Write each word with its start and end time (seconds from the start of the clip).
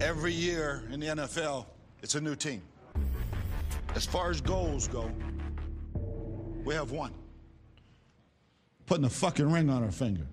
Every 0.00 0.32
year 0.32 0.82
in 0.92 1.00
the 1.00 1.06
NFL, 1.06 1.64
it's 2.02 2.16
a 2.16 2.20
new 2.20 2.36
team. 2.36 2.60
As 3.94 4.04
far 4.04 4.30
as 4.30 4.42
goals 4.42 4.88
go, 4.88 5.10
we 6.64 6.74
have 6.74 6.90
one. 6.90 7.14
Putting 8.84 9.06
a 9.06 9.10
fucking 9.10 9.50
ring 9.50 9.70
on 9.70 9.82
our 9.82 9.90
finger. 9.90 10.26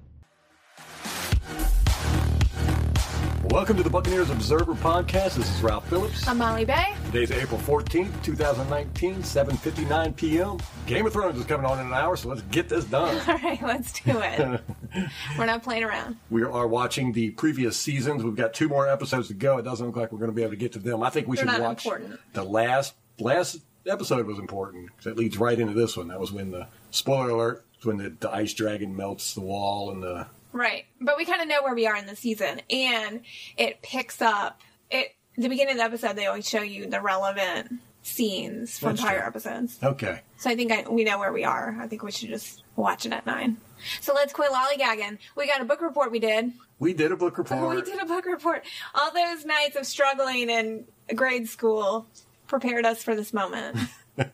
Welcome 3.46 3.78
to 3.78 3.84
the 3.84 3.90
Buccaneers 3.90 4.30
Observer 4.30 4.74
Podcast. 4.74 5.36
This 5.36 5.56
is 5.56 5.62
Ralph 5.62 5.88
Phillips. 5.88 6.28
I'm 6.28 6.40
Molly 6.40 6.66
Bay. 6.66 6.94
Today's 7.14 7.44
April 7.44 7.60
14th, 7.60 8.24
2019, 8.24 9.18
7.59 9.18 10.16
p.m. 10.16 10.58
Game 10.88 11.06
of 11.06 11.14
Thrones 11.14 11.38
is 11.38 11.46
coming 11.46 11.64
on 11.64 11.80
in 11.80 11.86
an 11.86 11.94
hour, 11.94 12.16
so 12.16 12.30
let's 12.30 12.42
get 12.50 12.68
this 12.68 12.86
done. 12.86 13.16
All 13.28 13.38
right, 13.38 13.62
let's 13.62 13.94
do 14.02 14.20
it. 14.20 14.62
we're 15.38 15.46
not 15.46 15.62
playing 15.62 15.84
around. 15.84 16.18
We 16.32 16.42
are 16.42 16.68
watching 16.68 17.12
the 17.12 17.30
previous 17.30 17.78
seasons. 17.78 18.24
We've 18.24 18.36
got 18.36 18.56
two 18.56 18.68
more 18.68 18.90
episodes 18.90 19.28
to 19.28 19.36
go. 19.36 19.60
It 19.60 19.62
doesn't 19.62 19.86
look 19.86 19.96
like 19.96 20.12
we're 20.12 20.18
going 20.18 20.32
to 20.32 20.36
be 20.36 20.42
able 20.42 20.54
to 20.54 20.58
get 20.58 20.72
to 20.72 20.80
them. 20.80 21.04
I 21.04 21.12
think 21.12 21.28
we 21.28 21.38
They're 21.38 21.48
should 21.48 21.62
watch 21.62 21.86
important. 21.86 22.20
the 22.34 22.44
last 22.44 22.96
last 23.20 23.60
episode 23.86 24.26
was 24.26 24.40
important 24.40 24.88
because 24.88 25.06
it 25.06 25.16
leads 25.16 25.38
right 25.38 25.60
into 25.60 25.76
this 25.76 25.96
one. 25.96 26.08
That 26.08 26.20
was 26.20 26.32
when 26.32 26.50
the 26.50 26.66
spoiler 26.90 27.30
alert 27.30 27.66
when 27.84 27.98
the, 27.98 28.10
the 28.22 28.32
ice 28.32 28.56
dragon 28.56 28.96
melts 28.96 29.36
the 29.36 29.42
wall 29.42 29.92
and 29.92 30.02
the 30.02 30.26
Right. 30.52 30.86
But 31.00 31.18
we 31.18 31.26
kind 31.26 31.44
of 31.44 31.48
know 31.48 31.62
where 31.62 31.76
we 31.76 31.86
are 31.86 31.96
in 31.96 32.08
the 32.08 32.16
season. 32.16 32.62
And 32.72 33.22
it 33.56 33.84
picks 33.84 34.20
up. 34.20 34.62
It 34.90 35.16
At 35.38 35.44
the 35.44 35.50
beginning 35.50 35.74
of 35.74 35.78
the 35.78 35.84
episode, 35.84 36.16
they 36.16 36.28
always 36.28 36.48
show 36.48 36.62
you 36.62 36.88
the 36.88 37.02
relevant 37.02 37.80
scenes 38.04 38.78
from 38.78 38.90
That's 38.90 39.02
prior 39.02 39.20
true. 39.20 39.28
episodes. 39.28 39.80
okay. 39.82 40.22
So 40.38 40.50
I 40.50 40.56
think 40.56 40.72
I, 40.72 40.84
we 40.90 41.04
know 41.04 41.18
where 41.20 41.32
we 41.34 41.44
are. 41.46 41.78
I 41.80 41.88
think 41.88 42.04
we 42.04 42.12
should 42.12 42.30
just 42.30 42.62
watch 42.76 43.06
it 43.06 43.14
at 43.14 43.26
9. 43.26 43.58
So 44.02 44.14
let's 44.14 44.34
quit 44.34 44.52
lollygagging. 44.52 45.18
We 45.36 45.48
got 45.48 45.62
a 45.62 45.66
book 45.66 45.82
report 45.82 46.12
we 46.12 46.20
did. 46.20 46.52
We 46.80 46.94
did 46.94 47.12
a 47.12 47.16
book 47.16 47.38
report. 47.38 47.76
We 47.76 47.82
did 47.82 48.02
a 48.02 48.06
book 48.06 48.26
report. 48.26 48.66
All 48.94 49.12
those 49.14 49.46
nights 49.46 49.76
of 49.78 49.86
struggling 49.86 50.50
in 50.50 50.86
grade 51.16 51.48
school 51.48 52.08
prepared 52.48 52.86
us 52.86 53.02
for 53.04 53.16
this 53.16 53.34
moment. 53.34 53.78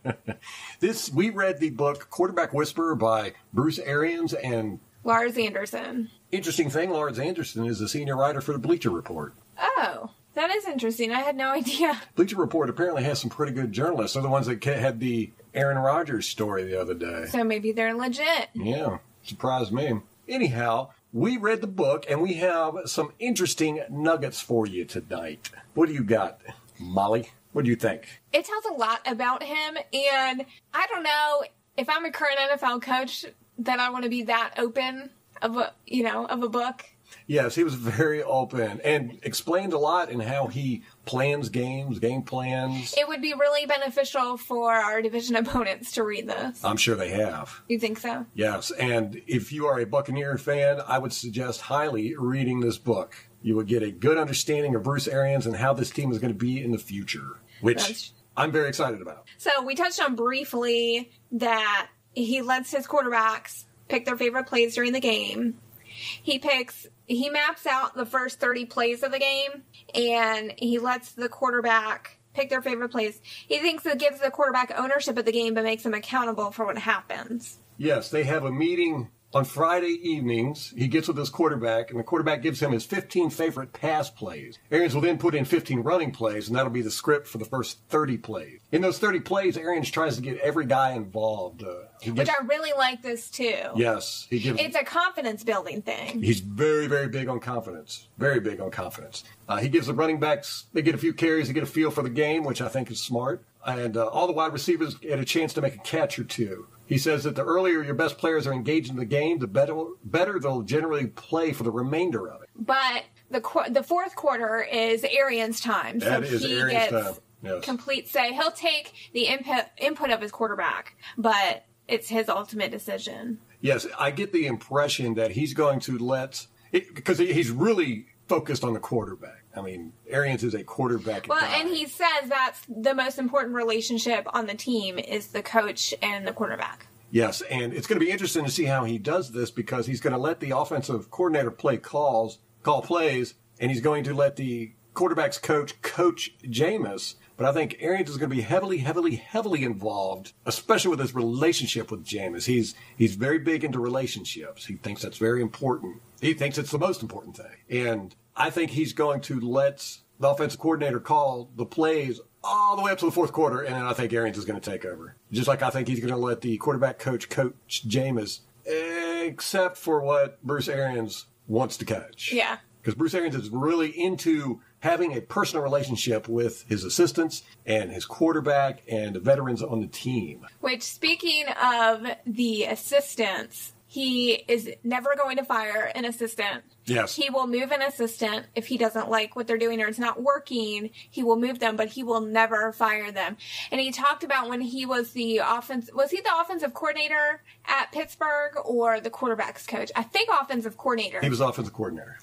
This 0.80 1.12
we 1.12 1.30
read 1.30 1.60
the 1.60 1.70
book 1.70 2.10
Quarterback 2.10 2.54
Whisperer 2.54 2.96
by 2.96 3.34
Bruce 3.54 3.80
Arians 3.80 4.34
and 4.34 4.80
Lars 5.04 5.38
Anderson. 5.38 6.10
interesting 6.32 6.70
thing, 6.70 6.90
Lars 6.90 7.20
Anderson 7.20 7.66
is 7.66 7.80
the 7.80 7.88
senior 7.90 8.16
writer 8.18 8.40
for 8.42 8.54
the 8.54 8.60
Bleacher 8.60 8.90
Report. 8.90 9.34
Oh, 9.60 10.12
that 10.40 10.56
is 10.56 10.66
interesting. 10.66 11.12
I 11.12 11.20
had 11.20 11.36
no 11.36 11.50
idea. 11.50 12.02
Bleacher 12.16 12.38
Report 12.38 12.70
apparently 12.70 13.04
has 13.04 13.20
some 13.20 13.30
pretty 13.30 13.52
good 13.52 13.74
journalists. 13.74 14.14
They're 14.14 14.24
the 14.24 14.30
ones 14.30 14.48
that 14.48 14.64
had 14.64 15.02
the 15.02 15.32
Aaron 15.54 15.78
Rodgers 15.78 16.28
story 16.28 16.64
the 16.64 16.80
other 16.80 16.94
day. 16.94 17.26
So 17.30 17.44
maybe 17.44 17.74
they're 17.74 17.94
legit. 17.94 18.48
Yeah, 18.54 19.00
surprised 19.24 19.74
me. 19.74 20.00
Anyhow, 20.30 20.92
we 21.12 21.36
read 21.36 21.60
the 21.60 21.68
book 21.68 22.06
and 22.10 22.22
we 22.22 22.36
have 22.36 22.76
some 22.86 23.12
interesting 23.20 23.82
nuggets 23.90 24.40
for 24.40 24.66
you 24.66 24.86
tonight. 24.86 25.50
What 25.74 25.88
do 25.88 25.94
you 25.94 26.06
got, 26.06 26.40
Molly? 26.80 27.30
What 27.52 27.66
do 27.66 27.70
you 27.70 27.76
think? 27.76 28.08
It 28.32 28.46
tells 28.46 28.64
a 28.66 28.74
lot 28.74 29.02
about 29.06 29.44
him, 29.44 29.78
and 29.92 30.46
I 30.74 30.88
don't 30.88 31.04
know 31.04 31.44
if 31.76 31.90
I'm 31.90 32.06
a 32.06 32.12
current 32.12 32.38
NFL 32.38 32.82
coach 32.82 33.26
that 33.58 33.80
I 33.80 33.90
want 33.90 34.04
to 34.04 34.10
be 34.10 34.24
that 34.24 34.54
open 34.58 35.10
of 35.42 35.58
a 35.58 35.74
you 35.86 36.04
know 36.04 36.26
of 36.28 36.44
a 36.44 36.50
book. 36.50 36.86
Yes, 37.28 37.56
he 37.56 37.64
was 37.64 37.76
very 37.76 38.24
open 38.24 38.82
and 38.84 39.20
explained 39.24 39.74
a 39.74 39.78
lot 39.78 40.10
in 40.10 40.20
how 40.20 40.48
he 40.48 40.84
plans 41.06 41.50
games, 41.50 42.00
game 42.00 42.24
plans. 42.24 42.96
It 42.98 43.08
would 43.08 43.22
be 43.22 43.34
really 43.34 43.66
beneficial 43.66 44.38
for 44.38 44.74
our 44.74 45.02
division 45.02 45.36
opponents 45.36 45.92
to 45.94 46.04
read 46.04 46.28
this. 46.28 46.64
I'm 46.64 46.78
sure 46.78 46.96
they 46.96 47.10
have. 47.10 47.62
You 47.68 47.80
think 47.80 48.00
so? 48.00 48.26
Yes, 48.34 48.72
and 48.72 49.22
if 49.28 49.52
you 49.52 49.68
are 49.68 49.80
a 49.80 49.86
Buccaneer 49.86 50.38
fan, 50.38 50.82
I 50.88 50.98
would 50.98 51.14
suggest 51.14 51.62
highly 51.62 52.16
reading 52.16 52.60
this 52.62 52.78
book. 52.78 53.16
You 53.42 53.56
would 53.56 53.68
get 53.68 53.84
a 53.84 53.92
good 53.92 54.18
understanding 54.18 54.76
of 54.76 54.84
Bruce 54.84 55.08
Arians 55.08 55.46
and 55.46 55.56
how 55.56 55.74
this 55.74 55.90
team 55.90 56.12
is 56.12 56.20
going 56.20 56.34
to 56.34 56.38
be 56.38 56.62
in 56.64 56.72
the 56.72 56.78
future, 56.78 57.40
which 57.62 57.78
That's- 57.78 58.14
I'm 58.36 58.52
very 58.52 58.70
excited 58.70 59.02
about. 59.02 59.26
So 59.38 59.50
we 59.64 59.76
touched 59.76 60.02
on 60.02 60.16
briefly 60.16 61.12
that 61.34 61.90
he 62.14 62.42
lets 62.42 62.72
his 62.72 62.88
quarterbacks 62.88 63.66
pick 63.88 64.06
their 64.06 64.18
favorite 64.18 64.48
plays 64.48 64.76
during 64.76 64.94
the 64.94 65.00
game. 65.00 65.58
He 65.86 66.40
picks, 66.40 66.88
he 67.10 67.30
maps 67.30 67.66
out 67.66 67.96
the 67.96 68.06
first 68.06 68.40
30 68.40 68.66
plays 68.66 69.04
of 69.04 69.12
the 69.12 69.20
game 69.20 69.64
and 69.96 70.54
he 70.58 70.78
lets 70.78 71.12
the 71.14 71.28
quarterback 71.28 72.20
pick 72.34 72.50
their 72.50 72.62
favorite 72.62 72.90
plays. 72.90 73.20
He 73.24 73.58
thinks 73.58 73.86
it 73.86 73.98
gives 73.98 74.22
the 74.22 74.30
quarterback 74.30 74.72
ownership 74.78 75.18
of 75.18 75.26
the 75.26 75.32
game 75.32 75.56
but 75.56 75.64
makes 75.64 75.84
them 75.84 75.96
accountable 75.96 76.52
for 76.52 76.66
what 76.66 76.78
happens. 76.78 77.58
Yes, 77.78 78.12
they 78.12 78.24
have 78.26 78.46
a 78.46 78.52
meeting 78.52 79.10
on 79.34 79.46
Friday 79.46 80.00
evenings. 80.04 80.74
He 80.78 80.88
gets 80.88 81.08
with 81.08 81.18
his 81.18 81.30
quarterback, 81.30 81.92
and 81.92 82.00
the 82.00 82.04
quarterback 82.04 82.42
gives 82.42 82.62
him 82.62 82.72
his 82.72 82.86
15 82.86 83.30
favorite 83.30 83.74
pass 83.74 84.10
plays. 84.10 84.58
Arians 84.72 84.94
will 84.94 85.02
then 85.02 85.18
put 85.18 85.36
in 85.36 85.46
15 85.46 85.80
running 85.80 86.12
plays, 86.12 86.48
and 86.48 86.58
that'll 86.58 86.72
be 86.72 86.82
the 86.82 86.92
script 86.92 87.28
for 87.28 87.38
the 87.38 87.46
first 87.46 87.80
30 87.90 88.18
plays. 88.18 88.60
In 88.72 88.82
those 88.82 89.00
30 89.00 89.22
plays, 89.22 89.58
Arians 89.58 89.90
tries 89.92 90.16
to 90.16 90.22
get 90.22 90.40
every 90.40 90.66
guy 90.66 90.92
involved. 90.94 91.64
Uh, 91.64 91.86
he 92.02 92.12
Which 92.12 92.30
I 92.30 92.44
really 92.46 92.72
like 92.78 93.02
this 93.02 93.30
too. 93.30 93.56
yes, 93.76 94.28
he 94.30 94.40
gives. 94.40 94.60
It's 94.60 94.76
a 94.76 94.84
confidence 94.84 95.44
building 95.44 95.82
thing. 95.82 96.22
He's 96.22 96.40
very, 96.40 96.88
very 96.88 97.08
big 97.08 97.28
on 97.28 97.40
confidence. 97.40 98.08
Very 98.18 98.40
big 98.40 98.60
on 98.62 98.72
confidence. 98.72 99.24
Uh, 99.48 99.58
he 99.58 99.68
gives 99.70 99.88
the 99.88 99.94
running 99.94 100.20
backs, 100.20 100.66
they 100.74 100.82
get 100.82 100.96
a 100.96 100.98
few 100.98 101.14
carries 101.14 101.48
they 101.48 101.54
get 101.54 101.64
a 101.64 101.68
feel 101.68 101.92
for 101.92 102.02
the 102.02 102.10
game, 102.10 102.44
which 102.44 102.62
I 102.62 102.68
think 102.68 102.90
is 102.92 103.02
smart. 103.02 103.44
And 103.66 103.98
uh, 103.98 104.08
all 104.08 104.28
the 104.28 104.34
wide 104.34 104.54
receivers 104.54 104.96
get 104.96 105.20
a 105.20 105.26
chance 105.26 105.54
to 105.54 105.62
make 105.62 105.76
a 105.76 105.80
catch 105.80 106.18
or 106.18 106.24
two. 106.24 106.68
He 106.86 106.98
says 106.98 107.24
that 107.26 107.36
the 107.36 107.44
earlier 107.44 107.84
your 107.84 107.94
best 107.94 108.18
players 108.18 108.48
are 108.48 108.54
engaged 108.54 108.90
in 108.90 108.96
the 108.96 109.06
game, 109.06 109.38
the 109.40 109.48
better, 109.48 109.76
better 110.06 110.40
they'll 110.40 110.62
generally 110.64 111.08
play 111.08 111.52
for 111.54 111.64
the 111.64 111.72
remainder 111.72 112.28
of 112.30 112.42
it. 112.42 112.50
But 112.56 113.04
the 113.30 113.42
qu- 113.42 113.70
the 113.72 113.84
fourth 113.84 114.16
quarter 114.16 114.62
is 114.64 115.04
Arians' 115.04 115.60
time, 115.60 116.00
so 116.00 116.10
That 116.10 116.24
is 116.24 116.44
he 116.44 116.58
Arians' 116.58 116.90
gets 116.92 116.92
time, 116.92 117.16
yes. 117.44 117.64
complete 117.64 118.08
say. 118.08 118.34
He'll 118.34 118.50
take 118.52 118.94
the 119.14 119.28
input 119.28 119.66
input 119.78 120.10
of 120.10 120.20
his 120.22 120.32
quarterback, 120.32 120.96
but 121.18 121.64
it's 121.90 122.10
his 122.10 122.30
ultimate 122.30 122.72
decision. 122.72 123.40
Yes, 123.62 123.86
I 123.98 124.12
get 124.12 124.32
the 124.32 124.46
impression 124.46 125.16
that 125.16 125.32
he's 125.32 125.54
going 125.54 125.80
to 125.82 125.98
let, 125.98 126.48
because 126.72 127.18
he's 127.18 127.52
really 127.52 128.08
focused 128.28 128.64
on 128.64 128.74
the 128.74 128.80
quarterback. 128.80 129.44
I 129.56 129.62
mean, 129.62 129.94
Arians 130.08 130.44
is 130.44 130.54
a 130.54 130.64
quarterback. 130.64 131.28
Well, 131.28 131.42
guy. 131.42 131.60
and 131.60 131.70
he 131.70 131.88
says 131.88 132.28
that's 132.28 132.62
the 132.70 132.94
most 132.94 133.18
important 133.18 133.56
relationship 133.56 134.28
on 134.34 134.46
the 134.46 134.54
team 134.54 135.00
is 135.00 135.28
the 135.28 135.42
coach 135.42 135.94
and 136.02 136.26
the 136.26 136.32
quarterback. 136.32 136.88
Yes, 137.12 137.42
and 137.42 137.74
it's 137.74 137.88
going 137.88 138.00
to 138.00 138.06
be 138.06 138.12
interesting 138.12 138.46
to 138.46 138.52
see 138.52 138.66
how 138.66 138.86
he 138.86 139.00
does 139.00 139.32
this 139.32 139.50
because 139.50 139.88
he's 139.88 140.00
going 140.00 140.14
to 140.14 140.20
let 140.20 140.40
the 140.40 140.52
offensive 140.52 141.10
coordinator 141.10 141.50
play 141.50 141.78
calls, 141.78 142.38
call 142.62 142.84
plays, 142.84 143.34
and 143.60 143.72
he's 143.72 143.82
going 143.82 144.04
to 144.04 144.14
let 144.14 144.36
the 144.36 144.74
quarterback's 144.94 145.40
coach 145.40 145.82
coach 145.82 146.36
Jameis. 146.44 147.16
But 147.40 147.48
I 147.48 147.54
think 147.54 147.78
Arians 147.80 148.10
is 148.10 148.18
going 148.18 148.30
to 148.30 148.36
be 148.36 148.42
heavily, 148.42 148.80
heavily, 148.80 149.16
heavily 149.16 149.64
involved, 149.64 150.34
especially 150.46 150.90
with 150.90 151.00
his 151.00 151.16
relationship 151.16 151.90
with 151.90 152.04
Jameis. 152.04 152.48
He's 152.48 152.76
he's 152.98 153.16
very 153.16 153.40
big 153.40 153.64
into 153.64 153.80
relationships. 153.80 154.66
He 154.66 154.76
thinks 154.76 155.04
that's 155.04 155.18
very 155.18 155.42
important. 155.42 156.02
He 156.20 156.34
thinks 156.34 156.58
it's 156.58 156.72
the 156.72 156.78
most 156.78 157.02
important 157.02 157.38
thing, 157.38 157.86
and 157.88 158.14
I 158.36 158.50
think 158.50 158.72
he's 158.72 158.92
going 158.92 159.22
to 159.22 159.40
let 159.40 160.00
the 160.20 160.28
offensive 160.28 160.60
coordinator 160.60 161.00
call 161.00 161.50
the 161.56 161.66
plays 161.66 162.20
all 162.44 162.76
the 162.76 162.82
way 162.82 162.92
up 162.92 162.98
to 162.98 163.06
the 163.06 163.12
fourth 163.12 163.32
quarter, 163.32 163.62
and 163.62 163.74
then 163.74 163.86
I 163.86 163.94
think 163.94 164.12
Arians 164.12 164.38
is 164.38 164.44
going 164.44 164.60
to 164.60 164.70
take 164.72 164.84
over. 164.84 165.16
Just 165.32 165.48
like 165.48 165.62
I 165.62 165.70
think 165.70 165.88
he's 165.88 166.02
going 166.02 166.12
to 166.12 166.18
let 166.18 166.42
the 166.42 166.58
quarterback 166.58 167.00
coach 167.00 167.30
coach 167.30 167.88
Jameis, 167.88 168.42
except 168.66 169.78
for 169.78 170.02
what 170.02 170.44
Bruce 170.44 170.68
Arians 170.68 171.26
wants 171.48 171.78
to 171.78 171.86
coach. 171.86 172.34
Yeah. 172.34 172.58
Because 172.82 172.96
Bruce 172.96 173.14
Arians 173.14 173.36
is 173.36 173.50
really 173.50 173.90
into 173.90 174.62
having 174.80 175.16
a 175.16 175.22
personal 175.22 175.64
relationship 175.64 176.30
with 176.30 176.64
his 176.68 176.84
assistants 176.84 177.44
and 177.66 177.92
his 177.92 178.06
quarterback 178.06 178.82
and 178.90 179.16
the 179.16 179.20
veterans 179.20 179.62
on 179.62 179.82
the 179.82 179.88
team. 179.88 180.46
Which, 180.62 180.84
speaking 180.84 181.46
of 181.62 182.06
the 182.26 182.64
assistants, 182.64 183.74
he 183.92 184.34
is 184.48 184.70
never 184.84 185.16
going 185.16 185.38
to 185.38 185.44
fire 185.44 185.92
an 185.96 186.06
assistant. 186.06 186.64
Yes. 186.86 187.16
He 187.16 187.32
will 187.32 187.48
move 187.48 187.72
an 187.72 187.82
assistant 187.82 188.46
if 188.54 188.68
he 188.68 188.78
doesn't 188.78 189.10
like 189.10 189.36
what 189.36 189.48
they're 189.48 189.58
doing 189.58 189.82
or 189.82 189.88
it's 189.88 189.98
not 189.98 190.22
working. 190.22 190.92
He 191.10 191.24
will 191.24 191.38
move 191.38 191.58
them, 191.58 191.76
but 191.76 191.88
he 191.88 192.04
will 192.04 192.22
never 192.22 192.72
fire 192.72 193.12
them. 193.12 193.36
And 193.72 193.82
he 193.82 193.92
talked 193.92 194.24
about 194.24 194.48
when 194.48 194.62
he 194.62 194.86
was 194.86 195.14
the 195.14 195.42
offense, 195.44 195.90
was 195.92 196.12
he 196.12 196.22
the 196.22 196.30
offensive 196.40 196.76
coordinator 196.76 197.42
at 197.66 197.92
Pittsburgh 197.92 198.58
or 198.64 199.00
the 199.00 199.10
quarterbacks 199.10 199.68
coach? 199.68 199.92
I 199.96 200.04
think 200.04 200.30
offensive 200.40 200.78
coordinator. 200.78 201.20
He 201.22 201.30
was 201.30 201.40
offensive 201.40 201.74
coordinator. 201.74 202.20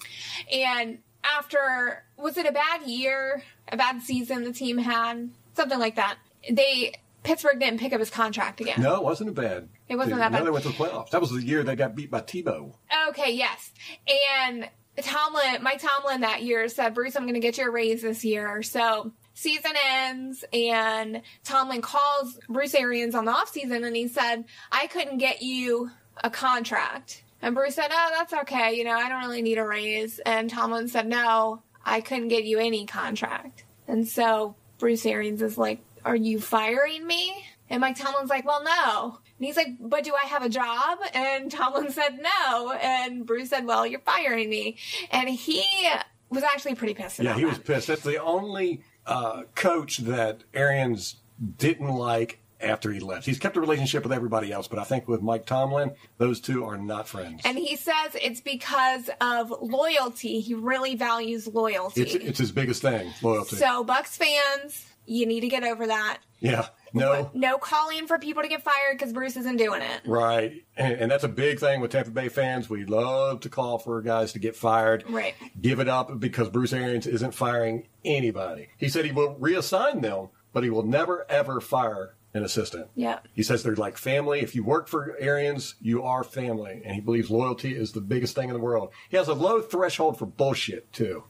And 0.49 0.99
after, 1.25 2.05
was 2.15 2.37
it 2.37 2.45
a 2.45 2.53
bad 2.53 2.83
year, 2.83 3.43
a 3.67 3.75
bad 3.75 4.01
season 4.01 4.45
the 4.45 4.53
team 4.53 4.77
had? 4.77 5.31
Something 5.53 5.79
like 5.79 5.97
that. 5.97 6.15
They, 6.49 6.93
Pittsburgh 7.27 7.59
didn't 7.59 7.81
pick 7.81 7.91
up 7.91 7.99
his 7.99 8.09
contract 8.09 8.61
again. 8.61 8.81
No, 8.81 8.95
it 8.95 9.03
wasn't 9.03 9.29
a 9.29 9.33
bad. 9.33 9.67
It 9.89 9.97
wasn't 9.97 10.19
that 10.19 10.31
no, 10.31 10.37
bad. 10.37 10.47
they 10.47 10.51
went 10.51 10.63
to 10.63 10.69
the 10.69 10.75
playoffs. 10.75 11.09
That 11.09 11.19
was 11.19 11.31
the 11.31 11.43
year 11.43 11.61
they 11.61 11.75
got 11.75 11.93
beat 11.93 12.09
by 12.09 12.21
Tebow. 12.21 12.73
Okay, 13.09 13.33
yes. 13.33 13.71
And 14.39 14.69
Tomlin, 15.01 15.61
Mike 15.61 15.81
Tomlin 15.81 16.21
that 16.21 16.43
year 16.43 16.69
said, 16.69 16.93
Bruce, 16.93 17.17
I'm 17.17 17.23
going 17.23 17.33
to 17.33 17.41
get 17.41 17.57
you 17.57 17.67
a 17.67 17.69
raise 17.69 18.01
this 18.01 18.23
year. 18.23 18.63
So 18.63 19.11
season 19.33 19.73
ends 19.85 20.45
and 20.53 21.21
Tomlin 21.43 21.81
calls 21.81 22.39
Bruce 22.47 22.73
Arians 22.73 23.13
on 23.13 23.25
the 23.25 23.33
offseason 23.33 23.85
and 23.85 23.95
he 23.95 24.07
said, 24.07 24.45
I 24.71 24.87
couldn't 24.87 25.17
get 25.17 25.41
you 25.41 25.91
a 26.23 26.29
contract. 26.29 27.23
And 27.41 27.53
Bruce 27.53 27.75
said, 27.75 27.89
Oh, 27.91 28.09
that's 28.13 28.33
okay. 28.33 28.73
You 28.73 28.85
know, 28.85 28.95
I 28.95 29.09
don't 29.09 29.19
really 29.19 29.41
need 29.41 29.57
a 29.57 29.65
raise. 29.65 30.19
And 30.19 30.49
Tomlin 30.49 30.87
said, 30.87 31.07
No, 31.07 31.61
I 31.85 31.99
couldn't 31.99 32.29
get 32.29 32.45
you 32.45 32.57
any 32.57 32.85
contract. 32.85 33.65
And 33.85 34.07
so 34.07 34.55
Bruce 34.79 35.05
Arians 35.05 35.41
is 35.41 35.57
like, 35.57 35.81
Are 36.07 36.15
you 36.15 36.39
firing 36.39 37.05
me? 37.05 37.45
And 37.69 37.81
Mike 37.81 37.97
Tomlin's 37.97 38.29
like, 38.29 38.45
Well, 38.45 38.63
no. 38.63 39.19
And 39.37 39.45
he's 39.45 39.57
like, 39.57 39.67
But 39.79 40.03
do 40.05 40.13
I 40.15 40.25
have 40.27 40.43
a 40.43 40.49
job? 40.49 40.99
And 41.13 41.51
Tomlin 41.51 41.91
said, 41.91 42.19
No. 42.21 42.71
And 42.71 43.25
Bruce 43.25 43.49
said, 43.49 43.65
Well, 43.65 43.85
you're 43.85 43.99
firing 43.99 44.49
me. 44.49 44.77
And 45.11 45.27
he 45.29 45.63
was 46.29 46.43
actually 46.43 46.75
pretty 46.75 46.93
pissed 46.93 47.19
Yeah, 47.19 47.35
he 47.35 47.45
was 47.45 47.57
that. 47.57 47.65
pissed. 47.65 47.87
That's 47.87 48.03
the 48.03 48.21
only 48.21 48.83
uh, 49.05 49.43
coach 49.55 49.97
that 49.99 50.43
Arians 50.53 51.17
didn't 51.57 51.89
like 51.89 52.39
after 52.59 52.91
he 52.91 52.99
left. 52.99 53.25
He's 53.25 53.37
kept 53.37 53.55
a 53.55 53.61
relationship 53.61 54.01
with 54.03 54.11
everybody 54.11 54.51
else, 54.51 54.67
but 54.67 54.79
I 54.79 54.83
think 54.83 55.07
with 55.07 55.21
Mike 55.21 55.45
Tomlin, 55.45 55.91
those 56.17 56.41
two 56.41 56.63
are 56.65 56.77
not 56.77 57.07
friends. 57.07 57.41
And 57.45 57.57
he 57.57 57.75
says 57.75 58.15
it's 58.15 58.41
because 58.41 59.09
of 59.21 59.53
loyalty. 59.61 60.39
He 60.39 60.53
really 60.55 60.95
values 60.95 61.47
loyalty. 61.47 62.01
it's 62.01 62.15
it's 62.15 62.39
his 62.39 62.51
biggest 62.51 62.81
thing, 62.81 63.11
loyalty. 63.21 63.57
so, 63.57 63.83
Bucks 63.83 64.17
fans, 64.17 64.87
you 65.07 65.25
need 65.25 65.41
to 65.41 65.47
get 65.47 65.63
over 65.63 65.87
that. 65.87 66.19
yeah, 66.39 66.67
no, 66.93 67.31
No 67.33 67.57
calling 67.57 68.05
for 68.07 68.19
people 68.19 68.43
to 68.43 68.49
get 68.49 68.61
fired 68.63 68.97
because 68.97 69.11
Bruce 69.13 69.35
isn't 69.37 69.57
doing 69.57 69.81
it. 69.81 70.01
right, 70.05 70.63
and, 70.75 70.93
and 70.93 71.11
that's 71.11 71.23
a 71.23 71.27
big 71.29 71.59
thing 71.59 71.81
with 71.81 71.91
Tampa 71.91 72.11
Bay 72.11 72.29
fans. 72.29 72.69
We 72.69 72.85
love 72.85 73.39
to 73.41 73.49
call 73.49 73.79
for 73.79 74.01
guys 74.01 74.33
to 74.33 74.39
get 74.39 74.55
fired. 74.55 75.03
Right. 75.09 75.33
Give 75.59 75.79
it 75.79 75.87
up 75.87 76.19
because 76.19 76.49
Bruce 76.49 76.73
Arians 76.73 77.07
isn't 77.07 77.33
firing 77.33 77.87
anybody. 78.05 78.69
He 78.77 78.89
said 78.89 79.05
he 79.05 79.11
will 79.11 79.35
reassign 79.35 80.01
them, 80.01 80.29
but 80.53 80.63
he 80.63 80.69
will 80.69 80.85
never 80.85 81.25
ever 81.29 81.59
fire 81.61 82.13
an 82.33 82.43
assistant. 82.43 82.87
Yeah. 82.93 83.19
He 83.33 83.41
says 83.41 83.63
they're 83.63 83.75
like 83.75 83.97
family. 83.97 84.41
If 84.41 84.53
you 84.53 84.63
work 84.63 84.87
for 84.87 85.15
Arians, 85.19 85.75
you 85.81 86.03
are 86.03 86.23
family. 86.23 86.81
And 86.85 86.93
he 86.93 87.01
believes 87.01 87.31
loyalty 87.31 87.75
is 87.75 87.93
the 87.93 88.01
biggest 88.01 88.35
thing 88.35 88.49
in 88.49 88.53
the 88.53 88.61
world. 88.61 88.91
He 89.09 89.17
has 89.17 89.27
a 89.27 89.33
low 89.33 89.59
threshold 89.61 90.19
for 90.19 90.25
bullshit, 90.27 90.91
too. 90.93 91.23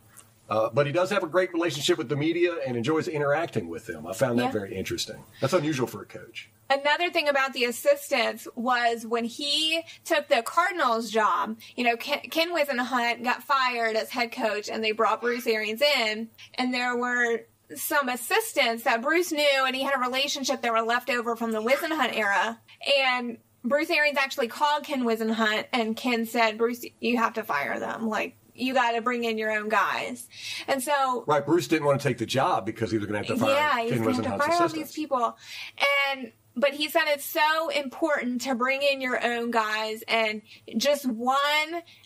Uh, 0.49 0.69
but 0.73 0.85
he 0.85 0.91
does 0.93 1.09
have 1.09 1.23
a 1.23 1.27
great 1.27 1.51
relationship 1.53 1.97
with 1.97 2.07
the 2.09 2.15
media 2.15 2.55
and 2.65 2.77
enjoys 2.77 3.07
interacting 3.07 3.67
with 3.67 3.85
them. 3.85 4.07
I 4.07 4.13
found 4.13 4.39
that 4.39 4.45
Yeah. 4.45 4.51
very 4.51 4.75
interesting. 4.75 5.23
That's 5.41 5.53
unusual 5.53 5.87
for 5.87 6.01
a 6.01 6.05
coach. 6.05 6.49
Another 6.69 7.09
thing 7.09 7.27
about 7.29 7.53
the 7.53 7.63
assistants 7.65 8.47
was 8.55 9.05
when 9.05 9.23
he 9.25 9.81
took 10.03 10.27
the 10.27 10.41
Cardinals 10.43 11.09
job, 11.11 11.57
you 11.75 11.83
know, 11.83 11.95
Ken, 11.97 12.19
Ken 12.29 12.53
Whisenhunt 12.55 13.23
got 13.23 13.43
fired 13.43 13.95
as 13.95 14.09
head 14.09 14.31
coach 14.31 14.69
and 14.69 14.83
they 14.83 14.91
brought 14.91 15.21
Bruce 15.21 15.47
Arians 15.47 15.81
in 15.81 16.29
and 16.55 16.73
there 16.73 16.95
were 16.97 17.41
some 17.75 18.07
assistants 18.09 18.83
that 18.83 19.01
Bruce 19.01 19.31
knew 19.31 19.63
and 19.65 19.75
he 19.75 19.83
had 19.83 19.95
a 19.95 19.99
relationship 19.99 20.61
that 20.61 20.71
were 20.71 20.81
left 20.81 21.09
over 21.09 21.35
from 21.35 21.51
the 21.51 21.61
Whisenhunt 21.61 22.15
era. 22.17 22.59
And 23.01 23.37
Bruce 23.63 23.89
Arians 23.89 24.17
actually 24.17 24.47
called 24.47 24.83
Ken 24.85 25.03
Whisenhunt 25.03 25.65
and 25.73 25.95
Ken 25.95 26.25
said, 26.25 26.57
Bruce, 26.57 26.85
you 27.01 27.17
have 27.17 27.33
to 27.33 27.43
fire 27.43 27.79
them. 27.79 28.07
Like, 28.07 28.35
you 28.57 28.73
got 28.73 28.91
to 28.91 29.01
bring 29.01 29.23
in 29.23 29.37
your 29.37 29.51
own 29.51 29.69
guys. 29.69 30.27
And 30.67 30.81
so 30.81 31.23
Right, 31.27 31.45
Bruce 31.45 31.67
didn't 31.67 31.85
want 31.85 32.01
to 32.01 32.07
take 32.07 32.17
the 32.17 32.25
job 32.25 32.65
because 32.65 32.91
he 32.91 32.97
was 32.97 33.07
going 33.07 33.21
to 33.23 33.27
have 33.27 33.37
to 33.37 33.43
fire 33.45 33.53
yeah, 33.55 33.81
he's 33.81 33.91
Ken 33.93 34.03
going 34.03 34.15
to 34.15 34.29
have 34.29 34.39
to 34.41 34.45
Whisenhunt's 34.47 34.57
fire 34.57 34.67
all 34.67 34.69
these 34.69 34.91
people. 34.91 35.37
And 36.11 36.31
but 36.59 36.71
he 36.73 36.89
said 36.89 37.03
it's 37.05 37.23
so 37.23 37.69
important 37.69 38.41
to 38.41 38.55
bring 38.55 38.81
in 38.81 38.99
your 38.99 39.23
own 39.23 39.51
guys, 39.51 40.03
and 40.07 40.41
just 40.75 41.05
one 41.05 41.37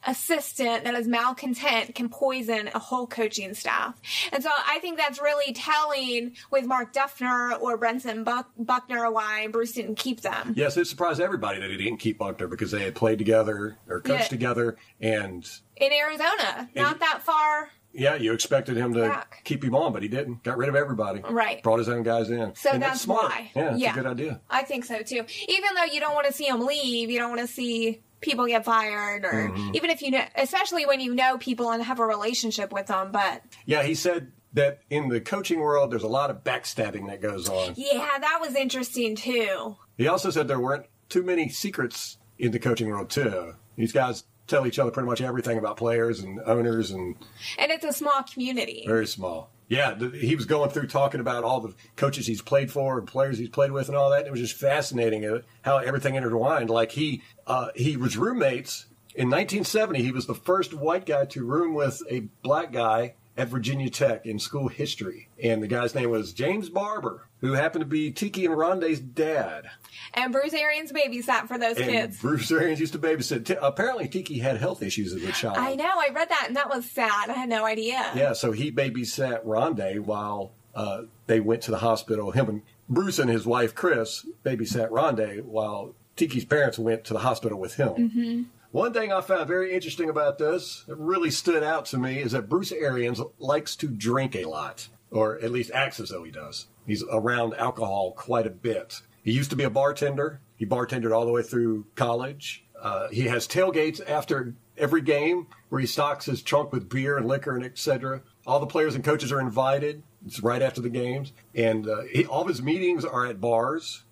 assistant 0.06 0.84
that 0.84 0.94
is 0.94 1.08
malcontent 1.08 1.96
can 1.96 2.10
poison 2.10 2.70
a 2.74 2.80
whole 2.80 3.08
coaching 3.08 3.54
staff. 3.54 3.98
And 4.34 4.44
so 4.44 4.50
I 4.52 4.80
think 4.80 4.98
that's 4.98 5.22
really 5.22 5.54
telling 5.54 6.34
with 6.52 6.66
Mark 6.66 6.92
Duffner 6.94 7.62
or 7.62 7.78
Brentson 7.78 8.26
Buck- 8.26 8.52
Buckner 8.58 9.10
why 9.10 9.48
Bruce 9.48 9.72
didn't 9.72 9.96
keep 9.96 10.20
them. 10.20 10.54
Yes, 10.58 10.76
it 10.76 10.86
surprised 10.86 11.22
everybody 11.22 11.62
that 11.62 11.70
he 11.70 11.78
didn't 11.78 12.00
keep 12.00 12.18
Buckner 12.18 12.48
because 12.48 12.72
they 12.72 12.84
had 12.84 12.94
played 12.94 13.20
together 13.20 13.78
or 13.88 14.02
coached 14.02 14.24
Yeah. 14.24 14.28
together. 14.28 14.78
And 15.00 15.50
In 15.82 15.92
Arizona, 15.92 16.70
not 16.76 17.00
that 17.00 17.22
far. 17.24 17.70
yeah, 17.94 18.16
you 18.16 18.32
expected 18.34 18.78
him 18.78 18.94
to 18.94 19.02
Back. 19.02 19.42
keep 19.44 19.64
him 19.64 19.76
on, 19.76 19.92
but 19.94 20.02
he 20.04 20.08
didn't. 20.08 20.44
Got 20.44 20.58
rid 20.58 20.70
of 20.70 20.76
everybody. 20.76 21.22
Right. 21.30 21.62
Brought 21.64 21.80
his 21.80 21.90
own 21.90 22.04
guys 22.04 22.30
in. 22.30 22.54
So 22.56 22.70
and 22.70 22.82
that's 22.82 23.02
smart. 23.02 23.24
why. 23.24 23.52
Yeah, 23.56 23.64
that's 23.72 23.80
Yeah. 23.80 23.92
a 23.92 23.96
good 23.96 24.06
idea. 24.06 24.42
I 24.50 24.64
think 24.64 24.86
so 24.86 25.02
too. 25.02 25.26
Even 25.48 25.76
though 25.76 25.84
you 25.92 26.00
don't 26.00 26.14
want 26.14 26.28
to 26.28 26.34
see 26.34 26.46
them 26.46 26.62
leave, 26.66 27.10
you 27.10 27.20
don't 27.20 27.30
want 27.30 27.42
to 27.42 27.48
see 27.54 28.02
people 28.22 28.46
get 28.46 28.64
fired, 28.64 29.26
or 29.26 29.50
Mm-hmm. 29.50 29.72
even 29.76 29.90
if 29.90 30.02
you 30.04 30.12
know, 30.12 30.24
especially 30.36 30.86
when 30.86 31.00
you 31.00 31.16
know 31.16 31.38
people 31.40 31.72
and 31.72 31.82
have 31.84 32.00
a 32.00 32.06
relationship 32.06 32.72
with 32.72 32.86
them. 32.88 33.12
But 33.12 33.42
Yeah, 33.66 33.82
he 33.84 33.96
said 33.96 34.32
that 34.54 34.82
in 34.92 35.10
the 35.10 35.20
coaching 35.20 35.60
world, 35.60 35.92
there's 35.92 36.04
a 36.04 36.08
lot 36.08 36.30
of 36.30 36.44
backstabbing 36.44 37.08
that 37.08 37.22
goes 37.22 37.50
on. 37.50 37.74
yeah, 37.76 38.08
that 38.20 38.38
was 38.40 38.54
interesting 38.56 39.16
too. 39.16 39.76
He 39.98 40.08
also 40.08 40.30
said 40.30 40.48
there 40.48 40.60
weren't 40.60 40.86
too 41.10 41.24
many 41.24 41.50
secrets 41.50 42.18
in 42.38 42.52
the 42.52 42.60
coaching 42.60 42.90
world, 42.90 43.10
too. 43.10 43.54
These 43.76 43.92
guys 43.94 44.24
tell 44.52 44.68
each 44.68 44.78
other 44.78 44.92
pretty 44.92 45.08
much 45.10 45.22
everything 45.22 45.58
about 45.58 45.78
players 45.78 46.20
and 46.20 46.40
owners 46.46 46.92
and 46.92 47.16
And 47.58 47.72
it's 47.72 47.84
a 47.86 47.92
small 47.94 48.24
community. 48.32 48.84
very 48.86 49.08
small. 49.08 49.50
Yeah, 49.68 49.94
th- 49.96 50.14
he 50.22 50.36
was 50.36 50.46
going 50.46 50.70
through 50.70 50.88
talking 50.88 51.22
about 51.22 51.44
all 51.46 51.62
the 51.62 51.74
coaches 51.96 52.28
he's 52.28 52.42
played 52.42 52.70
for 52.72 53.00
and 53.00 53.08
players 53.08 53.38
he's 53.38 53.48
played 53.50 53.72
with 53.72 53.88
and 53.88 53.96
all 53.98 54.10
that. 54.12 54.28
It 54.28 54.32
was 54.32 54.42
just 54.42 54.56
fascinating 54.58 55.26
uh, 55.26 55.40
how 55.62 55.78
everything 55.78 56.16
intertwined. 56.16 56.70
Like 56.70 56.92
he 56.92 57.24
uh, 57.48 57.70
he 57.76 57.96
was 57.96 58.18
roommates 58.18 58.88
in 59.16 59.30
1970. 59.30 60.02
He 60.04 60.12
was 60.12 60.28
the 60.28 60.36
first 60.36 60.74
white 60.74 61.06
guy 61.06 61.24
to 61.28 61.46
room 61.46 61.74
with 61.74 62.02
a 62.10 62.20
black 62.44 62.74
guy 62.74 63.16
at 63.38 63.48
Virginia 63.48 63.90
Tech 63.90 64.26
in 64.26 64.40
school 64.40 64.68
history, 64.68 65.30
and 65.42 65.64
the 65.64 65.68
guy's 65.68 65.96
name 65.96 66.10
was 66.10 66.34
James 66.34 66.70
Barber, 66.70 67.28
who 67.40 67.54
happened 67.54 67.82
to 67.82 67.88
be 67.88 68.12
Tiki 68.12 68.46
and 68.46 68.56
Rondé's 68.56 69.00
dad. 69.00 69.66
And 70.14 70.32
Bruce 70.32 70.54
Arians 70.54 70.92
babysat 70.92 71.48
for 71.48 71.58
those 71.58 71.78
And 71.78 71.90
kids. 71.90 72.20
Bruce 72.20 72.52
Arians 72.52 72.80
used 72.80 72.94
to 72.94 73.00
babysit. 73.00 73.46
T- 73.46 73.56
apparently, 73.62 74.08
Tiki 74.08 74.40
had 74.40 74.58
health 74.58 74.84
issues 74.84 75.14
as 75.14 75.24
a 75.24 75.32
child. 75.32 75.58
I 75.58 75.76
know. 75.76 75.86
I 75.86 76.10
read 76.14 76.30
that, 76.30 76.46
and 76.48 76.56
that 76.58 76.70
was 76.70 76.90
sad. 76.90 77.30
I 77.30 77.34
had 77.34 77.50
no 77.50 77.66
idea. 77.66 78.12
Yeah, 78.16 78.34
so 78.34 78.52
he 78.52 78.72
babysat 78.72 79.46
Rondé 79.46 80.00
while 80.00 80.52
uh, 80.76 81.04
they 81.28 81.40
went 81.40 81.62
to 81.64 81.72
the 81.72 81.80
hospital. 81.80 82.32
Him 82.32 82.50
and 82.50 82.62
Bruce 82.90 83.20
and 83.20 83.30
his 83.30 83.46
wife 83.46 83.74
Chris 83.74 84.26
babysat 84.44 84.90
Rondé 84.90 85.42
while 85.44 85.96
Tiki's 86.18 86.46
parents 86.46 86.78
went 86.78 87.06
to 87.06 87.14
the 87.14 87.20
hospital 87.20 87.58
with 87.58 87.76
him. 87.76 87.90
Mm-hmm. 87.90 88.42
One 88.72 88.94
thing 88.94 89.12
I 89.12 89.20
found 89.20 89.50
very 89.50 89.74
interesting 89.74 90.10
about 90.10 90.38
this 90.38 90.86
that 90.88 90.96
really 90.96 91.30
stood 91.30 91.62
out 91.62 91.86
to 91.88 91.98
me 91.98 92.20
is 92.20 92.32
that 92.32 92.48
Bruce 92.48 92.72
Arians 92.72 93.20
likes 93.38 93.76
to 93.76 93.88
drink 93.90 94.34
a 94.34 94.46
lot, 94.46 94.88
or 95.12 95.38
at 95.42 95.52
least 95.52 95.72
acts 95.74 96.00
as 96.00 96.08
though 96.08 96.24
he 96.24 96.32
does. 96.32 96.68
He's 96.88 97.04
around 97.12 97.54
alcohol 97.56 98.14
quite 98.16 98.48
a 98.48 98.52
bit. 98.52 99.02
He 99.24 99.34
used 99.34 99.50
to 99.50 99.58
be 99.58 99.66
a 99.66 99.70
bartender. 99.70 100.40
He 100.56 100.66
bartended 100.66 101.14
all 101.14 101.26
the 101.26 101.34
way 101.34 101.44
through 101.44 101.88
college. 101.96 102.64
Uh, 102.82 103.10
he 103.10 103.24
has 103.24 103.46
tailgates 103.46 104.00
after 104.10 104.56
every 104.78 105.02
game 105.02 105.48
where 105.68 105.82
he 105.82 105.88
stocks 105.88 106.26
his 106.26 106.42
trunk 106.42 106.72
with 106.72 106.88
beer 106.88 107.18
and 107.18 107.28
liquor 107.28 107.58
and 107.58 107.66
etc. 107.66 108.22
All 108.48 108.62
the 108.62 108.68
players 108.68 108.96
and 108.96 109.04
coaches 109.04 109.34
are 109.34 109.42
invited. 109.42 110.02
It's 110.26 110.40
right 110.40 110.62
after 110.62 110.80
the 110.80 110.90
games, 110.90 111.34
and 111.54 111.90
uh, 111.90 112.04
he, 112.10 112.26
all 112.26 112.44
of 112.44 112.48
his 112.48 112.62
meetings 112.62 113.04
are 113.04 113.26
at 113.26 113.42
bars. 113.42 114.06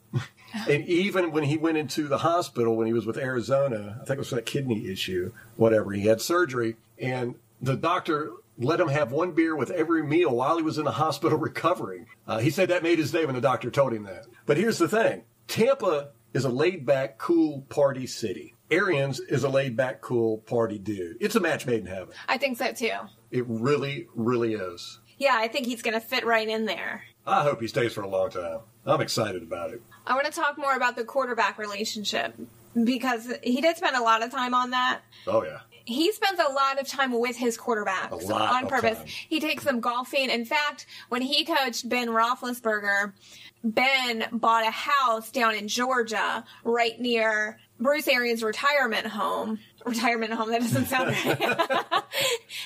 And 0.68 0.86
even 0.88 1.32
when 1.32 1.44
he 1.44 1.58
went 1.58 1.78
into 1.78 2.08
the 2.08 2.20
hospital 2.20 2.76
when 2.76 2.88
he 2.88 2.94
was 2.94 3.06
with 3.06 3.18
Arizona, 3.18 3.98
I 4.02 4.06
think 4.06 4.18
it 4.18 4.20
was 4.20 4.30
for 4.30 4.36
that 4.36 4.46
kidney 4.46 4.88
issue, 4.88 5.32
whatever, 5.56 5.92
he 5.92 6.08
had 6.08 6.22
surgery, 6.22 6.76
and 6.98 7.36
the 7.62 7.76
doctor 7.76 8.32
let 8.58 8.80
him 8.80 8.90
have 8.90 9.12
one 9.12 9.32
beer 9.32 9.56
with 9.56 9.72
every 9.72 10.04
meal 10.04 10.36
while 10.36 10.58
he 10.58 10.64
was 10.64 10.78
in 10.78 10.86
the 10.86 10.92
hospital 10.92 11.38
recovering. 11.38 12.08
Uh, 12.28 12.40
he 12.40 12.50
said 12.50 12.70
that 12.70 12.84
made 12.84 13.00
his 13.00 13.12
day 13.12 13.26
when 13.26 13.36
the 13.36 13.42
doctor 13.42 13.70
told 13.72 13.94
him 13.94 14.04
that. 14.04 14.26
But 14.46 14.58
here's 14.58 14.78
the 14.78 14.88
thing 14.88 15.24
Tampa 15.48 16.10
is 16.34 16.46
a 16.46 16.50
laid 16.50 16.86
back, 16.86 17.18
cool 17.18 17.62
party 17.70 18.06
city. 18.06 18.56
Arians 18.72 19.20
is 19.20 19.44
a 19.44 19.50
laid 19.50 19.76
back, 19.76 20.02
cool 20.02 20.40
party 20.40 20.78
dude. 20.78 21.18
It's 21.20 21.36
a 21.36 21.40
match 21.40 21.66
made 21.66 21.80
in 21.80 21.86
heaven. 21.88 22.14
I 22.28 22.38
think 22.38 22.58
so 22.58 22.72
too. 22.72 22.92
It 23.32 23.46
really, 23.48 24.08
really 24.14 24.54
is. 24.54 25.00
Yeah, 25.18 25.36
I 25.36 25.48
think 25.48 25.66
he's 25.66 25.82
going 25.82 25.96
to 25.96 26.00
fit 26.00 26.26
right 26.26 26.48
in 26.48 26.66
there. 26.66 27.04
I 27.26 27.44
hope 27.44 27.62
he 27.62 27.68
stays 27.68 27.94
for 27.94 28.02
a 28.02 28.08
long 28.08 28.30
time. 28.30 28.60
I'm 28.90 29.02
excited 29.02 29.44
about 29.44 29.72
it. 29.72 29.82
I 30.08 30.14
want 30.16 30.26
to 30.26 30.32
talk 30.32 30.58
more 30.58 30.76
about 30.76 30.96
the 30.96 31.04
quarterback 31.04 31.58
relationship 31.58 32.36
because 32.84 33.32
he 33.44 33.62
did 33.62 33.78
spend 33.78 33.96
a 33.96 34.02
lot 34.02 34.24
of 34.24 34.32
time 34.32 34.54
on 34.54 34.72
that. 34.72 35.02
Oh, 35.28 35.44
yeah. 35.44 35.60
he 35.86 36.12
spends 36.12 36.40
a 36.40 36.52
lot 36.52 36.80
of 36.80 36.88
time 36.88 37.20
with 37.20 37.36
his 37.36 37.58
quarterbacks 37.58 38.30
on 38.30 38.68
purpose. 38.68 38.98
time. 38.98 39.08
He 39.08 39.40
takes 39.40 39.64
them 39.64 39.80
golfing. 39.80 40.30
In 40.30 40.46
fact, 40.46 40.86
when 41.10 41.22
he 41.22 41.46
coached 41.46 41.88
Ben 41.90 42.10
Roethlisberger, 42.10 43.14
Ben 43.64 44.26
bought 44.32 44.66
a 44.66 44.72
house 44.72 45.32
down 45.32 45.54
in 45.56 45.68
Georgia, 45.68 46.44
right 46.64 47.00
near 47.00 47.60
Bruce 47.80 48.08
Arians' 48.08 48.44
retirement 48.44 49.08
home. 49.08 49.60
Retirement 49.90 50.34
home. 50.34 50.52
That 50.52 50.62
doesn't 50.62 50.86
sound 50.86 51.10
right. 51.26 51.40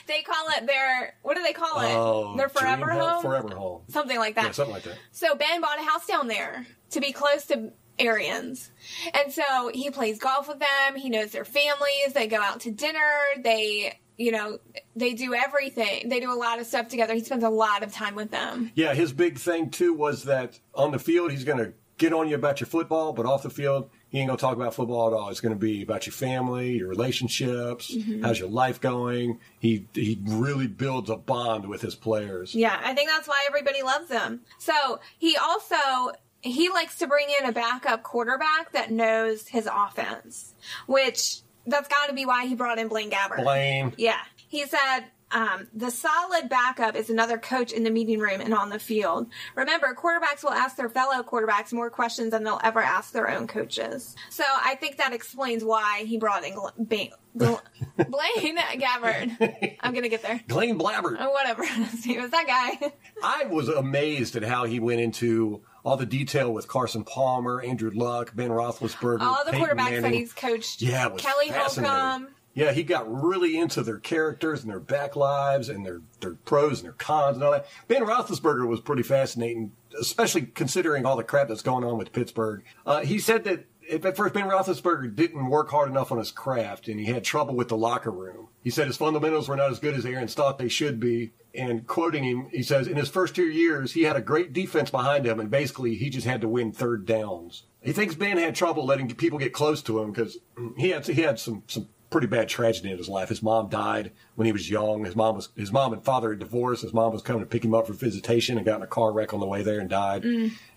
they 0.08 0.22
call 0.22 0.46
it 0.58 0.68
their. 0.68 1.16
What 1.22 1.36
do 1.36 1.44
they 1.44 1.54
call 1.54 1.80
it? 1.82 1.94
Oh, 1.94 2.36
their 2.38 2.50
forever 2.50 2.86
dream 2.86 3.00
home. 3.00 3.22
Forever 3.22 3.56
home. 3.56 3.82
Something 3.88 4.18
like 4.18 4.36
that. 4.36 4.46
Yeah, 4.46 4.52
something 4.52 4.74
like 4.74 4.84
that. 4.84 4.98
So 5.12 5.36
Ben 5.36 5.62
bought 5.62 5.80
a 5.80 5.84
house 5.84 6.06
down 6.06 6.28
there 6.28 6.66
to 6.92 7.02
be 7.02 7.12
close 7.12 7.46
to 7.48 7.72
Arians. 8.00 8.72
And 9.14 9.32
so 9.32 9.72
he 9.74 9.90
plays 9.90 10.20
golf 10.20 10.48
with 10.48 10.60
them. 10.60 10.96
He 10.96 11.10
knows 11.10 11.32
their 11.32 11.46
families. 11.46 12.14
They 12.14 12.28
go 12.28 12.42
out 12.42 12.62
to 12.62 12.72
dinner. 12.72 13.00
They, 13.44 14.00
you 14.18 14.32
know, 14.32 14.60
they 14.96 15.14
do 15.14 15.34
everything. 15.34 16.10
They 16.10 16.20
do 16.20 16.32
a 16.32 16.36
lot 16.36 16.60
of 16.60 16.66
stuff 16.66 16.88
together. 16.88 17.14
He 17.14 17.24
spends 17.24 17.44
a 17.44 17.50
lot 17.50 17.84
of 17.84 17.94
time 17.94 18.16
with 18.16 18.32
them. 18.32 18.72
Yeah, 18.76 18.94
his 18.94 19.14
big 19.14 19.38
thing 19.38 19.70
too 19.70 19.94
was 19.94 20.24
that 20.24 20.60
on 20.74 20.92
the 20.92 21.00
field 21.00 21.32
he's 21.32 21.44
going 21.44 21.60
to 21.60 21.74
get 21.98 22.14
on 22.14 22.28
you 22.28 22.36
about 22.36 22.60
your 22.60 22.68
football, 22.68 23.14
but 23.14 23.26
off 23.26 23.44
the 23.44 23.50
field 23.50 23.90
he 24.14 24.20
ain't 24.20 24.28
gonna 24.28 24.38
talk 24.38 24.56
about 24.56 24.76
football 24.76 25.08
at 25.08 25.14
all. 25.14 25.30
It's 25.30 25.42
gonna 25.42 25.56
be 25.56 25.82
about 25.82 26.06
your 26.06 26.14
family, 26.14 26.78
your 26.78 26.88
relationships, 26.88 27.92
mm-hmm. 27.92 28.22
how's 28.22 28.40
your 28.40 28.48
life 28.48 28.80
going. 28.80 29.40
He 29.58 29.88
he 29.96 30.22
really 30.24 30.68
builds 30.68 31.10
a 31.10 31.16
bond 31.16 31.68
with 31.68 31.82
his 31.82 31.96
players. 31.96 32.54
Yeah, 32.54 32.80
I 32.82 32.94
think 32.94 33.10
that's 33.10 33.28
why 33.28 33.44
everybody 33.48 33.82
loves 33.82 34.12
him. 34.12 34.42
So 34.60 35.00
he 35.18 35.36
also 35.36 36.12
he 36.42 36.70
likes 36.70 37.00
to 37.00 37.08
bring 37.08 37.26
in 37.42 37.50
a 37.50 37.52
backup 37.52 38.04
quarterback 38.04 38.72
that 38.74 38.92
knows 38.92 39.48
his 39.48 39.68
offense, 39.68 40.54
which 40.86 41.40
that's 41.66 41.88
got 41.88 42.06
to 42.06 42.14
be 42.14 42.28
why 42.28 42.46
he 42.46 42.54
brought 42.54 42.78
in 42.78 42.90
Blaine 42.90 43.10
Gabbert. 43.10 43.44
Blaine. 43.44 43.94
Yeah, 43.98 44.20
he 44.48 44.64
said. 44.68 45.06
Um, 45.34 45.68
the 45.74 45.90
solid 45.90 46.48
backup 46.48 46.96
is 46.96 47.10
another 47.10 47.38
coach 47.40 47.72
in 47.72 47.84
the 47.84 47.90
meeting 47.90 48.20
room 48.20 48.40
and 48.40 48.54
on 48.54 48.70
the 48.70 48.78
field. 48.80 49.28
Remember, 49.56 49.96
quarterbacks 49.96 50.44
will 50.44 50.52
ask 50.52 50.76
their 50.78 50.90
fellow 50.90 51.24
quarterbacks 51.24 51.74
more 51.74 51.90
questions 51.90 52.32
than 52.32 52.44
they'll 52.44 52.62
ever 52.64 52.80
ask 52.82 53.12
their 53.14 53.30
own 53.30 53.48
coaches. 53.48 54.16
So 54.30 54.44
I 54.48 54.76
think 54.76 54.98
that 54.98 55.12
explains 55.12 55.64
why 55.64 56.04
he 56.06 56.18
brought 56.18 56.46
in 56.46 56.54
Gl- 56.54 56.72
ba- 56.78 57.16
Gl- 57.36 57.62
Blaine 58.10 58.58
Gabbert. 58.80 59.76
I'm 59.82 59.94
gonna 59.94 60.08
get 60.10 60.22
there. 60.22 60.40
Blaine 60.48 60.78
Blabbert. 60.78 61.18
Oh, 61.20 61.32
whatever. 61.32 61.64
He 62.04 62.18
was 62.20 62.32
that 62.32 62.46
guy. 62.80 62.92
I 63.24 63.46
was 63.46 63.70
amazed 63.70 64.36
at 64.36 64.44
how 64.44 64.66
he 64.66 64.80
went 64.80 65.00
into 65.02 65.62
all 65.84 65.98
the 65.98 66.06
detail 66.06 66.54
with 66.54 66.68
Carson 66.68 67.04
Palmer, 67.04 67.62
Andrew 67.62 67.92
Luck, 67.94 68.36
Ben 68.36 68.50
Roethlisberger, 68.50 69.22
All 69.22 69.44
the 69.46 69.52
Peyton 69.52 69.68
quarterbacks 69.78 70.02
that 70.02 70.14
he's 70.14 70.34
coached. 70.34 70.82
Yeah, 70.82 71.10
Kelly. 71.18 71.48
Holcomb. 71.50 72.28
Yeah, 72.54 72.72
he 72.72 72.84
got 72.84 73.12
really 73.12 73.58
into 73.58 73.82
their 73.82 73.98
characters 73.98 74.62
and 74.62 74.70
their 74.70 74.80
back 74.80 75.16
lives 75.16 75.70
and 75.70 75.86
their, 75.86 76.02
their 76.22 76.36
pros 76.36 76.80
and 76.80 76.86
their 76.86 76.94
cons 76.94 77.36
and 77.36 77.44
all 77.44 77.52
that. 77.52 77.66
Ben 77.88 78.04
Roethlisberger 78.04 78.68
was 78.68 78.80
pretty 78.80 79.02
fascinating, 79.02 79.72
especially 80.00 80.44
considering 80.44 81.06
all 81.06 81.16
the 81.16 81.24
crap 81.24 81.48
that's 81.48 81.64
going 81.64 81.84
on 81.84 81.98
with 81.98 82.14
Pittsburgh. 82.14 82.64
Uh, 82.86 83.02
he 83.02 83.18
said 83.18 83.44
that 83.46 83.66
at 83.92 84.16
first 84.16 84.34
Ben 84.34 84.48
Roethlisberger 84.48 85.16
didn't 85.16 85.50
work 85.50 85.70
hard 85.72 85.90
enough 85.90 86.12
on 86.12 86.18
his 86.18 86.32
craft 86.32 86.88
and 86.88 87.00
he 87.00 87.08
had 87.08 87.24
trouble 87.24 87.56
with 87.56 87.70
the 87.70 87.78
locker 87.78 88.12
room. 88.12 88.48
He 88.62 88.70
said 88.70 88.88
his 88.88 88.98
fundamentals 88.98 89.50
were 89.50 89.56
not 89.56 89.72
as 89.72 89.80
good 89.80 89.96
as 89.96 90.06
Arians 90.06 90.34
thought 90.34 90.58
they 90.58 90.70
should 90.70 91.00
be. 91.00 91.32
And 91.56 91.86
quoting 91.86 92.24
him, 92.24 92.48
he 92.52 92.64
says, 92.64 92.88
in 92.88 92.98
his 92.98 93.10
first 93.10 93.36
two 93.36 93.46
years, 93.46 93.94
he 93.94 94.04
had 94.04 94.16
a 94.16 94.22
great 94.22 94.54
defense 94.54 94.90
behind 94.90 95.26
him 95.26 95.40
and 95.40 95.52
basically 95.52 95.96
he 95.96 96.10
just 96.10 96.26
had 96.26 96.42
to 96.42 96.48
win 96.48 96.72
third 96.72 97.06
downs. 97.06 97.64
He 97.82 97.92
thinks 97.92 98.16
Ben 98.16 98.38
had 98.38 98.56
trouble 98.56 98.86
letting 98.86 99.14
people 99.14 99.40
get 99.40 99.54
close 99.54 99.82
to 99.84 100.00
him 100.02 100.12
because 100.12 100.38
he 100.78 100.90
had 100.90 101.06
he 101.06 101.22
had 101.22 101.38
some 101.38 101.64
some 101.68 101.90
pretty 102.14 102.28
bad 102.28 102.48
tragedy 102.48 102.92
in 102.92 102.98
his 102.98 103.10
life. 103.10 103.28
His 103.28 103.44
mom 103.44 103.68
died 103.68 104.12
when 104.36 104.46
he 104.46 104.52
was 104.52 104.70
young. 104.70 105.04
His 105.04 105.16
mom 105.16 105.36
was 105.36 105.50
his 105.58 105.72
mom 105.72 105.92
and 105.92 106.06
father 106.06 106.30
had 106.30 106.40
divorced. 106.40 106.84
His 106.84 106.94
mom 106.94 107.12
was 107.12 107.24
coming 107.24 107.42
to 107.42 107.46
pick 107.48 107.66
him 107.66 107.74
up 107.74 107.88
for 107.88 107.94
visitation 107.94 108.56
and 108.56 108.66
got 108.66 108.78
in 108.78 108.84
a 108.84 108.88
car 108.88 109.12
wreck 109.12 109.34
on 109.34 109.40
the 109.40 109.48
way 109.48 109.64
there 109.64 109.80
and 109.80 109.90
died. 109.90 110.24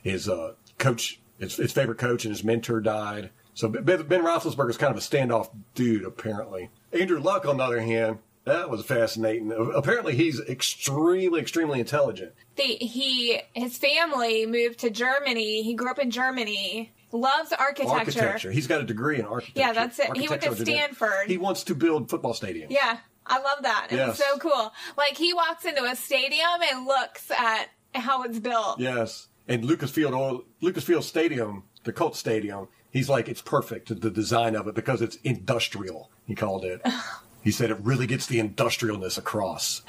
His 0.02 0.28
uh, 0.28 0.54
coach, 0.78 1.20
his, 1.38 1.56
his 1.56 1.72
favorite 1.72 1.98
coach 1.98 2.24
and 2.24 2.34
his 2.34 2.42
mentor 2.42 2.80
died. 2.80 3.30
So 3.52 3.68
Ben, 3.68 4.02
Ben 4.02 4.22
Roethlisberger 4.22 4.70
is 4.70 4.76
kind 4.76 4.90
of 4.90 4.96
a 4.96 5.00
standoff 5.00 5.50
dude, 5.74 6.04
apparently. 6.04 6.70
Andrew 6.92 7.20
Luck, 7.20 7.46
on 7.46 7.58
the 7.58 7.64
other 7.64 7.80
hand, 7.80 8.18
that 8.44 8.70
was 8.70 8.84
fascinating. 8.84 9.52
Apparently, 9.74 10.14
he's 10.14 10.40
extremely, 10.40 11.40
extremely 11.40 11.80
intelligent. 11.80 12.32
The, 12.56 12.62
he 12.62 13.40
his 13.54 13.76
family 13.76 14.46
moved 14.46 14.78
to 14.80 14.90
Germany. 14.90 15.62
He 15.62 15.74
grew 15.74 15.90
up 15.90 15.98
in 15.98 16.10
Germany. 16.10 16.92
Loves 17.12 17.52
architecture. 17.52 17.94
Architecture. 17.98 18.50
He's 18.50 18.66
got 18.66 18.80
a 18.80 18.84
degree 18.84 19.18
in 19.18 19.24
architecture. 19.26 19.60
Yeah, 19.60 19.72
that's 19.72 19.98
it. 19.98 20.16
He 20.16 20.28
went 20.28 20.42
to. 20.42 20.54
Stanford. 20.56 21.26
He 21.28 21.38
wants 21.38 21.64
to 21.64 21.74
build 21.74 22.10
football 22.10 22.34
stadiums. 22.34 22.66
Yeah, 22.70 22.98
I 23.26 23.38
love 23.40 23.62
that. 23.62 23.86
It's 23.90 23.96
Yes. 23.96 24.18
so 24.18 24.38
cool. 24.38 24.72
Like 24.96 25.16
he 25.16 25.32
walks 25.32 25.64
into 25.64 25.84
a 25.84 25.94
stadium 25.96 26.60
and 26.70 26.86
looks 26.86 27.30
at 27.30 27.66
how 27.94 28.22
it's 28.24 28.38
built. 28.38 28.80
Yes. 28.80 29.28
And 29.48 29.64
Lucas 29.64 29.92
Lucasfield, 29.92 30.12
Oil- 30.12 30.44
Lucasfield 30.60 31.04
Stadium, 31.04 31.62
the 31.84 31.92
Colts 31.92 32.18
Stadium, 32.18 32.66
he's 32.90 33.08
like, 33.08 33.28
it's 33.28 33.40
perfect, 33.42 33.88
the 34.00 34.10
design 34.10 34.56
of 34.56 34.66
it, 34.66 34.74
because 34.74 35.00
it's 35.00 35.16
industrial, 35.22 36.10
he 36.26 36.34
called 36.34 36.64
it. 36.64 36.82
he 37.44 37.52
said 37.52 37.70
it 37.70 37.78
really 37.80 38.08
gets 38.08 38.26
the 38.26 38.40
industrialness 38.42 39.16
across. 39.16 39.82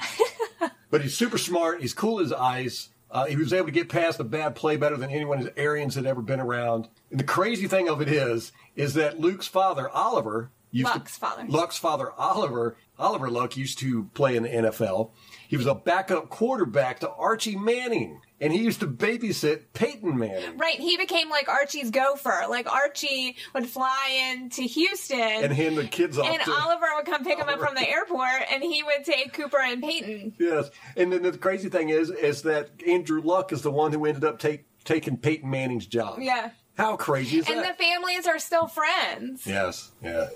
but 0.90 1.00
he's 1.02 1.16
super 1.16 1.38
smart. 1.38 1.80
He's 1.80 1.92
cool 1.92 2.20
as 2.20 2.32
ice. 2.32 2.90
Uh, 3.10 3.26
he 3.26 3.36
was 3.36 3.52
able 3.52 3.66
to 3.66 3.72
get 3.72 3.88
past 3.88 4.20
a 4.20 4.24
bad 4.24 4.54
play 4.54 4.76
better 4.76 4.96
than 4.96 5.10
anyone 5.10 5.38
his 5.38 5.48
Arians 5.56 5.94
had 5.94 6.06
ever 6.06 6.20
been 6.20 6.40
around. 6.40 6.88
And 7.10 7.18
the 7.18 7.24
crazy 7.24 7.66
thing 7.66 7.88
of 7.88 8.00
it 8.02 8.08
is, 8.08 8.52
is 8.76 8.94
that 8.94 9.18
Luke's 9.18 9.46
father, 9.46 9.88
Oliver, 9.88 10.50
used 10.70 10.90
Luck's 10.90 11.14
to, 11.14 11.20
father. 11.20 11.44
Luck's 11.48 11.78
father, 11.78 12.12
Oliver, 12.18 12.76
Oliver 12.98 13.30
Luck 13.30 13.56
used 13.56 13.78
to 13.78 14.04
play 14.14 14.36
in 14.36 14.42
the 14.42 14.48
NFL. 14.48 15.10
He 15.48 15.56
was 15.56 15.66
a 15.66 15.74
backup 15.74 16.28
quarterback 16.28 17.00
to 17.00 17.10
Archie 17.10 17.56
Manning, 17.56 18.20
and 18.38 18.52
he 18.52 18.58
used 18.58 18.80
to 18.80 18.86
babysit 18.86 19.62
Peyton 19.72 20.18
Manning. 20.18 20.58
Right, 20.58 20.78
he 20.78 20.98
became 20.98 21.30
like 21.30 21.48
Archie's 21.48 21.90
gopher. 21.90 22.44
Like 22.50 22.70
Archie 22.70 23.34
would 23.54 23.66
fly 23.66 24.34
into 24.36 24.62
Houston 24.62 25.18
And 25.18 25.50
hand 25.50 25.78
the 25.78 25.86
kids 25.86 26.18
off 26.18 26.26
and 26.26 26.42
Oliver 26.46 26.86
would 26.96 27.06
come 27.06 27.24
pick 27.24 27.38
him 27.38 27.48
up 27.48 27.58
from 27.58 27.74
the 27.74 27.88
airport, 27.88 28.42
and 28.52 28.62
he 28.62 28.82
would 28.82 29.06
take 29.06 29.32
Cooper 29.32 29.58
and 29.58 29.82
Peyton. 29.82 30.34
Yes, 30.38 30.70
and 30.98 31.10
then 31.10 31.22
the 31.22 31.38
crazy 31.38 31.70
thing 31.70 31.88
is, 31.88 32.10
is 32.10 32.42
that 32.42 32.68
Andrew 32.86 33.22
Luck 33.22 33.50
is 33.50 33.62
the 33.62 33.70
one 33.70 33.90
who 33.90 34.04
ended 34.04 34.24
up 34.24 34.38
take, 34.38 34.66
taking 34.84 35.16
Peyton 35.16 35.48
Manning's 35.48 35.86
job. 35.86 36.18
Yeah. 36.20 36.50
How 36.78 36.96
crazy 36.96 37.38
is 37.38 37.48
And 37.50 37.60
the 37.60 37.74
families 37.74 38.26
are 38.26 38.38
still 38.38 38.66
friends. 38.68 39.46
yes. 39.46 39.90
Yeah. 40.02 40.28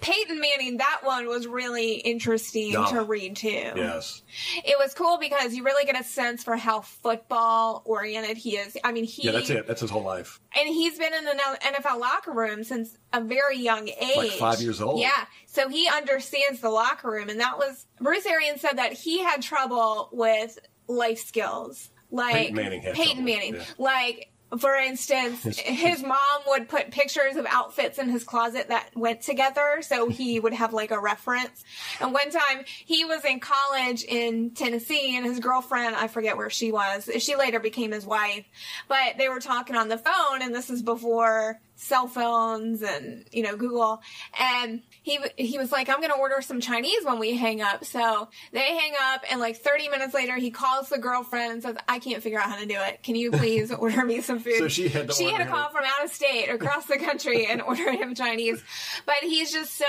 Peyton 0.00 0.40
Manning, 0.40 0.76
that 0.76 1.00
one 1.02 1.26
was 1.26 1.46
really 1.48 1.94
interesting 1.94 2.70
Yeah. 2.72 2.86
to 2.86 3.02
read 3.02 3.34
too. 3.36 3.72
Yes. 3.74 4.22
It 4.64 4.76
was 4.78 4.94
cool 4.94 5.18
because 5.18 5.52
you 5.54 5.64
really 5.64 5.84
get 5.84 6.00
a 6.00 6.04
sense 6.04 6.44
for 6.44 6.56
how 6.56 6.80
football 6.82 7.82
oriented 7.84 8.36
he 8.36 8.56
is. 8.56 8.76
I 8.84 8.92
mean, 8.92 9.04
he 9.04 9.22
Yeah, 9.26 9.32
that's 9.32 9.50
it. 9.50 9.66
That's 9.66 9.80
his 9.80 9.90
whole 9.90 10.04
life. 10.04 10.40
and 10.56 10.68
he's 10.68 10.96
been 10.98 11.12
in 11.12 11.24
the 11.24 11.32
NFL 11.60 11.98
locker 12.00 12.30
room 12.32 12.62
since 12.64 12.96
a 13.12 13.20
very 13.20 13.58
young 13.58 13.88
age. 13.88 14.16
Like 14.16 14.30
five 14.32 14.60
years 14.60 14.80
old. 14.80 15.00
Yeah. 15.00 15.24
So 15.46 15.68
he 15.68 15.88
understands 15.88 16.60
the 16.60 16.70
locker 16.70 17.10
room. 17.10 17.28
And 17.28 17.40
that 17.40 17.58
was, 17.58 17.86
Bruce 18.00 18.26
Arians 18.26 18.60
said 18.60 18.78
that 18.78 18.92
he 18.92 19.22
had 19.24 19.42
trouble 19.42 20.08
with 20.12 20.56
life 20.86 21.18
skills. 21.24 21.90
Like, 22.10 22.34
Peyton 22.34 22.54
Manning 22.54 22.82
had 22.82 22.94
Peyton 22.94 23.24
Manning. 23.24 23.54
yeah. 23.56 23.64
Like, 23.76 24.30
for 24.60 24.74
instance, 24.74 25.58
his 25.58 26.02
mom 26.02 26.18
would 26.48 26.68
put 26.68 26.90
pictures 26.90 27.36
of 27.36 27.46
outfits 27.48 27.98
in 27.98 28.08
his 28.08 28.24
closet 28.24 28.68
that 28.68 28.90
went 28.94 29.22
together, 29.22 29.80
so 29.82 30.08
he 30.08 30.40
would 30.44 30.52
have 30.52 30.72
like 30.72 30.90
a 30.90 31.00
reference. 31.00 31.64
And 32.00 32.12
one 32.12 32.30
time 32.30 32.64
he 32.66 33.04
was 33.04 33.24
in 33.24 33.40
college 33.40 34.04
in 34.04 34.50
Tennessee, 34.50 35.16
and 35.16 35.24
his 35.24 35.40
girlfriend, 35.40 35.96
I 35.96 36.08
forget 36.08 36.36
where 36.36 36.50
she 36.50 36.72
was, 36.72 37.08
she 37.18 37.36
later 37.36 37.60
became 37.60 37.92
his 37.92 38.06
wife, 38.06 38.44
but 38.88 39.16
they 39.18 39.28
were 39.28 39.40
talking 39.40 39.76
on 39.76 39.88
the 39.88 39.98
phone, 39.98 40.42
and 40.42 40.54
this 40.54 40.70
is 40.70 40.82
before 40.82 41.60
cell 41.76 42.06
phones 42.06 42.82
and 42.82 43.24
you 43.32 43.42
know 43.42 43.56
Google, 43.56 44.00
and 44.38 44.82
he 45.04 45.18
he 45.36 45.58
was 45.58 45.70
like, 45.70 45.90
"I'm 45.90 46.00
gonna 46.00 46.16
order 46.16 46.40
some 46.40 46.60
Chinese 46.62 47.04
when 47.04 47.18
we 47.18 47.36
hang 47.36 47.60
up." 47.60 47.84
So 47.84 48.28
they 48.52 48.74
hang 48.74 48.94
up, 49.12 49.22
and 49.30 49.38
like 49.38 49.58
30 49.58 49.90
minutes 49.90 50.14
later, 50.14 50.36
he 50.36 50.50
calls 50.50 50.88
the 50.88 50.96
girlfriend 50.98 51.52
and 51.52 51.62
says, 51.62 51.76
"I 51.86 51.98
can't 51.98 52.22
figure 52.22 52.40
out 52.40 52.48
how 52.48 52.58
to 52.58 52.64
do 52.64 52.74
it. 52.80 53.02
Can 53.02 53.14
you 53.14 53.30
please 53.30 53.70
order 53.84 54.02
me 54.02 54.22
some 54.22 54.38
food?" 54.38 54.56
So 54.56 54.68
she 54.68 54.88
had 54.88 55.08
to 55.08 55.14
she 55.14 55.30
had 55.30 55.44
to 55.44 55.50
call 55.50 55.68
from 55.68 55.84
out 55.84 56.04
of 56.06 56.10
state 56.10 56.48
across 56.48 56.86
the 56.86 56.96
country 56.96 57.44
and 57.46 57.60
order 57.70 57.92
him 57.92 58.14
Chinese, 58.14 58.64
but 59.04 59.16
he's 59.20 59.52
just 59.52 59.74
so 59.76 59.84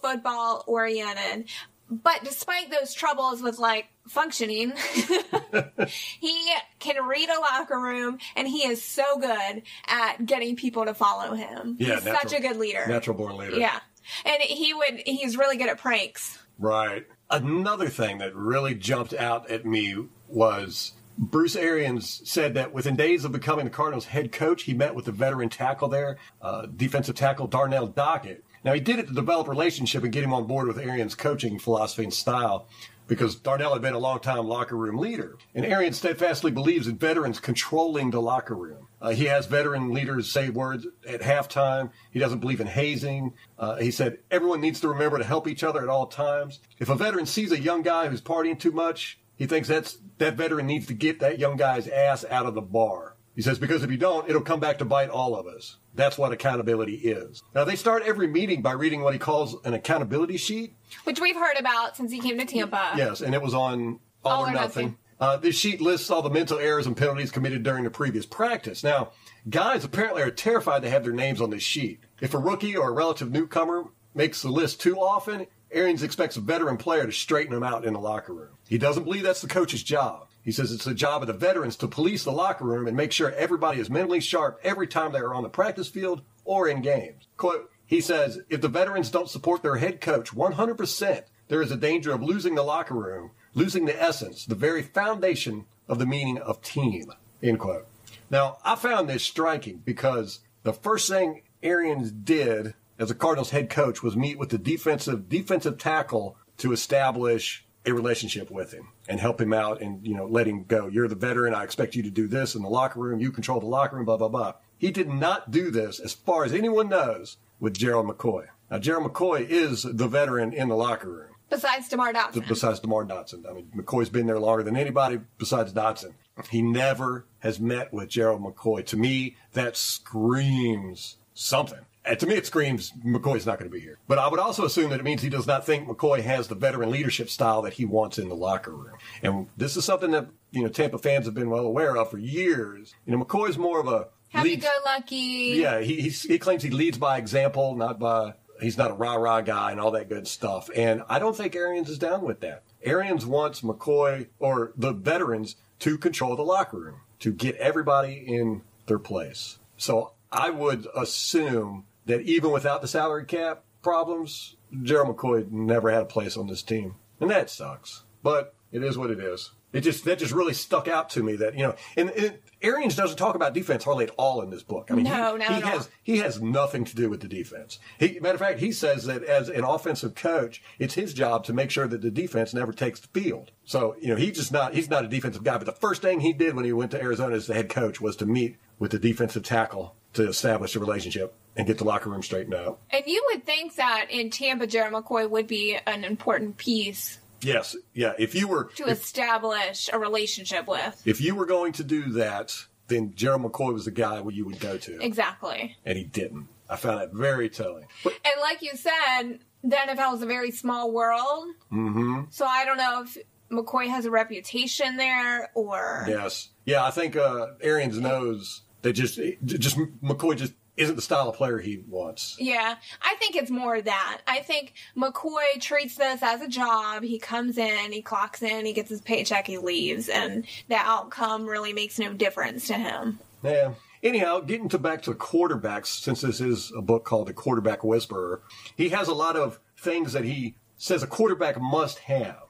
football 0.00 0.62
oriented. 0.68 1.50
But 1.92 2.20
despite 2.22 2.70
those 2.70 2.94
troubles 2.94 3.42
with 3.42 3.58
like 3.58 3.86
functioning, 4.06 4.72
he 6.20 6.52
can 6.78 7.04
read 7.04 7.28
a 7.28 7.40
locker 7.40 7.80
room 7.80 8.18
and 8.36 8.46
he 8.46 8.64
is 8.66 8.82
so 8.82 9.18
good 9.18 9.62
at 9.88 10.24
getting 10.24 10.54
people 10.54 10.84
to 10.84 10.94
follow 10.94 11.34
him. 11.34 11.76
Yeah, 11.80 11.96
he's 11.96 12.04
natural- 12.04 12.30
such 12.30 12.38
a 12.38 12.40
good 12.42 12.56
leader. 12.58 12.86
Natural 12.86 13.16
born 13.16 13.36
leader. 13.36 13.56
Yeah. 13.58 13.80
And 14.24 14.42
he 14.42 14.74
would, 14.74 15.02
he's 15.06 15.36
really 15.36 15.56
good 15.56 15.68
at 15.68 15.78
pranks. 15.78 16.38
Right. 16.58 17.06
Another 17.30 17.88
thing 17.88 18.18
that 18.18 18.34
really 18.34 18.74
jumped 18.74 19.14
out 19.14 19.50
at 19.50 19.64
me 19.64 20.08
was 20.28 20.92
Bruce 21.16 21.56
Arians 21.56 22.22
said 22.24 22.54
that 22.54 22.72
within 22.72 22.96
days 22.96 23.24
of 23.24 23.32
becoming 23.32 23.66
the 23.66 23.70
Cardinals 23.70 24.06
head 24.06 24.32
coach, 24.32 24.64
he 24.64 24.74
met 24.74 24.94
with 24.94 25.04
the 25.04 25.12
veteran 25.12 25.48
tackle 25.48 25.88
there, 25.88 26.18
uh, 26.40 26.66
defensive 26.66 27.14
tackle 27.14 27.46
Darnell 27.46 27.88
Dockett. 27.88 28.42
Now, 28.64 28.72
he 28.74 28.80
did 28.80 28.98
it 28.98 29.08
to 29.08 29.14
develop 29.14 29.46
a 29.46 29.50
relationship 29.50 30.02
and 30.02 30.12
get 30.12 30.24
him 30.24 30.34
on 30.34 30.46
board 30.46 30.68
with 30.68 30.78
Arians' 30.78 31.14
coaching 31.14 31.58
philosophy 31.58 32.04
and 32.04 32.12
style 32.12 32.68
because 33.06 33.34
Darnell 33.34 33.72
had 33.72 33.82
been 33.82 33.94
a 33.94 33.98
longtime 33.98 34.46
locker 34.46 34.76
room 34.76 34.96
leader. 34.96 35.36
And 35.54 35.64
Arians 35.64 35.98
steadfastly 35.98 36.50
believes 36.50 36.86
in 36.86 36.96
veterans 36.96 37.40
controlling 37.40 38.10
the 38.10 38.22
locker 38.22 38.54
room. 38.54 38.86
Uh, 39.00 39.10
he 39.10 39.24
has 39.24 39.46
veteran 39.46 39.92
leaders 39.92 40.30
say 40.30 40.50
words 40.50 40.86
at 41.08 41.20
halftime. 41.22 41.90
He 42.10 42.18
doesn't 42.18 42.40
believe 42.40 42.60
in 42.60 42.66
hazing. 42.66 43.34
Uh, 43.58 43.76
he 43.76 43.90
said 43.90 44.18
everyone 44.30 44.60
needs 44.60 44.80
to 44.80 44.88
remember 44.88 45.18
to 45.18 45.24
help 45.24 45.48
each 45.48 45.64
other 45.64 45.82
at 45.82 45.88
all 45.88 46.06
times. 46.06 46.60
If 46.78 46.88
a 46.88 46.94
veteran 46.94 47.26
sees 47.26 47.52
a 47.52 47.58
young 47.58 47.82
guy 47.82 48.08
who's 48.08 48.20
partying 48.20 48.58
too 48.58 48.72
much, 48.72 49.18
he 49.36 49.46
thinks 49.46 49.68
that's 49.68 49.98
that 50.18 50.34
veteran 50.36 50.66
needs 50.66 50.86
to 50.86 50.94
get 50.94 51.20
that 51.20 51.38
young 51.38 51.56
guy's 51.56 51.88
ass 51.88 52.24
out 52.30 52.46
of 52.46 52.54
the 52.54 52.60
bar. 52.60 53.16
He 53.34 53.42
says 53.42 53.58
because 53.58 53.82
if 53.82 53.90
you 53.90 53.96
don't, 53.96 54.28
it'll 54.28 54.42
come 54.42 54.60
back 54.60 54.78
to 54.78 54.84
bite 54.84 55.08
all 55.08 55.34
of 55.34 55.46
us. 55.46 55.78
That's 55.94 56.18
what 56.18 56.32
accountability 56.32 56.96
is. 56.96 57.42
Now 57.54 57.64
they 57.64 57.76
start 57.76 58.02
every 58.04 58.26
meeting 58.26 58.60
by 58.60 58.72
reading 58.72 59.00
what 59.00 59.14
he 59.14 59.18
calls 59.18 59.56
an 59.64 59.72
accountability 59.72 60.36
sheet. 60.36 60.74
Which 61.04 61.20
we've 61.20 61.36
heard 61.36 61.56
about 61.58 61.96
since 61.96 62.12
he 62.12 62.20
came 62.20 62.38
to 62.38 62.44
Tampa. 62.44 62.92
Yes, 62.96 63.22
and 63.22 63.34
it 63.34 63.40
was 63.40 63.54
on 63.54 64.00
All, 64.24 64.46
or 64.46 64.52
Nothing. 64.52 64.98
Uh, 65.20 65.36
this 65.36 65.54
sheet 65.54 65.82
lists 65.82 66.10
all 66.10 66.22
the 66.22 66.30
mental 66.30 66.58
errors 66.58 66.86
and 66.86 66.96
penalties 66.96 67.30
committed 67.30 67.62
during 67.62 67.84
the 67.84 67.90
previous 67.90 68.24
practice. 68.24 68.82
Now, 68.82 69.12
guys 69.50 69.84
apparently 69.84 70.22
are 70.22 70.30
terrified 70.30 70.80
to 70.82 70.90
have 70.90 71.04
their 71.04 71.12
names 71.12 71.42
on 71.42 71.50
this 71.50 71.62
sheet. 71.62 72.00
If 72.22 72.32
a 72.32 72.38
rookie 72.38 72.74
or 72.74 72.88
a 72.88 72.94
relative 72.94 73.30
newcomer 73.30 73.84
makes 74.14 74.40
the 74.40 74.48
list 74.48 74.80
too 74.80 74.98
often, 74.98 75.46
Arians 75.70 76.02
expects 76.02 76.38
a 76.38 76.40
veteran 76.40 76.78
player 76.78 77.04
to 77.04 77.12
straighten 77.12 77.52
them 77.52 77.62
out 77.62 77.84
in 77.84 77.92
the 77.92 78.00
locker 78.00 78.32
room. 78.32 78.56
He 78.66 78.78
doesn't 78.78 79.04
believe 79.04 79.22
that's 79.22 79.42
the 79.42 79.46
coach's 79.46 79.82
job. 79.82 80.26
He 80.42 80.52
says 80.52 80.72
it's 80.72 80.86
the 80.86 80.94
job 80.94 81.20
of 81.22 81.26
the 81.26 81.34
veterans 81.34 81.76
to 81.76 81.86
police 81.86 82.24
the 82.24 82.32
locker 82.32 82.64
room 82.64 82.86
and 82.86 82.96
make 82.96 83.12
sure 83.12 83.30
everybody 83.32 83.78
is 83.78 83.90
mentally 83.90 84.20
sharp 84.20 84.58
every 84.64 84.86
time 84.86 85.12
they 85.12 85.18
are 85.18 85.34
on 85.34 85.42
the 85.42 85.50
practice 85.50 85.88
field 85.88 86.22
or 86.44 86.66
in 86.66 86.80
games. 86.80 87.28
Quote, 87.36 87.70
he 87.84 88.00
says, 88.00 88.40
if 88.48 88.60
the 88.62 88.68
veterans 88.68 89.10
don't 89.10 89.28
support 89.28 89.62
their 89.62 89.76
head 89.76 90.00
coach 90.00 90.30
100%, 90.30 91.24
there 91.48 91.60
is 91.60 91.70
a 91.70 91.76
danger 91.76 92.12
of 92.12 92.22
losing 92.22 92.54
the 92.54 92.62
locker 92.62 92.94
room, 92.94 93.32
losing 93.54 93.84
the 93.84 94.00
essence, 94.00 94.44
the 94.44 94.54
very 94.54 94.82
foundation 94.82 95.66
of 95.88 95.98
the 95.98 96.06
meaning 96.06 96.38
of 96.38 96.62
team. 96.62 97.12
End 97.42 97.58
quote. 97.58 97.86
Now, 98.30 98.58
I 98.64 98.76
found 98.76 99.08
this 99.08 99.24
striking 99.24 99.82
because 99.84 100.40
the 100.62 100.72
first 100.72 101.08
thing 101.08 101.42
Arians 101.62 102.10
did 102.10 102.74
as 102.98 103.10
a 103.10 103.14
Cardinals 103.14 103.50
head 103.50 103.70
coach 103.70 104.02
was 104.02 104.16
meet 104.16 104.38
with 104.38 104.50
the 104.50 104.58
defensive 104.58 105.28
defensive 105.28 105.78
tackle 105.78 106.36
to 106.58 106.72
establish 106.72 107.64
a 107.86 107.92
relationship 107.92 108.50
with 108.50 108.72
him 108.72 108.88
and 109.08 109.18
help 109.18 109.40
him 109.40 109.54
out 109.54 109.80
and 109.80 110.06
you 110.06 110.14
know 110.14 110.26
let 110.26 110.46
him 110.46 110.64
go. 110.64 110.86
You're 110.86 111.08
the 111.08 111.14
veteran. 111.14 111.54
I 111.54 111.64
expect 111.64 111.94
you 111.94 112.02
to 112.02 112.10
do 112.10 112.28
this 112.28 112.54
in 112.54 112.62
the 112.62 112.68
locker 112.68 113.00
room. 113.00 113.20
You 113.20 113.32
control 113.32 113.60
the 113.60 113.66
locker 113.66 113.96
room. 113.96 114.04
Blah 114.04 114.18
blah 114.18 114.28
blah. 114.28 114.52
He 114.78 114.90
did 114.90 115.08
not 115.08 115.50
do 115.50 115.70
this, 115.70 115.98
as 115.98 116.14
far 116.14 116.44
as 116.44 116.54
anyone 116.54 116.88
knows, 116.88 117.36
with 117.58 117.76
Gerald 117.76 118.06
McCoy. 118.06 118.46
Now 118.70 118.78
Gerald 118.78 119.10
McCoy 119.10 119.48
is 119.48 119.82
the 119.82 120.08
veteran 120.08 120.52
in 120.52 120.68
the 120.68 120.76
locker 120.76 121.10
room. 121.10 121.29
Besides 121.50 121.88
DeMar 121.88 122.12
Dotson. 122.12 122.46
Besides 122.48 122.80
DeMar 122.80 123.04
Dotson. 123.04 123.48
I 123.48 123.52
mean, 123.52 123.70
McCoy's 123.76 124.08
been 124.08 124.26
there 124.26 124.38
longer 124.38 124.62
than 124.62 124.76
anybody 124.76 125.20
besides 125.38 125.72
Dotson. 125.72 126.12
He 126.48 126.62
never 126.62 127.26
has 127.40 127.60
met 127.60 127.92
with 127.92 128.08
Gerald 128.08 128.42
McCoy. 128.42 128.86
To 128.86 128.96
me, 128.96 129.36
that 129.52 129.76
screams 129.76 131.16
something. 131.34 131.80
And 132.04 132.18
to 132.18 132.26
me, 132.26 132.34
it 132.36 132.46
screams 132.46 132.92
McCoy's 133.04 133.44
not 133.44 133.58
going 133.58 133.70
to 133.70 133.74
be 133.74 133.80
here. 133.80 133.98
But 134.08 134.18
I 134.18 134.28
would 134.28 134.40
also 134.40 134.64
assume 134.64 134.88
that 134.90 135.00
it 135.00 135.02
means 135.04 135.20
he 135.20 135.28
does 135.28 135.46
not 135.46 135.66
think 135.66 135.86
McCoy 135.86 136.22
has 136.22 136.48
the 136.48 136.54
veteran 136.54 136.90
leadership 136.90 137.28
style 137.28 137.60
that 137.62 137.74
he 137.74 137.84
wants 137.84 138.18
in 138.18 138.28
the 138.30 138.34
locker 138.34 138.72
room. 138.74 138.94
And 139.22 139.48
this 139.56 139.76
is 139.76 139.84
something 139.84 140.10
that, 140.12 140.28
you 140.50 140.62
know, 140.62 140.68
Tampa 140.68 140.96
fans 140.98 141.26
have 141.26 141.34
been 141.34 141.50
well 141.50 141.66
aware 141.66 141.96
of 141.98 142.10
for 142.10 142.16
years. 142.18 142.94
You 143.04 143.14
know, 143.16 143.22
McCoy's 143.24 143.58
more 143.58 143.80
of 143.80 143.86
a 143.88 144.08
Happy 144.30 144.50
lead- 144.50 144.62
go 144.62 144.68
lucky. 144.86 145.16
yeah, 145.56 145.80
he, 145.80 146.00
he's, 146.00 146.22
he 146.22 146.38
claims 146.38 146.62
he 146.62 146.70
leads 146.70 146.96
by 146.96 147.18
example, 147.18 147.74
not 147.76 147.98
by, 147.98 148.32
he's 148.60 148.78
not 148.78 148.90
a 148.90 148.94
rah 148.94 149.14
rah 149.14 149.40
guy 149.40 149.70
and 149.72 149.80
all 149.80 149.90
that 149.92 150.08
good 150.08 150.26
stuff. 150.26 150.70
And 150.74 151.02
I 151.08 151.18
don't 151.18 151.36
think 151.36 151.54
Arians 151.54 151.88
is 151.88 151.98
down 151.98 152.22
with 152.22 152.40
that. 152.40 152.62
Arians 152.82 153.26
wants 153.26 153.60
McCoy 153.60 154.28
or 154.38 154.72
the 154.76 154.92
veterans 154.92 155.56
to 155.80 155.98
control 155.98 156.36
the 156.36 156.42
locker 156.42 156.78
room, 156.78 157.00
to 157.20 157.32
get 157.32 157.56
everybody 157.56 158.14
in 158.14 158.62
their 158.86 158.98
place. 158.98 159.58
So 159.76 160.12
I 160.30 160.50
would 160.50 160.86
assume 160.94 161.86
that 162.06 162.22
even 162.22 162.50
without 162.50 162.82
the 162.82 162.88
salary 162.88 163.24
cap 163.24 163.64
problems, 163.82 164.56
Gerald 164.82 165.16
McCoy 165.16 165.50
never 165.50 165.90
had 165.90 166.02
a 166.02 166.06
place 166.06 166.36
on 166.36 166.46
this 166.46 166.62
team. 166.62 166.96
And 167.18 167.30
that 167.30 167.50
sucks. 167.50 168.04
But 168.22 168.54
it 168.72 168.82
is 168.82 168.96
what 168.96 169.10
it 169.10 169.20
is. 169.20 169.52
It 169.72 169.82
just 169.82 170.04
that 170.04 170.18
just 170.18 170.32
really 170.32 170.54
stuck 170.54 170.88
out 170.88 171.10
to 171.10 171.22
me 171.22 171.36
that 171.36 171.54
you 171.54 171.62
know, 171.62 171.74
and, 171.96 172.10
and 172.10 172.38
Arians 172.60 172.96
doesn't 172.96 173.16
talk 173.16 173.36
about 173.36 173.54
defense 173.54 173.84
hardly 173.84 174.04
at 174.04 174.10
all 174.18 174.42
in 174.42 174.50
this 174.50 174.62
book. 174.62 174.88
I 174.90 174.94
mean, 174.94 175.04
No, 175.04 175.36
he, 175.36 175.54
he 175.54 175.60
has 175.60 175.88
he 176.02 176.18
has 176.18 176.42
nothing 176.42 176.84
to 176.84 176.96
do 176.96 177.08
with 177.08 177.20
the 177.20 177.28
defense. 177.28 177.78
He, 177.98 178.18
matter 178.20 178.34
of 178.34 178.40
fact, 178.40 178.60
he 178.60 178.72
says 178.72 179.04
that 179.04 179.22
as 179.22 179.48
an 179.48 179.64
offensive 179.64 180.14
coach, 180.14 180.62
it's 180.78 180.94
his 180.94 181.14
job 181.14 181.44
to 181.44 181.52
make 181.52 181.70
sure 181.70 181.86
that 181.86 182.02
the 182.02 182.10
defense 182.10 182.52
never 182.52 182.72
takes 182.72 183.00
the 183.00 183.08
field. 183.08 183.52
So 183.64 183.94
you 184.00 184.08
know, 184.08 184.16
he's 184.16 184.36
just 184.36 184.52
not 184.52 184.74
he's 184.74 184.90
not 184.90 185.04
a 185.04 185.08
defensive 185.08 185.44
guy. 185.44 185.56
But 185.56 185.66
the 185.66 185.72
first 185.72 186.02
thing 186.02 186.20
he 186.20 186.32
did 186.32 186.56
when 186.56 186.64
he 186.64 186.72
went 186.72 186.90
to 186.90 187.00
Arizona 187.00 187.36
as 187.36 187.46
the 187.46 187.54
head 187.54 187.68
coach 187.68 188.00
was 188.00 188.16
to 188.16 188.26
meet 188.26 188.56
with 188.78 188.90
the 188.90 188.98
defensive 188.98 189.44
tackle 189.44 189.94
to 190.14 190.28
establish 190.28 190.74
a 190.74 190.80
relationship 190.80 191.34
and 191.56 191.66
get 191.66 191.78
the 191.78 191.84
locker 191.84 192.10
room 192.10 192.22
straightened 192.22 192.54
out. 192.54 192.80
And 192.90 193.04
you 193.06 193.22
would 193.30 193.44
think 193.44 193.76
that 193.76 194.06
in 194.10 194.30
Tampa, 194.30 194.66
Jerry 194.66 194.90
McCoy 194.90 195.28
would 195.28 195.46
be 195.46 195.78
an 195.86 196.04
important 196.04 196.56
piece 196.56 197.20
Yes, 197.42 197.76
yeah. 197.94 198.12
If 198.18 198.34
you 198.34 198.48
were 198.48 198.64
to 198.76 198.88
if, 198.88 199.00
establish 199.02 199.88
a 199.92 199.98
relationship 199.98 200.66
with. 200.68 201.02
if 201.04 201.20
you 201.20 201.34
were 201.34 201.46
going 201.46 201.72
to 201.74 201.84
do 201.84 202.10
that, 202.12 202.54
then 202.88 203.12
Gerald 203.14 203.42
McCoy 203.42 203.72
was 203.72 203.84
the 203.84 203.90
guy 203.90 204.22
you 204.30 204.44
would 204.44 204.60
go 204.60 204.76
to, 204.76 205.00
Exactly. 205.04 205.76
and 205.84 205.96
he 205.96 206.04
didn't. 206.04 206.48
I 206.68 206.76
found 206.76 207.00
that 207.00 207.12
very 207.12 207.48
telling. 207.48 207.86
But 208.04 208.14
And 208.24 208.34
like 208.40 208.62
you 208.62 208.70
said, 208.74 209.40
the 209.64 209.76
NFL 209.76 210.14
is 210.16 210.22
a 210.22 210.26
very 210.26 210.50
small 210.50 210.92
world. 210.92 211.48
Mm-hmm. 211.72 212.22
So 212.30 212.44
I 212.44 212.64
don't 212.64 212.76
know 212.76 213.02
if 213.02 213.16
McCoy 213.50 213.88
has 213.88 214.04
a 214.04 214.10
reputation 214.10 214.96
there 214.96 215.50
or. 215.54 216.04
yes, 216.08 216.50
yeah, 216.64 216.84
I 216.84 216.90
think 216.90 217.16
uh, 217.16 217.48
Arians 217.60 217.98
knows 217.98 218.62
that 218.82 218.92
just 218.92 219.18
just 219.44 219.76
McCoy 220.02 220.36
just 220.36 220.52
isn't 220.76 220.96
the 220.96 221.02
style 221.02 221.28
of 221.28 221.36
player 221.36 221.58
he 221.58 221.84
wants. 221.88 222.36
Yeah, 222.38 222.76
I 223.02 223.14
think 223.18 223.36
it's 223.36 223.50
more 223.50 223.80
that. 223.80 224.20
I 224.26 224.40
think 224.40 224.74
McCoy 224.96 225.60
treats 225.60 225.96
this 225.96 226.22
as 226.22 226.40
a 226.40 226.48
job. 226.48 227.02
He 227.02 227.18
comes 227.18 227.58
in, 227.58 227.92
he 227.92 228.02
clocks 228.02 228.42
in, 228.42 228.64
he 228.64 228.72
gets 228.72 228.88
his 228.88 229.00
paycheck, 229.00 229.46
he 229.46 229.58
leaves, 229.58 230.08
and 230.08 230.44
the 230.68 230.76
outcome 230.76 231.46
really 231.46 231.72
makes 231.72 231.98
no 231.98 232.12
difference 232.12 232.66
to 232.68 232.74
him. 232.74 233.18
Yeah. 233.42 233.74
Anyhow, 234.02 234.40
getting 234.40 234.70
to 234.70 234.78
back 234.78 235.02
to 235.02 235.12
quarterbacks, 235.12 235.88
since 235.88 236.22
this 236.22 236.40
is 236.40 236.72
a 236.74 236.80
book 236.80 237.04
called 237.04 237.26
The 237.26 237.34
Quarterback 237.34 237.84
Whisperer, 237.84 238.40
he 238.74 238.88
has 238.90 239.08
a 239.08 239.14
lot 239.14 239.36
of 239.36 239.60
things 239.76 240.14
that 240.14 240.24
he 240.24 240.56
says 240.78 241.02
a 241.02 241.06
quarterback 241.06 241.60
must 241.60 241.98
have. 242.00 242.44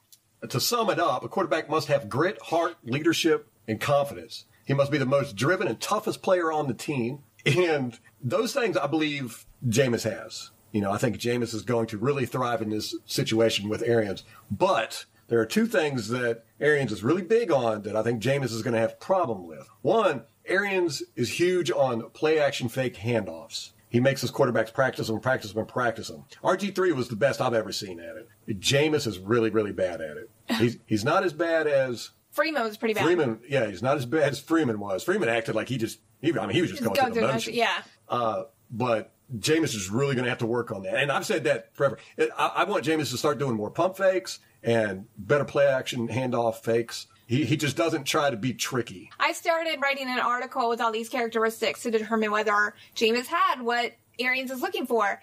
To 0.49 0.61
sum 0.61 0.89
it 0.91 1.01
up, 1.01 1.25
a 1.25 1.29
quarterback 1.29 1.69
must 1.69 1.89
have 1.89 2.09
grit, 2.09 2.41
heart, 2.41 2.77
leadership, 2.85 3.49
and 3.67 3.81
confidence. 3.81 4.45
He 4.65 4.75
must 4.75 4.93
be 4.93 4.99
the 4.99 5.07
most 5.07 5.35
driven 5.35 5.67
and 5.67 5.81
toughest 5.81 6.23
player 6.23 6.53
on 6.53 6.69
the 6.69 6.75
team. 6.75 7.25
And 7.47 7.99
those 8.23 8.53
things 8.53 8.77
I 8.77 8.87
believe 8.87 9.47
Jameis 9.67 10.05
has. 10.05 10.51
You 10.73 10.81
know, 10.81 10.93
I 10.93 10.99
think 10.99 11.19
Jameis 11.19 11.55
is 11.55 11.63
going 11.63 11.87
to 11.89 11.99
really 11.99 12.27
thrive 12.27 12.63
in 12.63 12.71
this 12.71 12.95
situation 13.05 13.69
with 13.69 13.83
Arians. 13.83 14.25
But 14.51 15.07
there 15.29 15.41
are 15.41 15.47
two 15.47 15.67
things 15.67 16.09
that 16.09 16.45
Arians 16.61 16.93
is 16.93 17.03
really 17.03 17.23
big 17.23 17.51
on 17.51 17.83
that 17.83 17.97
I 17.97 18.03
think 18.03 18.23
Jameis 18.23 18.53
is 18.53 18.63
going 18.63 18.75
to 18.75 18.81
have 18.81 19.01
problem 19.01 19.47
with. 19.47 19.69
One, 19.83 20.25
Arians 20.47 21.03
is 21.17 21.41
huge 21.41 21.71
on 21.71 22.11
play 22.11 22.39
action 22.39 22.69
fake 22.69 22.97
handoffs. 22.97 23.73
He 23.89 23.99
makes 23.99 24.21
his 24.21 24.31
quarterbacks 24.31 24.73
practice 24.73 25.09
them, 25.09 25.19
practice 25.19 25.53
them, 25.53 25.67
practice 25.67 26.09
them. 26.09 26.25
RG3 26.45 26.93
was 26.93 27.09
the 27.09 27.17
best 27.17 27.41
I've 27.41 27.55
ever 27.55 27.73
seen 27.73 27.99
at 27.99 28.17
it. 28.17 28.61
Jameis 28.61 29.07
is 29.07 29.19
really, 29.19 29.51
really 29.51 29.73
bad 29.73 30.01
at 30.01 30.17
it. 30.17 30.31
He's, 30.59 30.79
he's 30.87 31.05
not 31.05 31.25
as 31.25 31.33
bad 31.33 31.67
as 31.67 32.11
Freeman 32.31 32.63
was 32.63 32.77
pretty 32.77 32.95
bad. 32.95 33.05
Freeman. 33.05 33.41
Yeah, 33.49 33.67
he's 33.67 33.83
not 33.83 33.97
as 33.97 34.07
bad 34.07 34.31
as 34.31 34.39
Freeman 34.39 34.79
was. 34.79 35.03
Freeman 35.03 35.29
acted 35.29 35.57
like 35.57 35.69
he 35.69 35.77
just, 35.77 35.99
he, 36.21 36.37
I 36.39 36.47
mean, 36.47 36.55
he 36.55 36.63
was 36.63 36.71
just 36.71 36.83
going 36.83 36.95
go 36.95 37.03
through 37.03 37.15
the 37.15 37.21
through 37.21 37.29
motions. 37.29 37.47
motion- 37.47 37.55
yeah. 37.55 37.83
Uh, 38.09 38.45
but 38.71 39.13
Jameis 39.37 39.75
is 39.75 39.91
really 39.91 40.15
going 40.15 40.25
to 40.25 40.31
have 40.31 40.39
to 40.39 40.47
work 40.47 40.71
on 40.71 40.83
that. 40.83 40.95
And 40.95 41.11
I've 41.11 41.27
said 41.27 41.45
that 41.45 41.75
forever. 41.75 41.99
I, 42.19 42.53
I 42.57 42.65
want 42.65 42.85
Jameis 42.85 43.11
to 43.11 43.17
start 43.17 43.39
doing 43.39 43.55
more 43.55 43.71
pump 43.71 43.97
fakes 43.97 44.39
and 44.63 45.07
better 45.17 45.45
play 45.45 45.67
action 45.67 46.09
handoff 46.09 46.57
fakes. 46.57 47.07
He, 47.27 47.45
he 47.45 47.57
just 47.57 47.77
doesn't 47.77 48.05
try 48.05 48.31
to 48.31 48.37
be 48.37 48.53
tricky. 48.53 49.11
I 49.21 49.33
started 49.33 49.79
writing 49.81 50.09
an 50.09 50.19
article 50.19 50.69
with 50.69 50.81
all 50.81 50.91
these 50.91 51.09
characteristics 51.09 51.83
to 51.83 51.91
determine 51.91 52.33
whether 52.33 52.75
Jameis 52.97 53.27
had 53.27 53.63
what 53.63 53.93
Arians 54.19 54.51
is 54.51 54.61
looking 54.61 54.87
for. 54.87 55.21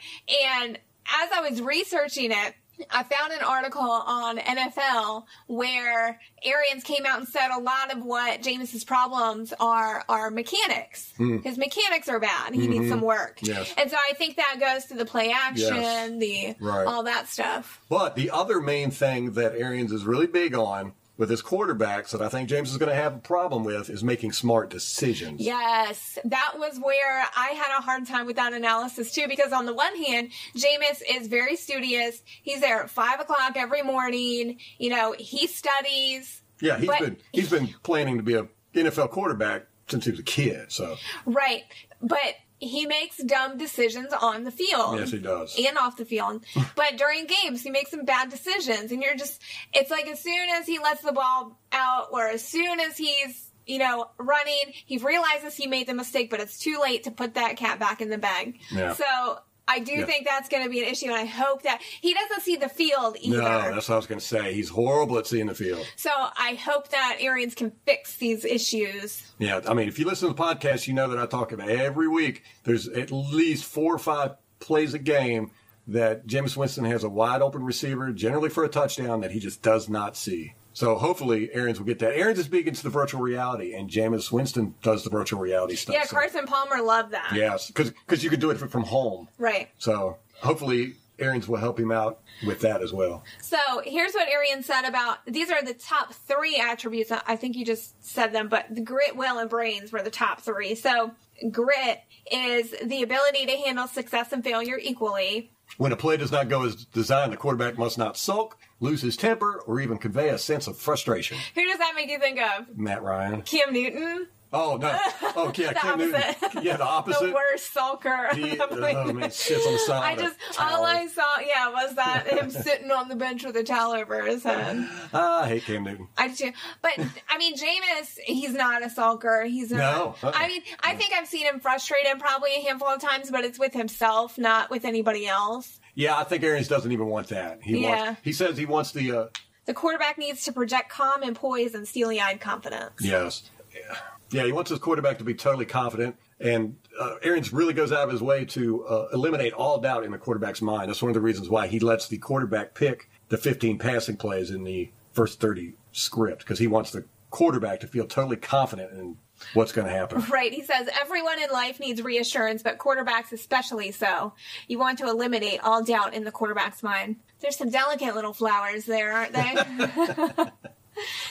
And 0.49 0.77
as 0.77 1.29
I 1.33 1.49
was 1.49 1.62
researching 1.62 2.31
it, 2.31 2.53
I 2.91 3.03
found 3.03 3.33
an 3.33 3.41
article 3.41 3.81
on 3.81 4.37
NFL 4.37 5.25
where 5.47 6.19
Arians 6.43 6.83
came 6.83 7.05
out 7.05 7.19
and 7.19 7.27
said 7.27 7.49
a 7.49 7.59
lot 7.59 7.93
of 7.95 8.03
what 8.03 8.41
Jameis's 8.41 8.83
problems 8.83 9.53
are 9.59 10.03
are 10.07 10.29
mechanics. 10.29 11.13
Hmm. 11.17 11.39
His 11.39 11.57
mechanics 11.57 12.07
are 12.09 12.19
bad. 12.19 12.53
He 12.53 12.67
needs 12.67 12.81
mm-hmm. 12.81 12.89
some 12.89 13.01
work. 13.01 13.39
Yes. 13.41 13.73
And 13.77 13.89
so 13.89 13.97
I 14.09 14.13
think 14.13 14.37
that 14.37 14.57
goes 14.59 14.85
to 14.85 14.95
the 14.95 15.05
play 15.05 15.31
action, 15.31 15.75
Yes. 15.75 16.11
the 16.19 16.55
Right. 16.59 16.85
all 16.85 17.03
that 17.03 17.27
stuff. 17.27 17.81
But 17.89 18.15
the 18.15 18.31
other 18.31 18.59
main 18.61 18.91
thing 18.91 19.33
that 19.33 19.55
Arians 19.55 19.91
is 19.91 20.05
really 20.05 20.27
big 20.27 20.53
on 20.55 20.93
with 21.17 21.30
his 21.30 21.41
quarterbacks 21.41 22.12
that 22.12 22.21
I 22.21 22.30
think 22.30 22.49
Jameis 22.49 22.67
is 22.67 22.77
going 22.77 22.89
to 22.89 22.95
have 22.95 23.15
a 23.15 23.19
problem 23.19 23.63
with 23.63 23.89
is 23.89 24.03
making 24.03 24.32
smart 24.32 24.69
decisions. 24.69 25.41
Yes, 25.41 26.17
that 26.23 26.53
was 26.58 26.80
where 26.80 27.25
I 27.36 27.47
had 27.49 27.77
a 27.77 27.82
hard 27.82 28.06
time 28.06 28.27
with 28.27 28.36
that 28.36 28.53
analysis 28.53 29.12
too, 29.12 29.27
because 29.27 29.51
on 29.51 29.65
the 29.65 29.73
one 29.73 29.95
hand, 29.97 30.32
Jameis 30.56 31.01
is 31.10 31.27
very 31.27 31.56
studious. 31.56 32.21
He's 32.43 32.62
there 32.62 32.84
at 32.84 32.89
five 32.89 33.19
o'clock 33.19 33.53
every 33.56 33.82
morning. 33.82 34.60
You 34.77 34.91
know, 34.91 35.15
he 35.17 35.47
studies. 35.47 36.43
Yeah, 36.62 36.77
he's 36.77 36.89
been 36.99 37.17
he's 37.32 37.49
been 37.49 37.67
planning 37.84 38.17
to 38.17 38.23
be 38.23 38.36
a 38.36 38.47
NFL 38.73 39.10
quarterback 39.12 39.67
since 39.88 40.06
he 40.06 40.12
was 40.12 40.19
a 40.19 40.23
kid. 40.23 40.71
So 40.71 40.97
Right. 41.25 41.63
But 42.01 42.36
he 42.60 42.86
makes 42.86 43.17
dumb 43.17 43.58
decisions 43.58 44.12
on 44.13 44.43
the 44.43 44.52
field. 44.52 45.00
yes, 45.00 45.12
he 45.12 45.20
does. 45.20 45.56
And 45.58 45.78
off 45.78 45.98
the 45.98 46.06
field. 46.06 46.43
but 46.76 46.98
during 46.98 47.28
games, 47.28 47.62
he 47.62 47.70
makes 47.70 47.91
some 47.91 48.06
bad 48.06 48.30
decisions. 48.30 48.91
And 48.91 49.02
you're 49.02 49.15
just, 49.15 49.41
it's 49.74 49.91
like 49.91 50.08
as 50.08 50.22
soon 50.22 50.50
as 50.56 50.65
he 50.65 50.80
lets 50.80 51.02
the 51.02 51.12
ball 51.12 51.60
out 51.72 52.08
or 52.12 52.28
as 52.28 52.43
soon 52.43 52.80
as 52.80 52.98
he's, 52.98 53.52
you 53.65 53.80
know, 53.80 54.10
running, 54.17 54.74
he 54.86 54.98
realizes 54.98 55.56
he 55.56 55.67
made 55.67 55.88
the 55.88 55.93
mistake, 55.93 56.30
but 56.30 56.39
it's 56.39 56.58
too 56.58 56.80
late 56.82 57.04
to 57.04 57.12
put 57.12 57.36
that 57.36 57.58
cat 57.58 57.80
back 57.80 58.02
in 58.02 58.10
the 58.10 58.17
bag. 58.17 58.60
Yeah. 58.72 58.93
So 58.93 59.39
I 59.67 59.80
do 59.80 59.91
Yeah. 59.93 60.06
think 60.06 60.25
that's 60.25 60.49
going 60.49 60.63
to 60.63 60.69
be 60.69 60.82
an 60.82 60.88
issue, 60.89 61.08
and 61.08 61.15
I 61.15 61.25
hope 61.25 61.63
that 61.63 61.82
he 61.82 62.13
doesn't 62.13 62.41
see 62.41 62.56
the 62.56 62.69
field 62.69 63.17
either. 63.19 63.38
No, 63.38 63.43
that's 63.73 63.89
what 63.89 63.95
I 63.95 63.97
was 63.97 64.08
going 64.08 64.19
to 64.19 64.25
say. 64.25 64.53
He's 64.53 64.69
horrible 64.69 65.17
at 65.17 65.27
seeing 65.27 65.47
the 65.47 65.56
field. 65.56 65.86
so 65.95 66.10
I 66.12 66.53
hope 66.56 66.89
that 66.89 67.17
Arians 67.19 67.56
can 67.56 67.71
fix 67.86 68.15
these 68.17 68.45
issues. 68.45 69.23
Yeah, 69.39 69.62
I 69.67 69.73
mean, 69.73 69.88
if 69.88 69.99
you 69.99 70.06
listen 70.06 70.27
to 70.30 70.34
the 70.34 70.41
podcast, 70.41 70.88
you 70.88 70.93
know 70.93 71.08
that 71.10 71.19
I 71.19 71.25
talk 71.25 71.51
about 71.51 71.69
every 71.69 72.08
week. 72.08 72.43
There's 72.63 72.88
at 72.88 73.12
least 73.12 73.65
four 73.65 73.93
or 73.95 73.99
five 73.99 74.32
plays 74.60 74.93
a 74.93 74.99
game 74.99 75.51
that 75.88 76.27
Jameis 76.27 76.58
Winston 76.58 76.84
has 76.86 77.03
a 77.03 77.10
wide 77.10 77.41
open 77.41 77.63
receiver, 77.63 78.12
generally 78.12 78.49
for 78.49 78.63
a 78.63 78.69
touchdown, 78.69 79.21
that 79.21 79.32
he 79.32 79.39
just 79.39 79.62
does 79.62 79.88
not 79.88 80.17
see. 80.17 80.53
So 80.77 80.93
hopefully 80.95 81.49
Arians 81.53 81.79
will 81.79 81.87
get 81.87 81.97
that. 81.99 82.15
Arians 82.15 82.37
is 82.37 82.47
big 82.47 82.67
into 82.67 82.83
the 82.83 82.91
virtual 82.91 83.19
reality, 83.19 83.73
and 83.73 83.89
Jameis 83.89 84.31
Winston 84.31 84.75
does 84.83 85.03
the 85.03 85.09
virtual 85.09 85.39
reality 85.39 85.75
stuff. 85.75 85.95
Yeah, 85.95 86.03
So- 86.03 86.15
Carson 86.15 86.45
Palmer 86.45 86.83
loved 86.83 87.13
that. 87.13 87.31
Yes, 87.33 87.71
because 87.71 88.23
you 88.23 88.29
can 88.29 88.39
do 88.39 88.51
it 88.51 88.59
from 88.59 88.83
home. 88.83 89.27
Right. 89.39 89.69
So 89.79 90.17
hopefully 90.39 90.93
Arians 91.17 91.47
will 91.47 91.57
help 91.57 91.79
him 91.79 91.91
out 91.91 92.19
with 92.45 92.59
that 92.59 92.83
as 92.83 92.93
well. 92.93 93.23
So 93.41 93.57
here's 93.85 94.13
what 94.13 94.29
Arians 94.29 94.67
said 94.67 94.83
about 94.87 95.25
these 95.25 95.49
are 95.49 95.63
the 95.63 95.73
top 95.73 96.13
three 96.13 96.57
attributes. 96.57 97.11
I 97.11 97.35
think 97.37 97.55
you 97.55 97.65
just 97.65 98.05
said 98.05 98.31
them, 98.31 98.47
but 98.47 98.67
the 98.69 98.81
grit, 98.81 99.15
will, 99.15 99.39
and 99.39 99.49
brains 99.49 99.91
were 99.91 100.03
the 100.03 100.11
top 100.11 100.41
three. 100.41 100.75
So 100.75 101.09
grit 101.49 102.01
is 102.31 102.75
the 102.83 103.01
ability 103.01 103.47
to 103.47 103.57
handle 103.57 103.87
success 103.87 104.31
and 104.31 104.43
failure 104.43 104.77
equally. 104.79 105.49
When 105.77 105.91
a 105.91 105.97
play 105.97 106.17
does 106.17 106.32
not 106.32 106.49
go 106.49 106.63
as 106.63 106.86
designed, 106.86 107.34
the 107.34 107.38
quarterback 107.38 107.77
must 107.77 107.97
not 107.97 108.17
sulk, 108.17 108.58
lose 108.80 109.01
his 109.01 109.17
temper, 109.17 109.62
or 109.67 109.80
even 109.80 109.97
convey 109.97 110.30
a 110.30 110.38
sense 110.38 110.65
of 110.65 110.77
frustration. 110.77 111.38
Who 111.56 111.65
does 111.65 111.77
that 111.77 111.93
make 111.95 112.10
you 112.10 112.19
think 112.19 112.39
of? 112.39 112.77
Matt 112.77 113.03
Ryan. 113.03 113.41
Cam 113.43 113.73
Newton? 113.73 114.27
Oh 114.53 114.77
no! 114.77 114.97
Oh 115.36 115.51
yeah, 115.55 115.73
Cam 115.81 115.99
Newton. 115.99 116.21
Yeah, 116.62 116.77
the 116.77 116.86
opposite. 116.86 117.27
The 117.27 117.33
worst 117.33 117.73
sulker. 117.73 118.27
Oh 118.97 119.13
man, 119.13 119.29
sits 119.31 119.65
on 119.67 119.73
the 119.73 119.79
side. 119.79 120.19
I 120.19 120.21
just 120.21 120.38
all 120.60 120.86
I 120.86 121.07
saw, 121.07 121.39
yeah, 121.39 121.69
was 121.69 121.95
that 121.95 122.27
him 122.27 122.49
sitting 122.49 122.89
on 122.91 123.10
the 123.10 123.15
bench 123.15 123.43
with 123.43 123.55
a 123.57 123.63
towel 123.63 123.91
over 123.93 124.21
his 124.23 124.43
head. 124.43 124.88
Ah, 125.13 125.43
I 125.43 125.47
hate 125.49 125.63
Cam 125.65 125.83
Newton. 125.83 126.07
I 126.17 126.29
do, 126.29 126.51
but 126.81 126.91
I 127.29 127.38
mean, 127.38 127.55
Jameis, 127.57 128.17
he's 128.23 128.53
not 128.53 128.83
a 128.83 128.88
sulker. 128.88 129.45
He's 129.47 129.71
not. 129.71 129.79
No, 129.79 130.15
uh-uh. 130.29 130.31
I 130.36 130.47
mean, 130.47 130.62
I 130.81 130.95
think 130.95 131.12
I've 131.13 131.27
seen 131.27 131.45
him 131.45 131.60
frustrated 131.60 132.19
probably 132.19 132.51
a 132.55 132.62
handful 132.62 132.88
of 132.88 133.01
times, 133.01 133.29
but 133.29 133.43
it's 133.43 133.60
with 133.60 133.73
himself, 133.73 134.38
not 134.38 134.69
with 134.69 134.86
anybody 134.86 135.27
else. 135.27 135.79
Yeah, 135.93 136.17
I 136.17 136.23
think 136.23 136.43
Arians 136.43 136.67
doesn't 136.69 136.91
even 136.91 137.07
want 137.07 137.27
that. 137.29 137.60
He 137.63 137.79
Yeah. 137.83 138.05
wants. 138.05 138.21
He 138.23 138.31
says 138.31 138.57
he 138.57 138.65
wants 138.65 138.91
the. 138.91 139.12
Uh, 139.12 139.25
The 139.65 139.73
quarterback 139.73 140.17
needs 140.17 140.43
to 140.45 140.53
project 140.53 140.89
calm 140.89 141.21
and 141.23 141.36
poise 141.36 141.73
and 141.75 141.86
steely-eyed 141.88 142.39
confidence. 142.39 142.93
yes. 143.01 143.43
Yeah. 143.75 143.97
Yeah, 144.29 144.45
he 144.45 144.51
wants 144.51 144.69
his 144.69 144.79
quarterback 144.79 145.19
to 145.19 145.23
be 145.23 145.33
totally 145.33 145.65
confident, 145.65 146.15
and 146.39 146.75
uh, 146.99 147.15
Arians 147.21 147.53
really 147.53 147.73
goes 147.73 147.91
out 147.91 148.03
of 148.03 148.11
his 148.11 148.21
way 148.21 148.45
to 148.45 148.85
uh, 148.85 149.07
eliminate 149.13 149.53
all 149.53 149.79
doubt 149.79 150.03
in 150.03 150.11
the 150.11 150.17
quarterback's 150.17 150.61
mind. 150.61 150.89
That's 150.89 151.01
one 151.01 151.09
of 151.09 151.15
the 151.15 151.21
reasons 151.21 151.49
why 151.49 151.67
he 151.67 151.79
lets 151.79 152.07
the 152.07 152.17
quarterback 152.17 152.73
pick 152.73 153.09
the 153.29 153.37
15 153.37 153.77
passing 153.77 154.17
plays 154.17 154.51
in 154.51 154.63
the 154.63 154.91
first 155.13 155.39
30 155.39 155.73
script 155.91 156.39
because 156.39 156.59
he 156.59 156.67
wants 156.67 156.91
the 156.91 157.05
quarterback 157.29 157.79
to 157.81 157.87
feel 157.87 158.05
totally 158.05 158.37
confident 158.37 158.91
in 158.93 159.17
what's 159.53 159.71
going 159.71 159.87
to 159.87 159.93
happen. 159.93 160.23
Right. 160.29 160.53
He 160.53 160.63
says 160.63 160.89
everyone 160.99 161.41
in 161.41 161.49
life 161.51 161.79
needs 161.79 162.01
reassurance, 162.01 162.63
but 162.63 162.77
quarterbacks 162.77 163.31
especially 163.31 163.91
so. 163.91 164.33
You 164.67 164.79
want 164.79 164.99
to 164.99 165.07
eliminate 165.07 165.59
all 165.61 165.83
doubt 165.83 166.13
in 166.13 166.23
the 166.23 166.31
quarterback's 166.31 166.83
mind. 166.83 167.17
There's 167.39 167.55
some 167.55 167.69
delicate 167.69 168.15
little 168.15 168.33
flowers 168.33 168.85
there, 168.85 169.13
aren't 169.13 169.33
they? 169.33 170.51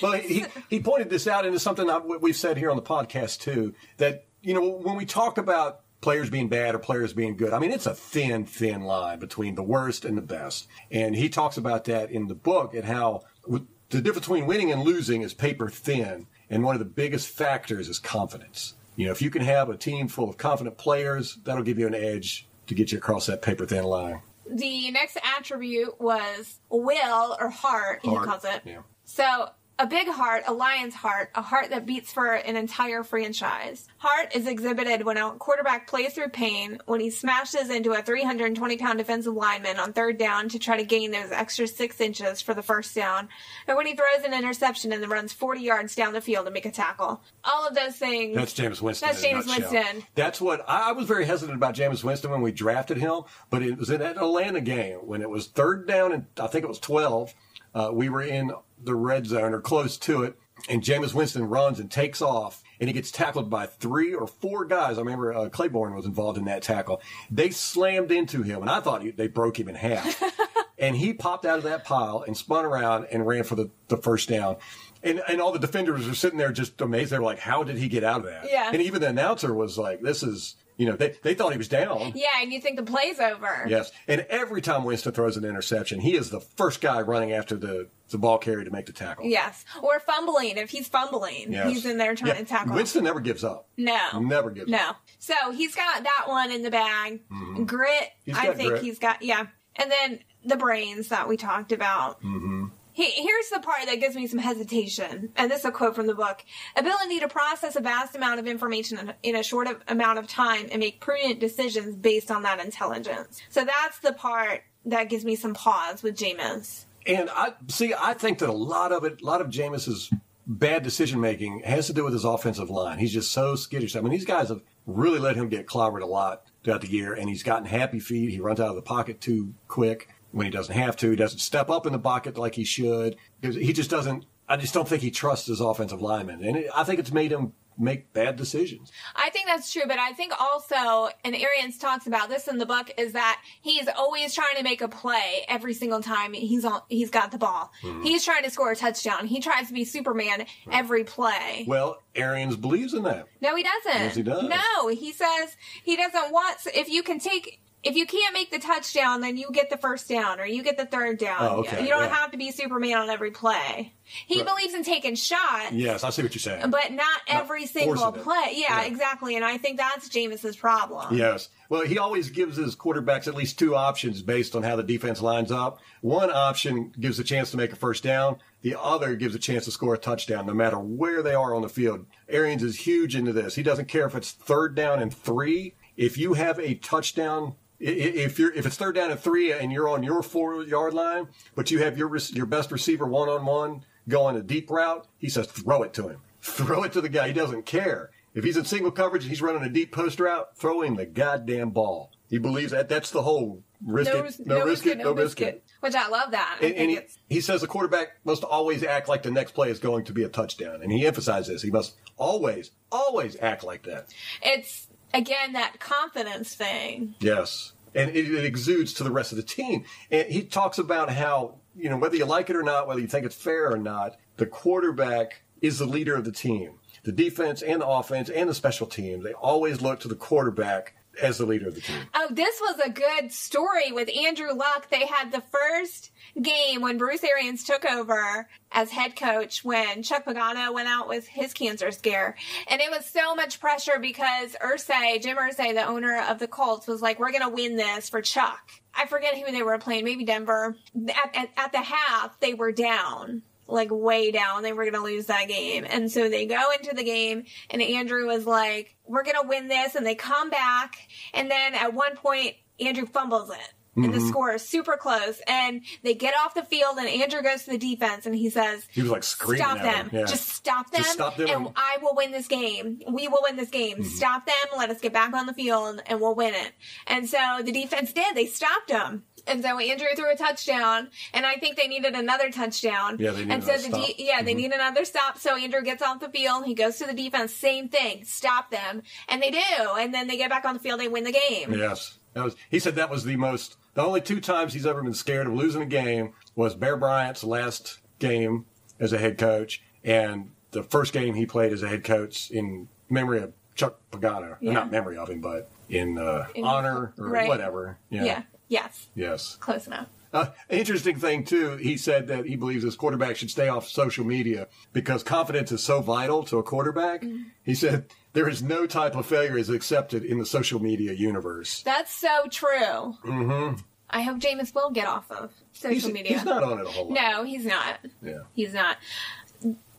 Well, 0.02 0.12
he, 0.12 0.44
he 0.68 0.80
pointed 0.80 1.10
this 1.10 1.26
out, 1.26 1.46
into 1.46 1.58
something 1.58 1.86
that 1.86 2.20
we've 2.20 2.36
said 2.36 2.56
here 2.56 2.70
on 2.70 2.76
the 2.76 2.82
podcast 2.82 3.40
too. 3.40 3.74
That 3.96 4.26
you 4.42 4.54
know, 4.54 4.68
when 4.68 4.96
we 4.96 5.06
talk 5.06 5.38
about 5.38 5.80
players 6.00 6.30
being 6.30 6.48
bad 6.48 6.74
or 6.74 6.78
players 6.78 7.12
being 7.12 7.36
good, 7.36 7.52
I 7.52 7.58
mean, 7.58 7.72
it's 7.72 7.86
a 7.86 7.94
thin, 7.94 8.44
thin 8.44 8.82
line 8.82 9.18
between 9.18 9.54
the 9.54 9.62
worst 9.62 10.04
and 10.04 10.16
the 10.16 10.22
best. 10.22 10.68
And 10.90 11.16
he 11.16 11.28
talks 11.28 11.56
about 11.56 11.84
that 11.84 12.10
in 12.10 12.28
the 12.28 12.34
book 12.34 12.74
and 12.74 12.84
how 12.84 13.22
the 13.48 14.00
difference 14.00 14.26
between 14.26 14.46
winning 14.46 14.72
and 14.72 14.82
losing 14.82 15.22
is 15.22 15.34
paper 15.34 15.68
thin, 15.68 16.26
and 16.50 16.62
one 16.62 16.74
of 16.74 16.78
the 16.78 16.84
biggest 16.84 17.28
factors 17.28 17.88
is 17.88 17.98
confidence. 17.98 18.74
You 18.96 19.06
know, 19.06 19.12
if 19.12 19.20
you 19.22 19.30
can 19.30 19.42
have 19.42 19.68
a 19.68 19.76
team 19.76 20.08
full 20.08 20.28
of 20.28 20.36
confident 20.36 20.78
players, 20.78 21.38
that'll 21.44 21.62
give 21.62 21.78
you 21.78 21.86
an 21.86 21.94
edge 21.94 22.46
to 22.66 22.74
get 22.74 22.92
you 22.92 22.98
across 22.98 23.26
that 23.26 23.42
paper 23.42 23.66
thin 23.66 23.84
line. 23.84 24.20
the 24.48 24.90
next 24.90 25.18
attribute 25.38 26.00
was 26.00 26.60
will 26.70 27.36
or 27.40 27.48
heart, 27.48 28.00
he 28.02 28.10
calls 28.10 28.44
it. 28.44 28.62
yeah. 28.64 28.78
So 29.06 29.48
a 29.78 29.86
big 29.86 30.08
heart, 30.08 30.44
a 30.46 30.52
lion's 30.54 30.94
heart, 30.94 31.30
a 31.34 31.42
heart 31.42 31.70
that 31.70 31.84
beats 31.84 32.12
for 32.12 32.32
an 32.32 32.56
entire 32.56 33.04
franchise. 33.04 33.86
Heart 33.98 34.34
is 34.34 34.46
exhibited 34.46 35.04
when 35.04 35.18
a 35.18 35.32
quarterback 35.32 35.86
plays 35.86 36.14
through 36.14 36.30
pain, 36.30 36.78
when 36.86 37.00
he 37.00 37.10
smashes 37.10 37.68
into 37.68 37.92
a 37.92 38.02
320 38.02 38.76
pound 38.78 38.98
defensive 38.98 39.34
lineman 39.34 39.78
on 39.78 39.92
third 39.92 40.18
down 40.18 40.48
to 40.48 40.58
try 40.58 40.76
to 40.78 40.84
gain 40.84 41.10
those 41.10 41.30
extra 41.30 41.66
six 41.66 42.00
inches 42.00 42.40
for 42.40 42.54
the 42.54 42.62
first 42.62 42.94
down, 42.94 43.28
or 43.68 43.76
when 43.76 43.86
he 43.86 43.94
throws 43.94 44.24
an 44.24 44.32
interception 44.32 44.92
and 44.92 45.02
then 45.02 45.10
runs 45.10 45.32
40 45.32 45.60
yards 45.60 45.94
down 45.94 46.14
the 46.14 46.20
field 46.20 46.46
to 46.46 46.52
make 46.52 46.66
a 46.66 46.70
tackle. 46.70 47.20
All 47.44 47.68
of 47.68 47.74
those 47.74 47.96
things. 47.96 48.34
That's 48.34 48.54
Jameis 48.54 48.80
Winston. 48.80 49.08
That's 49.08 49.24
Jameis. 49.24 49.46
Winston. 49.46 50.04
That's 50.14 50.40
what 50.40 50.64
I, 50.66 50.88
I 50.88 50.92
was 50.92 51.06
very 51.06 51.26
hesitant 51.26 51.56
about 51.56 51.74
Jameis 51.74 52.02
Winston 52.02 52.30
when 52.30 52.40
we 52.40 52.50
drafted 52.50 52.96
him, 52.96 53.22
but 53.50 53.62
it 53.62 53.76
was 53.76 53.90
in 53.90 54.00
that 54.00 54.16
Atlanta 54.16 54.62
game 54.62 54.98
when 55.00 55.20
it 55.20 55.28
was 55.28 55.48
third 55.48 55.86
down 55.86 56.12
and 56.12 56.26
I 56.40 56.46
think 56.46 56.64
it 56.64 56.68
was 56.68 56.78
twelve. 56.80 57.34
Uh, 57.76 57.90
we 57.92 58.08
were 58.08 58.22
in 58.22 58.50
the 58.82 58.94
red 58.94 59.26
zone 59.26 59.52
or 59.52 59.60
close 59.60 59.98
to 59.98 60.22
it, 60.22 60.38
and 60.66 60.82
Jameis 60.82 61.12
Winston 61.12 61.46
runs 61.46 61.78
and 61.78 61.90
takes 61.90 62.22
off, 62.22 62.62
and 62.80 62.88
he 62.88 62.94
gets 62.94 63.10
tackled 63.10 63.50
by 63.50 63.66
three 63.66 64.14
or 64.14 64.26
four 64.26 64.64
guys. 64.64 64.96
I 64.96 65.02
remember 65.02 65.34
uh, 65.34 65.50
Claiborne 65.50 65.94
was 65.94 66.06
involved 66.06 66.38
in 66.38 66.46
that 66.46 66.62
tackle. 66.62 67.02
They 67.30 67.50
slammed 67.50 68.10
into 68.10 68.42
him, 68.42 68.62
and 68.62 68.70
I 68.70 68.80
thought 68.80 69.02
he, 69.02 69.10
they 69.10 69.28
broke 69.28 69.60
him 69.60 69.68
in 69.68 69.74
half. 69.74 70.22
and 70.78 70.96
he 70.96 71.12
popped 71.12 71.44
out 71.44 71.58
of 71.58 71.64
that 71.64 71.84
pile 71.84 72.24
and 72.26 72.34
spun 72.34 72.64
around 72.64 73.08
and 73.12 73.26
ran 73.26 73.44
for 73.44 73.56
the, 73.56 73.70
the 73.88 73.98
first 73.98 74.30
down. 74.30 74.56
And, 75.02 75.22
and 75.28 75.42
all 75.42 75.52
the 75.52 75.58
defenders 75.58 76.08
were 76.08 76.14
sitting 76.14 76.38
there 76.38 76.52
just 76.52 76.80
amazed. 76.80 77.12
They 77.12 77.18
were 77.18 77.24
like, 77.24 77.40
how 77.40 77.62
did 77.62 77.76
he 77.76 77.88
get 77.88 78.04
out 78.04 78.20
of 78.20 78.26
that? 78.26 78.50
Yeah. 78.50 78.70
And 78.72 78.80
even 78.80 79.02
the 79.02 79.08
announcer 79.08 79.52
was 79.52 79.76
like, 79.76 80.00
this 80.00 80.22
is, 80.22 80.56
you 80.76 80.86
know, 80.86 80.96
they, 80.96 81.14
they 81.22 81.34
thought 81.34 81.52
he 81.52 81.58
was 81.58 81.68
down. 81.68 82.12
Yeah, 82.14 82.26
and 82.40 82.52
you 82.52 82.60
think 82.60 82.76
the 82.76 82.82
play's 82.82 83.18
over. 83.18 83.66
Yes. 83.68 83.90
And 84.06 84.26
every 84.28 84.60
time 84.60 84.84
Winston 84.84 85.12
throws 85.12 85.36
an 85.36 85.44
interception, 85.44 86.00
he 86.00 86.16
is 86.16 86.30
the 86.30 86.40
first 86.40 86.80
guy 86.80 87.00
running 87.00 87.32
after 87.32 87.56
the, 87.56 87.88
the 88.10 88.18
ball 88.18 88.38
carrier 88.38 88.64
to 88.64 88.70
make 88.70 88.86
the 88.86 88.92
tackle. 88.92 89.24
Yes. 89.26 89.64
Or 89.82 89.98
fumbling. 90.00 90.56
If 90.58 90.70
he's 90.70 90.88
fumbling, 90.88 91.52
Yes. 91.52 91.68
he's 91.72 91.86
in 91.86 91.98
there 91.98 92.14
trying 92.14 92.32
Yeah. 92.34 92.40
to 92.40 92.44
tackle. 92.44 92.74
Winston 92.74 93.04
never 93.04 93.20
gives 93.20 93.42
up. 93.44 93.68
No. 93.76 94.18
Never 94.20 94.50
gives 94.50 94.70
No. 94.70 94.76
up. 94.78 94.96
No. 94.96 95.14
So 95.18 95.52
he's 95.52 95.74
got 95.74 96.02
that 96.04 96.24
one 96.28 96.50
in 96.52 96.62
the 96.62 96.70
bag. 96.70 97.20
Grit, 97.66 97.90
Mm-hmm. 97.90 98.06
He's 98.24 98.36
I 98.38 98.54
think 98.54 98.70
grit. 98.70 98.82
he's 98.82 98.98
got, 98.98 99.22
yeah. 99.22 99.46
And 99.76 99.90
then 99.90 100.20
the 100.44 100.56
brains 100.56 101.08
that 101.08 101.28
we 101.28 101.36
talked 101.36 101.72
about. 101.72 102.22
Mm-hmm. 102.22 102.66
He, 102.96 103.10
here's 103.10 103.50
the 103.50 103.60
part 103.60 103.84
that 103.84 104.00
gives 104.00 104.16
me 104.16 104.26
some 104.26 104.38
hesitation. 104.38 105.28
And 105.36 105.50
this 105.50 105.60
is 105.60 105.64
a 105.66 105.70
quote 105.70 105.94
from 105.94 106.06
the 106.06 106.14
book. 106.14 106.42
Ability 106.76 107.20
to 107.20 107.28
process 107.28 107.76
a 107.76 107.80
vast 107.80 108.16
amount 108.16 108.40
of 108.40 108.46
information 108.46 108.96
in, 108.98 109.12
in 109.22 109.36
a 109.36 109.42
short 109.42 109.68
amount 109.86 110.18
of 110.18 110.26
time 110.26 110.68
and 110.72 110.80
make 110.80 110.98
prudent 110.98 111.38
decisions 111.38 111.94
based 111.94 112.30
on 112.30 112.42
that 112.44 112.58
intelligence. 112.58 113.42
So 113.50 113.66
that's 113.66 113.98
the 113.98 114.14
part 114.14 114.62
that 114.86 115.10
gives 115.10 115.26
me 115.26 115.36
some 115.36 115.52
pause 115.52 116.02
with 116.02 116.16
Jameis. 116.16 116.86
And 117.06 117.28
I 117.28 117.52
see. 117.68 117.92
I 117.92 118.14
think 118.14 118.38
that 118.38 118.48
a 118.48 118.52
lot 118.52 118.92
of 118.92 119.04
it, 119.04 119.20
a 119.20 119.24
lot 119.26 119.42
of 119.42 119.48
Jameis's 119.48 120.10
bad 120.46 120.82
decision 120.82 121.20
making 121.20 121.64
has 121.64 121.88
to 121.88 121.92
do 121.92 122.02
with 122.02 122.14
his 122.14 122.24
offensive 122.24 122.70
line. 122.70 122.98
He's 122.98 123.12
just 123.12 123.30
so 123.30 123.56
skittish. 123.56 123.94
I 123.94 124.00
mean, 124.00 124.12
these 124.12 124.24
guys 124.24 124.48
have 124.48 124.62
really 124.86 125.18
let 125.18 125.36
him 125.36 125.50
get 125.50 125.66
clobbered 125.66 126.02
a 126.02 126.06
lot 126.06 126.46
throughout 126.64 126.80
the 126.80 126.88
year, 126.88 127.12
and 127.12 127.28
he's 127.28 127.42
gotten 127.42 127.66
happy 127.66 128.00
feet. 128.00 128.30
He 128.30 128.40
runs 128.40 128.58
out 128.58 128.70
of 128.70 128.76
the 128.76 128.80
pocket 128.80 129.20
too 129.20 129.52
quick 129.68 130.08
when 130.36 130.44
he 130.44 130.50
doesn't 130.50 130.74
have 130.76 130.96
to. 130.98 131.08
He 131.08 131.16
doesn't 131.16 131.38
step 131.38 131.70
up 131.70 131.86
in 131.86 131.94
the 131.94 131.98
pocket 131.98 132.36
like 132.36 132.56
he 132.56 132.64
should. 132.64 133.16
He 133.40 133.72
just 133.72 133.88
doesn't. 133.88 134.26
I 134.46 134.58
just 134.58 134.74
don't 134.74 134.86
think 134.86 135.00
he 135.00 135.10
trusts 135.10 135.46
his 135.46 135.60
offensive 135.60 136.02
linemen, 136.02 136.44
and 136.44 136.58
it, 136.58 136.70
I 136.76 136.84
think 136.84 137.00
it's 137.00 137.10
made 137.10 137.32
him 137.32 137.54
make 137.78 138.12
bad 138.12 138.36
decisions. 138.36 138.92
I 139.14 139.30
think 139.30 139.46
that's 139.46 139.72
true, 139.72 139.82
but 139.86 139.98
I 139.98 140.12
think 140.12 140.32
also, 140.38 141.10
and 141.24 141.34
Arians 141.34 141.78
talks 141.78 142.06
about 142.06 142.28
this 142.28 142.48
in 142.48 142.58
the 142.58 142.66
book, 142.66 142.90
is 142.98 143.14
that 143.14 143.40
he's 143.62 143.88
always 143.88 144.34
trying 144.34 144.56
to 144.56 144.62
make 144.62 144.82
a 144.82 144.88
play 144.88 145.44
every 145.48 145.74
single 145.74 146.00
time 146.02 146.32
he's 146.32 146.64
on, 146.64 146.82
he's 146.88 147.10
got 147.10 147.32
the 147.32 147.38
ball. 147.38 147.72
Mm-hmm. 147.82 148.02
He's 148.02 148.24
trying 148.24 148.44
to 148.44 148.50
score 148.50 148.70
a 148.70 148.76
touchdown. 148.76 149.26
He 149.26 149.40
tries 149.40 149.68
to 149.68 149.74
be 149.74 149.84
Superman 149.84 150.46
every 150.70 151.04
play. 151.04 151.64
Well, 151.66 152.02
Arians 152.14 152.56
believes 152.56 152.94
in 152.94 153.02
that. 153.04 153.26
No, 153.40 153.56
he 153.56 153.62
doesn't. 153.62 154.02
Yes, 154.02 154.14
he 154.16 154.22
does. 154.22 154.44
No, 154.44 154.88
he 154.88 155.12
says 155.12 155.56
he 155.82 155.96
doesn't 155.96 156.30
want. 156.30 156.58
If 156.74 156.88
you 156.88 157.02
can 157.02 157.18
take, 157.18 157.60
if 157.86 157.96
you 157.96 158.06
can't 158.06 158.34
make 158.34 158.50
the 158.50 158.58
touchdown, 158.58 159.20
then 159.20 159.36
you 159.36 159.48
get 159.52 159.70
the 159.70 159.76
first 159.76 160.08
down 160.08 160.40
or 160.40 160.46
you 160.46 160.62
get 160.62 160.76
the 160.76 160.86
third 160.86 161.18
down. 161.18 161.36
Oh, 161.40 161.56
okay, 161.60 161.82
You 161.82 161.88
don't 161.88 162.02
yeah. 162.04 162.14
have 162.14 162.30
to 162.32 162.36
be 162.38 162.50
Superman 162.50 162.98
on 162.98 163.10
every 163.10 163.30
play. 163.30 163.92
He 164.04 164.36
Right. 164.42 164.46
believes 164.46 164.74
in 164.74 164.84
taking 164.84 165.14
shots. 165.16 165.72
Yes, 165.72 166.04
I 166.04 166.10
see 166.10 166.22
what 166.22 166.34
you're 166.34 166.40
saying. 166.40 166.70
But 166.70 166.92
not 166.92 167.20
every 167.28 167.66
single 167.66 168.12
play. 168.12 168.52
Yeah, 168.54 168.82
Yeah. 168.82 168.86
exactly. 168.86 169.34
And 169.36 169.44
I 169.44 169.58
think 169.58 169.78
that's 169.78 170.08
Jameis's 170.08 170.56
problem. 170.56 171.16
Yes. 171.16 171.48
Well, 171.68 171.82
he 171.82 171.98
always 171.98 172.30
gives 172.30 172.56
his 172.56 172.76
quarterbacks 172.76 173.26
at 173.26 173.34
least 173.34 173.58
two 173.58 173.74
options 173.74 174.22
based 174.22 174.54
on 174.54 174.62
how 174.62 174.76
the 174.76 174.82
defense 174.84 175.20
lines 175.20 175.50
up. 175.50 175.80
One 176.02 176.30
option 176.30 176.92
gives 177.00 177.18
a 177.18 177.24
chance 177.24 177.50
to 177.50 177.56
make 177.56 177.72
a 177.72 177.76
first 177.76 178.04
down. 178.04 178.36
The 178.62 178.76
other 178.80 179.16
gives 179.16 179.34
a 179.34 179.38
chance 179.40 179.64
to 179.64 179.70
score 179.72 179.94
a 179.94 179.98
touchdown, 179.98 180.46
no 180.46 180.54
matter 180.54 180.78
where 180.78 181.22
they 181.22 181.34
are 181.34 181.54
on 181.54 181.62
the 181.62 181.68
field. 181.68 182.06
Arians 182.28 182.62
is 182.62 182.76
huge 182.86 183.16
into 183.16 183.32
this. 183.32 183.54
He 183.56 183.62
doesn't 183.64 183.88
care 183.88 184.06
if 184.06 184.14
it's 184.14 184.30
third 184.32 184.74
down 184.76 185.00
and 185.00 185.12
three. 185.12 185.74
If 185.96 186.16
you 186.18 186.34
have 186.34 186.58
a 186.60 186.74
touchdown 186.74 187.54
If 187.78 188.38
you're 188.38 188.52
if 188.52 188.66
it's 188.66 188.76
third 188.76 188.94
down 188.94 189.10
and 189.10 189.20
three 189.20 189.52
and 189.52 189.70
you're 189.70 189.88
on 189.88 190.02
your 190.02 190.22
four 190.22 190.62
yard 190.64 190.94
line, 190.94 191.28
but 191.54 191.70
you 191.70 191.78
have 191.80 191.98
your 191.98 192.14
your 192.16 192.46
best 192.46 192.70
receiver 192.70 193.06
one 193.06 193.28
on 193.28 193.44
one 193.44 193.84
going 194.08 194.36
a 194.36 194.42
deep 194.42 194.70
route, 194.70 195.06
he 195.18 195.28
says 195.28 195.46
throw 195.46 195.82
it 195.82 195.92
to 195.94 196.08
him, 196.08 196.20
throw 196.40 196.84
it 196.84 196.92
to 196.92 197.00
the 197.00 197.08
guy. 197.08 197.28
He 197.28 197.34
doesn't 197.34 197.66
care 197.66 198.10
if 198.36 198.44
he's 198.44 198.58
in 198.58 198.66
single 198.66 198.90
coverage 198.90 199.22
and 199.22 199.30
he's 199.30 199.40
running 199.40 199.62
a 199.62 199.68
deep 199.68 199.92
post 199.92 200.20
route, 200.20 200.56
throw 200.56 200.82
him 200.82 200.96
the 200.96 201.06
goddamn 201.06 201.70
ball. 201.70 202.12
He 202.28 202.38
believes 202.38 202.72
that 202.72 202.88
that's 202.88 203.10
the 203.10 203.22
whole 203.22 203.62
risk 203.84 204.12
No, 204.12 204.24
it, 204.24 204.46
no, 204.46 204.64
risk 204.64 204.86
it, 204.86 204.98
no 204.98 205.14
biscuit. 205.14 205.64
Which 205.80 205.94
I 205.94 206.08
love 206.08 206.32
that. 206.32 206.58
I 206.60 206.66
And, 206.66 206.74
and 206.74 206.90
he, 206.90 206.98
he 207.28 207.40
says 207.40 207.62
the 207.62 207.66
quarterback 207.66 208.18
must 208.24 208.44
always 208.44 208.82
act 208.82 209.08
like 209.08 209.22
the 209.22 209.30
next 209.30 209.52
play 209.52 209.70
is 209.70 209.78
going 209.78 210.04
to 210.04 210.12
be 210.12 210.22
a 210.22 210.28
touchdown. 210.28 210.82
And 210.82 210.92
he 210.92 211.06
emphasizes 211.06 211.48
this. 211.48 211.62
He 211.62 211.70
must 211.70 211.94
always, 212.18 212.72
always 212.92 213.36
act 213.40 213.64
like 213.64 213.84
that. 213.84 214.12
it's 214.42 214.88
again 215.14 215.52
that 215.52 215.80
confidence 215.80 216.54
thing. 216.54 217.14
Yes. 217.20 217.72
And 217.94 218.10
it, 218.10 218.30
it 218.30 218.44
exudes 218.44 218.92
to 218.94 219.04
the 219.04 219.10
rest 219.10 219.32
of 219.32 219.36
the 219.36 219.42
team. 219.42 219.84
And 220.10 220.28
he 220.28 220.42
talks 220.42 220.78
about 220.78 221.10
how, 221.10 221.56
you 221.74 221.88
know, 221.88 221.96
whether 221.96 222.16
you 222.16 222.26
like 222.26 222.50
it 222.50 222.56
or 222.56 222.62
not, 222.62 222.86
whether 222.86 223.00
you 223.00 223.06
think 223.06 223.24
it's 223.24 223.34
fair 223.34 223.72
or 223.72 223.78
not, 223.78 224.16
the 224.36 224.46
quarterback 224.46 225.42
is 225.62 225.78
the 225.78 225.86
leader 225.86 226.14
of 226.14 226.24
the 226.24 226.32
team. 226.32 226.74
The 227.04 227.12
defense 227.12 227.62
and 227.62 227.80
the 227.80 227.86
offense 227.86 228.28
and 228.28 228.48
the 228.48 228.54
special 228.54 228.86
teams, 228.86 229.24
they 229.24 229.32
always 229.32 229.80
look 229.80 230.00
to 230.00 230.08
the 230.08 230.16
quarterback 230.16 230.94
as 231.22 231.38
the 231.38 231.46
leader 231.46 231.68
of 231.68 231.74
the 231.74 231.80
team. 231.80 231.96
Oh, 232.14 232.28
this 232.30 232.60
was 232.60 232.78
a 232.84 232.90
good 232.90 233.32
story 233.32 233.92
with 233.92 234.08
Andrew 234.14 234.52
Luck. 234.52 234.88
They 234.90 235.06
had 235.06 235.32
the 235.32 235.42
first 235.50 236.10
game 236.40 236.82
when 236.82 236.98
Bruce 236.98 237.24
Arians 237.24 237.64
took 237.64 237.84
over 237.84 238.48
as 238.72 238.90
head 238.90 239.16
coach 239.16 239.64
when 239.64 240.02
Chuck 240.02 240.24
Pagano 240.24 240.72
went 240.74 240.88
out 240.88 241.08
with 241.08 241.26
his 241.26 241.54
cancer 241.54 241.90
scare. 241.90 242.36
And 242.68 242.80
it 242.80 242.90
was 242.90 243.06
so 243.06 243.34
much 243.34 243.60
pressure 243.60 243.98
because 244.00 244.54
Irsay, 244.62 245.22
Jim 245.22 245.36
Irsay, 245.36 245.74
the 245.74 245.86
owner 245.86 246.22
of 246.28 246.38
the 246.38 246.48
Colts, 246.48 246.86
was 246.86 247.00
like, 247.00 247.18
we're 247.18 247.32
going 247.32 247.42
to 247.42 247.48
win 247.48 247.76
this 247.76 248.08
for 248.08 248.20
Chuck. 248.20 248.70
I 248.94 249.06
forget 249.06 249.36
who 249.36 249.50
they 249.52 249.62
were 249.62 249.78
playing, 249.78 250.04
maybe 250.04 250.24
Denver. 250.24 250.76
At, 251.08 251.36
at, 251.36 251.50
at 251.56 251.72
the 251.72 251.82
half, 251.82 252.38
they 252.40 252.54
were 252.54 252.72
down. 252.72 253.42
Like 253.68 253.88
way 253.90 254.30
down, 254.30 254.62
they 254.62 254.72
were 254.72 254.84
gonna 254.88 255.04
lose 255.04 255.26
that 255.26 255.48
game. 255.48 255.84
And 255.88 256.10
so 256.10 256.28
they 256.28 256.46
go 256.46 256.70
into 256.78 256.94
the 256.94 257.02
game, 257.04 257.44
and 257.70 257.82
Andrew 257.82 258.26
was 258.26 258.46
like, 258.46 258.96
We're 259.04 259.24
gonna 259.24 259.46
win 259.46 259.68
this. 259.68 259.94
And 259.94 260.06
they 260.06 260.14
come 260.14 260.50
back, 260.50 260.96
and 261.34 261.50
then 261.50 261.74
at 261.74 261.92
one 261.94 262.16
point, 262.16 262.54
Andrew 262.80 263.06
fumbles 263.06 263.50
it. 263.50 263.72
And 263.96 264.12
the 264.12 264.20
score 264.20 264.52
is 264.52 264.60
super 264.60 264.98
close. 264.98 265.40
And 265.48 265.80
they 266.02 266.12
get 266.12 266.34
off 266.38 266.52
the 266.54 266.64
field, 266.64 266.98
and 266.98 267.08
Andrew 267.08 267.40
goes 267.42 267.62
to 267.64 267.70
the 267.70 267.78
defense, 267.78 268.26
and 268.26 268.34
he 268.34 268.50
says, 268.50 268.86
He 268.92 269.00
was 269.00 269.10
like 269.10 269.24
screaming 269.24 269.64
Stop 269.64 269.78
them. 269.80 270.10
Yeah. 270.12 270.26
Just 270.26 270.48
stop 270.50 270.90
them. 270.90 271.00
Just 271.02 271.14
stop 271.14 271.36
them 271.36 271.48
And 271.48 271.66
and- 271.68 271.74
I 271.76 271.96
will 272.02 272.14
win 272.14 272.30
this 272.30 272.46
game. 272.46 273.00
We 273.10 273.26
will 273.26 273.40
win 273.42 273.56
this 273.56 273.70
game. 273.70 273.94
Mm-hmm. 273.96 274.10
Stop 274.10 274.44
them. 274.44 274.54
Let 274.76 274.90
us 274.90 275.00
get 275.00 275.14
back 275.14 275.32
on 275.32 275.46
the 275.46 275.54
field, 275.54 276.02
and 276.04 276.20
we'll 276.20 276.34
win 276.34 276.52
it. 276.52 276.72
And 277.06 277.26
so 277.26 277.38
the 277.64 277.72
defense 277.72 278.12
did. 278.12 278.36
They 278.36 278.44
stopped 278.44 278.88
them. 278.88 279.24
And 279.46 279.62
so 279.62 279.78
Andrew 279.78 280.08
threw 280.16 280.30
a 280.30 280.36
touchdown, 280.36 281.08
and 281.32 281.46
I 281.46 281.56
think 281.56 281.76
they 281.76 281.86
needed 281.86 282.14
another 282.14 282.50
touchdown. 282.50 283.16
Yeah, 283.18 283.30
they 283.30 283.38
needed 283.40 283.52
And 283.52 283.64
so 283.64 283.70
another 283.70 283.82
the 283.82 283.88
stop. 283.88 284.08
Mm-hmm. 284.08 284.22
yeah, 284.22 284.42
they 284.42 284.54
need 284.54 284.72
another 284.72 285.04
stop. 285.04 285.38
So 285.38 285.56
Andrew 285.56 285.82
gets 285.82 286.02
off 286.02 286.20
the 286.20 286.28
field. 286.28 286.66
He 286.66 286.74
goes 286.74 286.96
to 286.98 287.06
the 287.06 287.14
defense. 287.14 287.54
Same 287.54 287.88
thing. 287.88 288.24
Stop 288.24 288.70
them, 288.70 289.02
and 289.28 289.42
they 289.42 289.50
do. 289.50 289.58
And 289.98 290.12
then 290.12 290.26
they 290.26 290.36
get 290.36 290.50
back 290.50 290.64
on 290.64 290.74
the 290.74 290.80
field. 290.80 291.00
They 291.00 291.08
win 291.08 291.24
the 291.24 291.32
game. 291.32 291.72
Yes. 291.72 292.18
That 292.34 292.44
was, 292.44 292.56
he 292.70 292.78
said 292.78 292.96
that 292.96 293.08
was 293.08 293.24
the 293.24 293.36
most, 293.36 293.76
the 293.94 294.02
only 294.04 294.20
two 294.20 294.40
times 294.42 294.74
he's 294.74 294.84
ever 294.84 295.02
been 295.02 295.14
scared 295.14 295.46
of 295.46 295.54
losing 295.54 295.80
a 295.80 295.86
game 295.86 296.34
was 296.54 296.74
Bear 296.74 296.96
Bryant's 296.98 297.42
last 297.42 298.00
game 298.18 298.66
as 299.00 299.14
a 299.14 299.18
head 299.18 299.38
coach 299.38 299.82
and 300.04 300.50
the 300.72 300.82
first 300.82 301.14
game 301.14 301.32
he 301.34 301.46
played 301.46 301.72
as 301.72 301.82
a 301.82 301.88
head 301.88 302.04
coach 302.04 302.50
in 302.50 302.88
memory 303.08 303.40
of 303.40 303.54
Chuck 303.74 303.98
Pagano. 304.12 304.56
Yeah. 304.60 304.72
Not 304.72 304.90
memory 304.90 305.16
of 305.16 305.30
him, 305.30 305.40
but 305.40 305.70
in, 305.88 306.18
uh, 306.18 306.46
In- 306.54 306.64
honor 306.64 307.14
or 307.18 307.28
right. 307.30 307.48
whatever. 307.48 307.96
Yeah. 308.10 308.24
yeah. 308.24 308.42
Yes. 308.68 309.06
Yes. 309.14 309.56
Close 309.60 309.86
enough. 309.86 310.08
Uh, 310.32 310.48
interesting 310.68 311.18
thing 311.18 311.44
too, 311.44 311.76
he 311.76 311.96
said 311.96 312.26
that 312.28 312.44
he 312.46 312.56
believes 312.56 312.82
his 312.84 312.96
quarterback 312.96 313.36
should 313.36 313.50
stay 313.50 313.68
off 313.68 313.88
social 313.88 314.24
media 314.24 314.66
because 314.92 315.22
confidence 315.22 315.72
is 315.72 315.82
so 315.82 316.00
vital 316.00 316.42
to 316.44 316.58
a 316.58 316.62
quarterback. 316.62 317.22
Mm-hmm. 317.22 317.44
He 317.62 317.74
said 317.74 318.06
there 318.32 318.48
is 318.48 318.62
no 318.62 318.86
type 318.86 319.16
of 319.16 319.24
failure 319.24 319.56
is 319.56 319.70
accepted 319.70 320.24
in 320.24 320.38
the 320.38 320.44
social 320.44 320.80
media 320.82 321.12
universe. 321.12 321.82
That's 321.84 322.14
so 322.14 322.46
true. 322.50 323.14
Mm-hmm. 323.24 323.80
I 324.10 324.22
hope 324.22 324.38
Jameis 324.38 324.74
will 324.74 324.90
get 324.90 325.06
off 325.06 325.30
of 325.30 325.52
social 325.72 325.94
He's, 325.94 326.12
media. 326.12 326.34
he's 326.34 326.44
not 326.44 326.62
on 326.62 326.80
it 326.80 326.86
a 326.86 326.90
whole 326.90 327.06
lot. 327.08 327.14
No, 327.14 327.44
he's 327.44 327.64
not. 327.64 327.98
Yeah. 328.22 328.40
He's 328.54 328.74
not. 328.74 328.98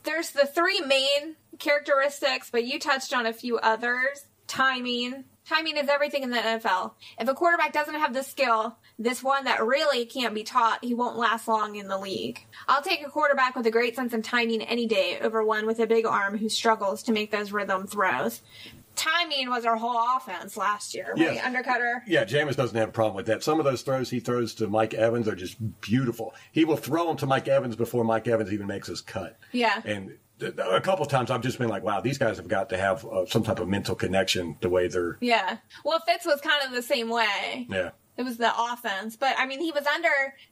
There's 0.04 0.32
the 0.32 0.46
three 0.46 0.82
main 0.82 1.36
characteristics, 1.60 2.50
but 2.52 2.64
you 2.64 2.80
touched 2.80 3.14
on 3.14 3.26
a 3.26 3.34
few 3.34 3.58
others. 3.58 4.26
Timing. 4.48 5.26
Timing 5.48 5.78
is 5.78 5.88
everything 5.88 6.24
in 6.24 6.30
the 6.30 6.38
NFL. 6.38 6.92
If 7.20 7.30
a 7.30 7.34
quarterback 7.34 7.72
doesn't 7.72 7.96
have 7.96 8.14
the 8.14 8.24
skill, 8.24 8.78
this 9.00 9.24
one 9.24 9.46
that 9.46 9.66
really 9.66 10.06
can't 10.06 10.34
be 10.34 10.44
taught, 10.44 10.84
he 10.84 10.94
won't 10.94 11.18
last 11.18 11.48
long 11.48 11.76
in 11.76 11.88
the 11.88 11.98
league. 11.98 12.46
I'll 12.68 12.82
take 12.82 13.06
a 13.06 13.10
quarterback 13.10 13.56
with 13.56 13.66
a 13.66 13.72
great 13.72 13.96
sense 13.96 14.14
of 14.14 14.24
timing 14.24 14.62
any 14.62 14.88
day 14.88 15.20
over 15.22 15.44
one 15.46 15.66
with 15.66 15.80
a 15.80 15.88
big 15.88 16.06
arm 16.06 16.38
who 16.38 16.50
struggles 16.50 17.02
to 17.04 17.14
make 17.14 17.32
those 17.32 17.54
rhythm 17.54 17.88
throws. 17.88 18.42
Timing 18.98 19.50
was 19.50 19.64
our 19.64 19.78
whole 19.78 20.18
offense 20.18 20.58
last 20.58 20.94
year, 20.96 21.14
right? 21.16 21.36
Yes. 21.36 21.46
Under 21.46 21.62
Koetter. 21.62 22.02
Yeah, 22.08 22.26
Jameis 22.26 22.56
doesn't 22.56 22.76
have 22.76 22.90
a 22.90 22.92
problem 22.92 23.16
with 23.16 23.28
that. 23.28 23.44
Some 23.44 23.60
of 23.60 23.64
those 23.64 23.84
throws 23.84 24.10
he 24.10 24.20
throws 24.20 24.56
to 24.56 24.68
Mike 24.68 24.96
Evans 24.96 25.28
are 25.28 25.36
just 25.36 25.56
beautiful. 25.80 26.34
He 26.52 26.66
will 26.66 26.78
throw 26.78 27.08
them 27.08 27.18
to 27.18 27.28
Mike 27.28 27.48
Evans 27.48 27.76
before 27.76 28.04
Mike 28.04 28.28
Evans 28.28 28.52
even 28.52 28.68
makes 28.68 28.88
his 28.88 29.00
cut. 29.00 29.38
Yeah. 29.52 29.82
And 29.86 30.18
a 30.42 30.82
couple 30.82 31.04
of 31.06 31.12
times 31.12 31.32
I've 31.32 31.42
just 31.42 31.58
been 31.58 31.70
like, 31.70 31.84
wow, 31.84 32.00
these 32.02 32.18
guys 32.18 32.38
have 32.38 32.48
got 32.48 32.70
to 32.70 32.78
have 32.78 33.06
uh, 33.06 33.26
some 33.26 33.44
type 33.44 33.60
of 33.60 33.68
mental 33.68 33.96
connection 33.96 34.58
the 34.62 34.70
way 34.70 34.88
they're. 34.88 35.18
Yeah. 35.22 35.58
Well, 35.84 36.00
Fitz 36.06 36.26
was 36.26 36.42
kind 36.42 36.62
of 36.66 36.72
the 36.74 36.82
same 36.82 37.10
way. 37.10 37.68
Yeah. 37.70 37.92
It 38.18 38.24
was 38.26 38.38
the 38.38 38.52
offense, 38.58 39.16
but 39.16 39.36
I 39.38 39.46
mean, 39.46 39.60
he 39.62 39.72
was 39.72 39.86
under 39.86 40.10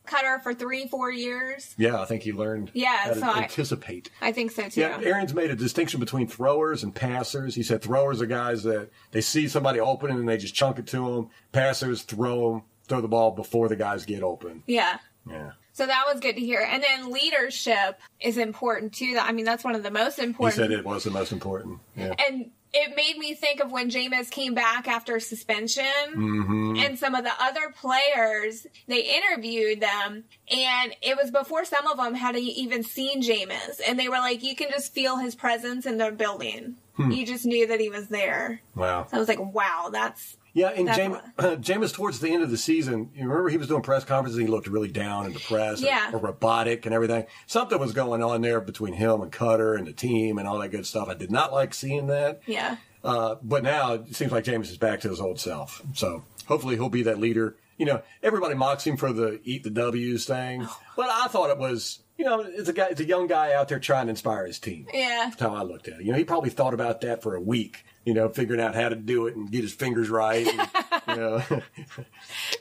Koetter 0.08 0.39
for 0.43 0.54
three, 0.54 0.88
four 0.88 1.12
years. 1.12 1.74
Yeah, 1.80 2.00
I 2.00 2.06
think 2.06 2.21
he 2.21 2.32
learned 2.32 2.69
Yeah, 2.76 3.12
so 3.13 3.24
I- 3.24 3.39
anticipate. 3.41 4.12
I 4.21 4.32
think 4.32 4.52
so 4.52 4.69
too. 4.69 4.82
Yeah, 4.82 5.00
Arians 5.02 5.34
made 5.34 5.50
a 5.50 5.56
distinction 5.56 6.00
between 6.00 6.28
throwers 6.28 6.84
and 6.84 6.93
passers. 6.93 7.56
He 7.56 7.63
said 7.63 7.82
throwers 7.82 8.21
are 8.21 8.28
guys 8.28 8.62
that 8.63 8.89
they 9.12 9.21
see 9.21 9.48
somebody 9.48 9.80
open 9.80 10.12
and 10.12 10.30
they 10.30 10.38
just 10.38 10.54
chunk 10.54 10.78
it 10.78 10.86
to 10.88 11.15
them. 11.15 11.30
Passers 11.54 12.04
throw 12.04 12.52
them, 12.52 12.62
throw 12.88 13.02
the 13.02 13.08
ball 13.08 13.32
before 13.32 13.67
the 13.67 13.76
guys 13.76 14.06
get 14.06 14.21
open. 14.21 14.62
yeah. 14.67 15.00
Yeah. 15.28 15.54
So 15.76 15.86
that 15.86 16.06
was 16.10 16.22
good 16.22 16.36
to 16.38 16.42
hear. 16.42 16.62
And 16.62 16.82
then 16.82 17.12
leadership 17.12 18.00
is 18.22 18.38
important 18.38 18.94
too. 18.94 19.18
I 19.22 19.34
mean, 19.34 19.44
that's 19.44 19.62
one 19.66 19.76
of 19.76 19.84
the 19.84 19.92
most 19.92 20.20
important. 20.20 20.54
He 20.56 20.62
said 20.62 20.72
it 20.72 20.86
was 20.86 21.04
the 21.04 21.12
most 21.12 21.34
important. 21.34 21.80
Yeah. 21.98 22.14
And 22.26 22.52
it 22.72 22.96
made 22.96 23.18
me 23.18 23.34
think 23.34 23.60
of 23.60 23.74
when 23.74 23.90
Jameis 23.90 24.32
came 24.32 24.54
back 24.54 24.88
after 24.88 25.20
suspension 25.20 25.84
Mm-hmm. 26.16 26.78
and 26.78 26.98
some 26.98 27.14
of 27.14 27.26
the 27.26 27.32
other 27.42 27.74
players, 27.76 28.66
they 28.88 29.02
interviewed 29.18 29.82
them 29.82 30.24
and 30.50 30.96
it 31.02 31.18
was 31.22 31.30
before 31.30 31.66
some 31.66 31.88
of 31.88 31.98
them 31.98 32.16
had 32.16 32.38
even 32.38 32.82
seen 32.82 33.22
Jameis 33.22 33.82
and 33.86 34.00
they 34.00 34.08
were 34.08 34.16
like, 34.20 34.44
you 34.44 34.56
can 34.56 34.70
just 34.70 34.94
feel 34.94 35.18
his 35.18 35.36
presence 35.36 35.86
in 35.86 35.98
the 35.98 36.10
building. 36.10 36.78
Hmm. 36.96 37.12
You 37.12 37.26
just 37.26 37.46
knew 37.46 37.68
that 37.68 37.82
he 37.82 37.90
was 37.90 38.08
there. 38.08 38.62
Wow. 38.76 39.08
So 39.12 39.18
I 39.18 39.20
was 39.20 39.28
like, 39.28 39.40
wow, 39.40 39.90
that's 39.92 40.38
Yeah, 40.56 40.70
and 40.70 40.88
Jameis, 40.88 41.22
uh, 41.38 41.56
Jameis 41.58 41.94
towards 41.94 42.20
the 42.22 42.30
end 42.30 42.41
of 42.41 42.50
the 42.50 42.58
season, 42.58 43.12
you 43.13 43.28
remember 43.28 43.50
he 43.50 43.58
was 43.58 43.68
doing 43.68 43.82
press 43.84 44.04
conferences. 44.06 44.39
He 44.39 44.48
looked 44.48 44.68
really 44.68 44.88
down 44.89 45.26
and 45.26 45.34
depressed, 45.34 45.84
or- 45.84 45.88
Yeah. 45.88 46.12
or, 46.13 46.18
robotic 46.20 46.86
and 46.88 46.96
everything. 46.96 47.26
Something 47.46 47.78
was 47.78 47.91
going 47.91 48.24
on 48.24 48.41
there 48.41 48.62
between 48.62 48.94
him 48.94 49.22
and 49.22 49.32
Koetter 49.32 49.78
and 49.78 49.86
the 49.86 49.91
team 49.94 50.38
and 50.39 50.48
all 50.48 50.58
that 50.60 50.70
good 50.70 50.86
stuff. 50.88 51.10
I 51.10 51.13
did 51.13 51.30
not 51.30 51.52
like 51.54 51.74
seeing 51.74 52.08
that. 52.08 52.39
yeah. 52.48 52.78
Uh, 53.04 53.36
but 53.44 53.62
now 53.62 53.94
it 53.94 54.15
seems 54.15 54.32
like 54.32 54.46
Jameis 54.46 54.72
is 54.72 54.78
back 54.80 55.02
to 55.02 55.10
his 55.10 55.20
old 55.22 55.39
self. 55.39 55.84
So 55.94 56.24
hopefully 56.48 56.76
he'll 56.76 56.89
be 56.89 57.04
that 57.04 57.20
leader. 57.20 57.56
You 57.78 57.86
know, 57.86 58.02
everybody 58.24 58.56
mocks 58.56 58.88
him 58.88 58.98
for 58.98 59.12
the 59.13 59.39
eat 59.44 59.63
the 59.63 59.70
W's 59.70 60.26
thing, 60.26 60.63
Oh. 60.65 60.80
but 60.96 61.10
I 61.12 61.28
thought 61.28 61.50
it 61.52 61.58
was, 61.60 62.00
you 62.18 62.24
know, 62.26 62.39
it's 62.39 62.70
a 62.70 62.74
guy, 62.74 62.88
it's 62.91 63.02
a 63.02 63.06
young 63.06 63.28
guy 63.28 63.54
out 63.54 63.68
there 63.68 63.78
trying 63.80 64.06
to 64.06 64.12
inspire 64.12 64.48
his 64.48 64.58
team. 64.58 64.88
Yeah. 64.94 65.26
That's 65.30 65.41
how 65.41 65.54
I 65.54 65.62
looked 65.63 65.88
at 65.89 66.00
it. 66.00 66.06
You 66.06 66.13
know, 66.13 66.18
he 66.18 66.24
probably 66.24 66.50
thought 66.50 66.74
about 66.74 67.02
that 67.02 67.22
for 67.22 67.36
a 67.36 67.41
week. 67.41 67.84
You 68.06 68.13
know, 68.13 68.30
figuring 68.30 68.62
out 68.62 68.76
how 68.76 68.89
to 68.89 68.96
do 68.96 69.26
it 69.28 69.36
and 69.36 69.52
get 69.52 69.63
his 69.63 69.74
fingers 69.74 70.10
right. 70.10 70.46
And, 70.48 70.70
you 71.08 71.15
know, 71.15 71.44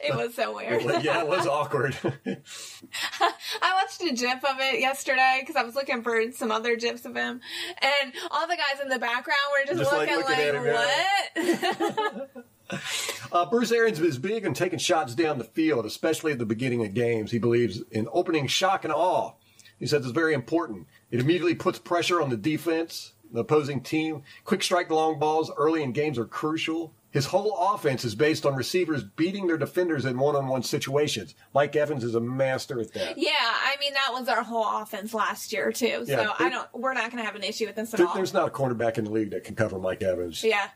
It 0.02 0.14
was 0.14 0.34
so 0.34 0.54
weird. 0.54 0.82
yeah, 1.04 1.20
it 1.20 1.28
was 1.28 1.46
awkward. 1.46 1.96
I 2.02 3.74
watched 3.74 4.02
a 4.02 4.12
gif 4.14 4.44
of 4.44 4.56
it 4.60 4.80
yesterday 4.80 5.38
because 5.40 5.56
I 5.56 5.62
was 5.62 5.74
looking 5.74 6.02
for 6.02 6.32
some 6.32 6.50
other 6.50 6.76
gifs 6.76 7.04
of 7.04 7.14
him, 7.14 7.40
and 7.80 8.12
all 8.30 8.46
the 8.46 8.56
guys 8.56 8.80
in 8.82 8.88
the 8.88 8.98
background 8.98 9.38
were 9.52 9.66
just, 9.66 9.78
Just, 9.80 9.92
looking 9.92 10.16
like, 10.16 10.28
looking 10.28 10.44
at 10.44 10.54
him, 10.54 12.26
"What?" 12.26 12.46
Uh, 13.30 13.44
Bruce 13.44 13.70
Arians 13.72 14.00
is 14.00 14.16
big 14.16 14.46
on 14.46 14.54
taking 14.54 14.78
shots 14.78 15.14
down 15.14 15.38
the 15.38 15.44
field, 15.44 15.84
especially 15.84 16.32
at 16.32 16.38
the 16.38 16.46
beginning 16.46 16.84
of 16.84 16.94
games. 16.94 17.30
He 17.30 17.38
believes 17.38 17.82
in 17.90 18.08
opening 18.12 18.46
shock 18.46 18.84
and 18.84 18.92
awe. 18.92 19.32
He 19.78 19.86
says 19.86 20.04
it's 20.04 20.12
very 20.14 20.34
important. 20.34 20.86
It 21.10 21.20
immediately 21.20 21.54
puts 21.54 21.78
pressure 21.78 22.22
on 22.22 22.30
the 22.30 22.36
defense, 22.36 23.12
the 23.34 23.40
opposing 23.40 23.82
team. 23.82 24.22
Quick 24.44 24.62
strike 24.62 24.90
long 24.90 25.18
balls 25.18 25.50
early 25.58 25.82
in 25.82 25.92
games 25.92 26.18
are 26.18 26.24
crucial. 26.24 26.94
his 27.10 27.26
whole 27.26 27.56
offense 27.72 28.04
is 28.04 28.16
based 28.16 28.44
on 28.44 28.56
receivers 28.56 29.04
beating 29.04 29.46
their 29.46 29.56
defenders 29.56 30.04
in 30.04 30.18
one-on-one 30.18 30.62
situations. 30.64 31.34
Mike 31.54 31.76
Evans 31.76 32.02
is 32.02 32.16
a 32.16 32.20
master 32.20 32.80
at 32.80 32.92
that. 32.94 33.16
Yeah, 33.16 33.30
I 33.38 33.76
mean 33.78 33.92
that 33.94 34.10
was 34.12 34.28
our 34.28 34.42
whole 34.42 34.66
offense 34.82 35.14
last 35.14 35.52
year 35.52 35.70
too. 35.70 36.04
So 36.06 36.12
Yeah, 36.12 36.32
I 36.40 36.48
don't. 36.48 36.66
We're 36.72 36.92
not 36.94 37.10
going 37.12 37.18
to 37.22 37.24
have 37.24 37.36
an 37.36 37.44
issue 37.44 37.66
with 37.66 37.76
this 37.76 37.92
at 37.94 37.98
There- 37.98 38.06
all. 38.08 38.14
there's 38.14 38.32
not 38.34 38.48
a 38.48 38.50
cornerback 38.50 38.98
in 38.98 39.04
the 39.04 39.10
league 39.12 39.30
that 39.30 39.44
can 39.44 39.54
cover 39.54 39.78
Mike 39.78 40.02
Evans. 40.02 40.42
Yeah. 40.42 40.66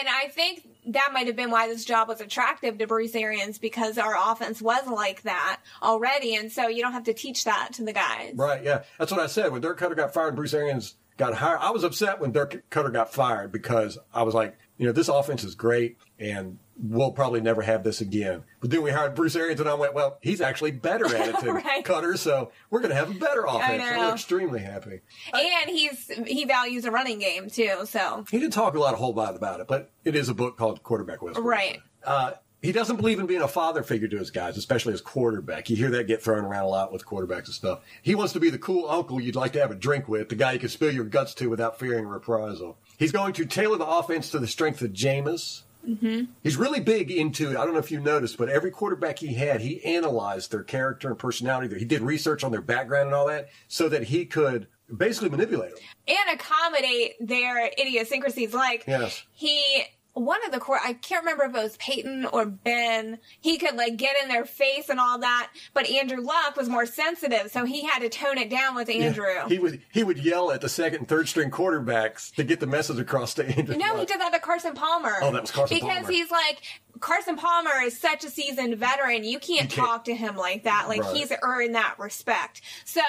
And 0.00 0.08
I 0.08 0.28
think 0.28 0.66
that 0.86 1.10
might 1.12 1.26
have 1.26 1.36
been 1.36 1.50
why 1.50 1.66
this 1.66 1.84
job 1.86 2.08
was 2.08 2.20
attractive 2.20 2.78
to 2.78 2.86
Bruce 2.86 3.14
Arians 3.14 3.58
because 3.58 3.96
our 3.98 4.14
offense 4.32 4.60
was 4.62 4.86
like 4.86 5.22
that 5.22 5.60
already. 5.82 6.34
And 6.34 6.50
so 6.52 6.68
you 6.68 6.82
don't 6.82 6.92
have 6.92 7.04
to 7.04 7.14
teach 7.14 7.44
that 7.44 7.70
to 7.74 7.84
the 7.84 7.92
guys. 7.92 8.32
Right, 8.36 8.62
yeah. 8.62 8.82
That's 8.98 9.12
what 9.12 9.20
I 9.20 9.26
said. 9.26 9.52
When 9.52 9.60
Dirk 9.60 9.78
Koetter 9.78 9.96
got 9.96 10.14
fired 10.14 10.34
Bruce 10.36 10.54
Arians 10.54 10.94
got 11.20 11.34
hired, 11.34 11.58
I 11.60 11.70
was 11.70 11.84
upset 11.84 12.18
when 12.18 12.32
Dirk 12.32 12.64
Koetter 12.70 12.92
got 12.92 13.12
fired 13.12 13.52
because 13.52 13.98
I 14.12 14.22
was 14.22 14.34
like, 14.34 14.56
you 14.78 14.86
know, 14.86 14.92
this 14.92 15.08
offense 15.08 15.44
is 15.44 15.54
great 15.54 15.98
and 16.18 16.58
we'll 16.82 17.12
probably 17.12 17.42
never 17.42 17.60
have 17.60 17.84
this 17.84 18.00
again. 18.00 18.42
But 18.60 18.70
then 18.70 18.80
we 18.80 18.90
hired 18.90 19.14
Bruce 19.14 19.36
Arians 19.36 19.60
and 19.60 19.68
I 19.68 19.74
went, 19.74 19.92
well, 19.92 20.16
he's 20.22 20.40
actually 20.40 20.70
better 20.70 21.04
at 21.14 21.28
it 21.28 21.40
than 21.40 21.54
Right. 21.56 21.84
Koetter, 21.84 22.16
so 22.16 22.52
we're 22.70 22.80
going 22.80 22.88
to 22.88 22.96
have 22.96 23.10
a 23.14 23.18
better 23.18 23.44
offense. 23.46 23.82
We're 23.82 24.12
extremely 24.14 24.60
happy. 24.60 25.00
And 25.34 25.68
he's 25.70 26.10
he 26.26 26.46
values 26.46 26.86
a 26.86 26.90
running 26.90 27.18
game 27.18 27.50
too. 27.50 27.80
So 27.84 28.24
He 28.30 28.38
didn't 28.40 28.54
talk 28.54 28.74
a 28.74 28.78
lot, 28.80 28.94
a 28.94 28.96
whole 28.96 29.12
lot 29.12 29.36
about 29.36 29.60
it, 29.60 29.68
but 29.68 29.90
it 30.06 30.16
is 30.16 30.30
a 30.30 30.34
book 30.34 30.56
called 30.56 30.82
Quarterback 30.82 31.20
Whisperer. 31.20 31.44
Right. 31.44 31.80
Uh, 32.02 32.32
he 32.62 32.72
doesn't 32.72 32.96
believe 32.96 33.18
in 33.18 33.26
being 33.26 33.42
a 33.42 33.48
father 33.48 33.82
figure 33.82 34.08
to 34.08 34.18
his 34.18 34.30
guys, 34.30 34.56
especially 34.56 34.92
as 34.92 35.00
quarterback. 35.00 35.70
You 35.70 35.76
hear 35.76 35.90
that 35.90 36.06
get 36.06 36.22
thrown 36.22 36.44
around 36.44 36.64
a 36.64 36.68
lot 36.68 36.92
with 36.92 37.06
quarterbacks 37.06 37.46
and 37.46 37.54
stuff. 37.54 37.80
He 38.02 38.14
wants 38.14 38.32
to 38.34 38.40
be 38.40 38.50
the 38.50 38.58
cool 38.58 38.88
uncle 38.88 39.20
you'd 39.20 39.36
like 39.36 39.52
to 39.54 39.60
have 39.60 39.70
a 39.70 39.74
drink 39.74 40.08
with, 40.08 40.28
the 40.28 40.34
guy 40.34 40.52
you 40.52 40.58
can 40.58 40.68
spill 40.68 40.92
your 40.92 41.04
guts 41.04 41.34
to 41.34 41.48
without 41.48 41.78
fearing 41.78 42.06
reprisal. 42.06 42.76
He's 42.98 43.12
going 43.12 43.32
to 43.34 43.46
tailor 43.46 43.78
the 43.78 43.86
offense 43.86 44.30
to 44.32 44.38
the 44.38 44.46
strength 44.46 44.82
of 44.82 44.92
Jameis. 44.92 45.62
Mm-hmm. 45.88 46.24
He's 46.42 46.58
really 46.58 46.80
big 46.80 47.10
into 47.10 47.50
it. 47.50 47.56
I 47.56 47.64
don't 47.64 47.72
know 47.72 47.78
if 47.80 47.90
you 47.90 48.00
noticed, 48.00 48.36
but 48.36 48.50
every 48.50 48.70
quarterback 48.70 49.18
he 49.18 49.32
had, 49.32 49.62
he 49.62 49.82
analyzed 49.82 50.50
their 50.52 50.62
character 50.62 51.08
and 51.08 51.18
personality. 51.18 51.78
He 51.78 51.86
did 51.86 52.02
research 52.02 52.44
on 52.44 52.52
their 52.52 52.60
background 52.60 53.06
and 53.06 53.14
all 53.14 53.28
that 53.28 53.48
so 53.68 53.88
that 53.88 54.02
he 54.04 54.26
could 54.26 54.66
basically 54.94 55.30
manipulate 55.30 55.70
them. 55.74 55.84
and 56.08 56.38
accommodate 56.38 57.14
their 57.26 57.70
idiosyncrasies. 57.78 58.52
Like 58.52 58.84
Yes. 58.86 59.22
he 59.32 59.84
one 60.12 60.44
of 60.44 60.52
the 60.52 60.58
core 60.58 60.78
I 60.82 60.94
can't 60.94 61.22
remember 61.24 61.44
if 61.44 61.54
it 61.54 61.62
was 61.62 61.76
Peyton 61.76 62.26
or 62.26 62.44
Ben. 62.46 63.18
He 63.40 63.58
could 63.58 63.76
like 63.76 63.96
get 63.96 64.16
in 64.22 64.28
their 64.28 64.44
face 64.44 64.88
and 64.88 64.98
all 64.98 65.18
that, 65.20 65.50
but 65.72 65.88
Andrew 65.88 66.20
Luck 66.20 66.56
was 66.56 66.68
more 66.68 66.86
sensitive, 66.86 67.50
so 67.50 67.64
he 67.64 67.84
had 67.86 68.00
to 68.00 68.08
tone 68.08 68.36
it 68.38 68.50
down 68.50 68.74
with 68.74 68.90
Andrew. 68.90 69.26
He 69.48 69.58
would 69.58 69.80
he 69.92 70.02
would 70.02 70.18
yell 70.18 70.50
at 70.50 70.60
the 70.60 70.68
second 70.68 70.98
and 71.00 71.08
third 71.08 71.28
string 71.28 71.50
quarterbacks 71.50 72.34
to 72.34 72.44
get 72.44 72.60
the 72.60 72.66
message 72.66 72.98
across 72.98 73.34
to 73.34 73.46
Andrew. 73.46 73.76
No, 73.76 73.92
he 73.92 73.98
Luck. 73.98 74.08
did 74.08 74.20
that 74.20 74.32
to 74.32 74.40
Carson 74.40 74.74
Palmer. 74.74 75.14
Oh, 75.22 75.32
that 75.32 75.42
was 75.42 75.50
Carson 75.50 75.76
because 75.76 75.98
Palmer. 76.02 76.10
he's 76.12 76.30
like 76.30 76.62
Carson 76.98 77.36
Palmer 77.36 77.80
is 77.84 77.98
such 77.98 78.24
a 78.24 78.30
seasoned 78.30 78.76
veteran. 78.76 79.24
You 79.24 79.38
can't, 79.38 79.48
You 79.48 79.68
can't- 79.68 79.70
talk 79.72 80.04
to 80.06 80.14
him 80.14 80.36
like 80.36 80.64
that. 80.64 80.86
Like 80.88 81.02
Right. 81.02 81.16
he's 81.16 81.32
earned 81.42 81.74
that 81.76 81.94
respect. 81.98 82.60
So 82.84 83.00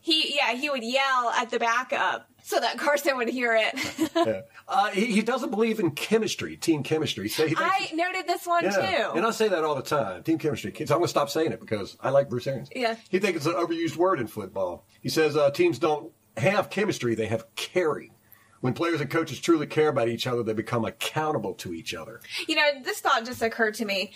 he, 0.00 0.34
yeah, 0.36 0.54
he 0.54 0.70
would 0.70 0.82
yell 0.82 1.28
at 1.36 1.50
the 1.50 1.58
backup 1.58 2.28
so 2.48 2.58
that 2.58 2.78
Carson 2.78 3.18
would 3.18 3.28
hear 3.28 3.54
it. 3.54 3.74
Yeah. 4.18 4.40
Uh, 4.66 4.90
he, 4.90 5.06
he 5.06 5.22
doesn't 5.22 5.50
believe 5.50 5.78
in 5.78 5.92
chemistry, 5.92 6.56
team 6.56 6.82
chemistry. 6.82 7.28
So 7.28 7.46
I 7.56 7.88
noted 7.94 8.26
this 8.26 8.46
one 8.46 8.64
yeah. 8.64 8.70
too. 8.70 9.16
And 9.16 9.24
I 9.24 9.30
say 9.30 9.48
that 9.48 9.64
all 9.64 9.74
the 9.74 9.82
time, 9.82 10.22
team 10.24 10.38
chemistry. 10.38 10.72
So 10.74 10.82
I'm 10.82 10.98
going 10.98 11.02
to 11.02 11.08
stop 11.08 11.30
saying 11.30 11.52
it 11.52 11.60
because 11.60 11.96
I 12.00 12.10
like 12.10 12.28
Bruce 12.28 12.46
Arians. 12.46 12.68
Yeah. 12.74 12.96
He 13.10 13.20
thinks 13.20 13.38
it's 13.38 13.46
an 13.46 13.52
overused 13.52 13.96
word 13.96 14.18
in 14.18 14.26
football. 14.26 14.84
He 15.00 15.08
says 15.08 15.36
uh, 15.36 15.50
teams 15.50 15.78
don't 15.78 16.12
have 16.36 16.68
chemistry; 16.68 17.14
they 17.14 17.26
have 17.26 17.44
caring. 17.54 18.12
When 18.60 18.74
players 18.74 19.00
and 19.00 19.08
coaches 19.08 19.38
truly 19.38 19.66
care 19.66 19.88
about 19.88 20.08
each 20.08 20.26
other, 20.26 20.42
they 20.42 20.52
become 20.52 20.84
accountable 20.84 21.54
to 21.54 21.72
each 21.72 21.94
other. 21.94 22.20
You 22.48 22.56
know, 22.56 22.82
this 22.82 23.00
thought 23.00 23.24
just 23.24 23.40
occurred 23.40 23.74
to 23.74 23.84
me. 23.84 24.12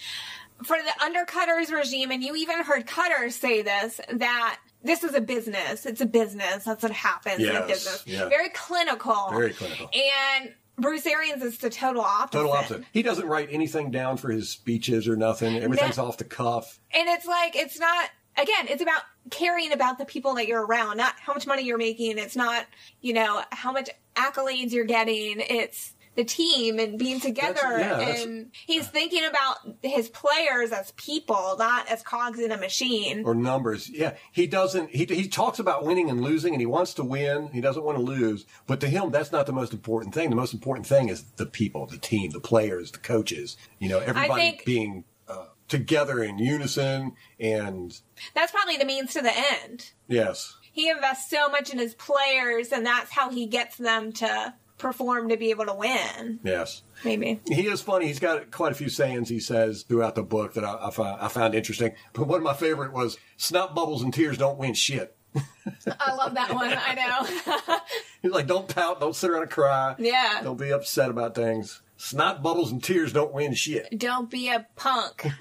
For 0.64 0.77
the 0.77 1.05
under 1.05 1.25
Koetter's 1.25 1.70
regime, 1.70 2.11
and 2.11 2.22
you 2.22 2.37
even 2.37 2.62
heard 2.62 2.87
Koetter 2.87 3.31
say 3.31 3.62
this, 3.62 4.01
that 4.12 4.59
this 4.83 5.05
is 5.05 5.14
a 5.14 5.20
business. 5.20 5.87
It's 5.87 6.01
a 6.01 6.07
business. 6.07 6.64
That's 6.64 6.83
what 6.83 6.92
happens 6.92 7.40
in 7.42 7.55
a 7.55 7.66
business. 7.66 8.05
yeah. 8.07 8.29
Very 8.29 8.48
clinical. 8.51 9.31
Very 9.31 9.53
clinical. 9.53 9.88
And 9.92 10.53
Bruce 10.79 11.07
Arians 11.07 11.42
is 11.42 11.59
the 11.59 11.70
total 11.70 12.03
opposite. 12.03 12.33
Total 12.38 12.53
opposite. 12.53 12.85
He 12.92 13.03
doesn't 13.03 13.27
write 13.27 13.48
anything 13.51 13.90
down 13.90 14.16
for 14.16 14.31
his 14.31 14.48
speeches 14.48 15.07
or 15.07 15.16
nothing. 15.16 15.57
Everything's 15.57 15.98
off 15.98 16.16
the 16.18 16.25
cuff. 16.25 16.81
And 16.92 17.09
it's 17.09 17.27
like, 17.27 17.55
it's 17.55 17.79
not, 17.79 18.09
again, 18.37 18.66
it's 18.68 18.83
about 18.83 19.03
caring 19.31 19.72
about 19.72 19.98
the 19.98 20.05
people 20.05 20.35
that 20.35 20.48
you're 20.48 20.64
around, 20.64 20.96
not 20.96 21.14
how 21.20 21.35
much 21.35 21.46
money 21.46 21.62
you're 21.62 21.79
making. 21.79 22.18
It's 22.18 22.37
not, 22.37 22.66
you 23.01 23.12
know, 23.12 23.42
how 23.53 23.70
much 23.72 23.90
accolades 24.16 24.72
you're 24.72 24.85
getting. 24.85 25.37
It's 25.38 25.94
the 26.14 26.25
team 26.25 26.79
and 26.79 26.98
being 26.98 27.20
together. 27.20 27.79
yeah, 27.79 27.98
and 28.01 28.51
he's 28.66 28.87
thinking 28.88 29.25
about 29.25 29.57
his 29.83 30.09
players 30.11 30.70
as 30.72 30.92
people, 30.92 31.57
not 31.59 31.88
as 31.88 32.03
cogs 32.03 32.38
in 32.38 32.53
a 32.53 32.57
machine. 32.59 33.22
or 33.25 33.35
numbers. 33.35 33.88
Yeah, 33.88 34.14
he 34.33 34.46
doesn't. 34.46 34.90
He 34.90 35.05
he 35.07 35.29
talks 35.29 35.59
about 35.59 35.85
winning 35.85 36.11
and 36.11 36.20
losing, 36.20 36.53
and 36.55 36.61
he 36.61 36.66
wants 36.66 36.94
to 36.94 37.05
win. 37.05 37.48
He 37.53 37.61
doesn't 37.61 37.83
want 37.85 37.96
to 37.98 38.03
lose. 38.05 38.44
But 38.66 38.81
to 38.81 38.88
him, 38.88 39.11
that's 39.11 39.33
not 39.33 39.46
the 39.46 39.53
most 39.53 39.72
important 39.72 40.14
thing. 40.14 40.31
The 40.31 40.37
most 40.37 40.53
important 40.55 40.87
thing 40.87 41.09
is 41.09 41.22
the 41.37 41.46
people, 41.46 41.87
the 41.87 41.98
team, 41.98 42.31
the 42.31 42.40
players, 42.40 42.90
the 42.90 42.98
coaches. 42.98 43.57
You 43.79 43.88
know, 43.88 43.98
everybody 43.98 44.42
think- 44.42 44.64
being 44.64 45.05
uh, 45.29 45.46
together 45.68 46.22
in 46.22 46.38
unison. 46.38 47.12
And 47.40 47.98
That's 48.35 48.53
probably 48.53 48.77
the 48.77 48.85
means 48.85 49.14
to 49.14 49.22
the 49.22 49.33
end. 49.62 49.92
yes, 50.09 50.57
He 50.72 50.88
invests 50.90 51.31
so 51.31 51.48
much 51.48 51.70
in 51.72 51.79
his 51.79 51.94
players, 51.94 52.70
and 52.72 52.85
that's 52.87 53.11
how 53.11 53.31
he 53.31 53.46
gets 53.46 53.77
them 53.79 54.12
to 54.14 54.55
perform 54.83 55.31
to 55.31 55.37
be 55.38 55.51
able 55.51 55.64
to 55.66 55.75
win. 55.75 56.40
yes. 56.45 56.83
Maybe. 57.05 57.40
He 57.47 57.66
is 57.68 57.81
funny. 57.81 58.07
He's 58.09 58.18
got 58.21 58.51
quite 58.51 58.73
a 58.73 58.75
few 58.75 58.88
sayings 58.88 59.29
he 59.29 59.40
says 59.40 59.83
throughout 59.85 60.14
the 60.14 60.23
book 60.23 60.55
that 60.55 60.64
I, 60.64 60.88
I, 60.88 60.90
found, 60.90 61.21
I 61.21 61.29
found 61.29 61.55
interesting. 61.55 61.95
But 62.12 62.27
one 62.29 62.38
of 62.38 62.45
my 62.45 62.55
favorite 62.55 62.92
was 62.92 63.16
"Snot 63.37 63.75
bubbles 63.75 64.03
and 64.03 64.12
tears 64.12 64.37
don't 64.38 64.59
win 64.59 64.75
shit." 64.75 65.16
I 65.35 66.12
love 66.14 66.35
that 66.35 66.55
one. 66.55 66.73
I 66.77 66.95
know. 66.95 67.77
He's 68.23 68.33
like, 68.33 68.47
"Don't 68.47 68.68
pout, 68.68 69.01
don't 69.01 69.16
sit 69.16 69.31
around 69.31 69.42
and 69.42 69.51
cry, 69.51 69.95
Yeah. 69.99 70.40
don't 70.45 70.59
be 70.59 70.71
upset 70.73 71.09
about 71.11 71.35
things. 71.35 71.81
Snot 71.97 72.42
bubbles 72.42 72.71
and 72.71 72.83
tears 72.85 73.12
don't 73.12 73.33
win 73.33 73.55
shit." 73.55 73.99
Don't 73.99 74.31
be 74.31 74.49
a 74.51 74.66
punk. 74.77 75.27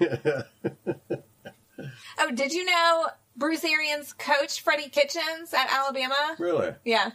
oh, 2.18 2.30
did 2.34 2.52
you 2.52 2.64
know 2.64 3.06
Bruce 3.36 3.64
Arians 3.64 4.12
coached 4.12 4.60
Freddie 4.60 4.88
Kitchens 4.88 5.52
at 5.52 5.70
Alabama? 5.72 6.36
Really? 6.38 6.74
Yeah. 6.84 7.10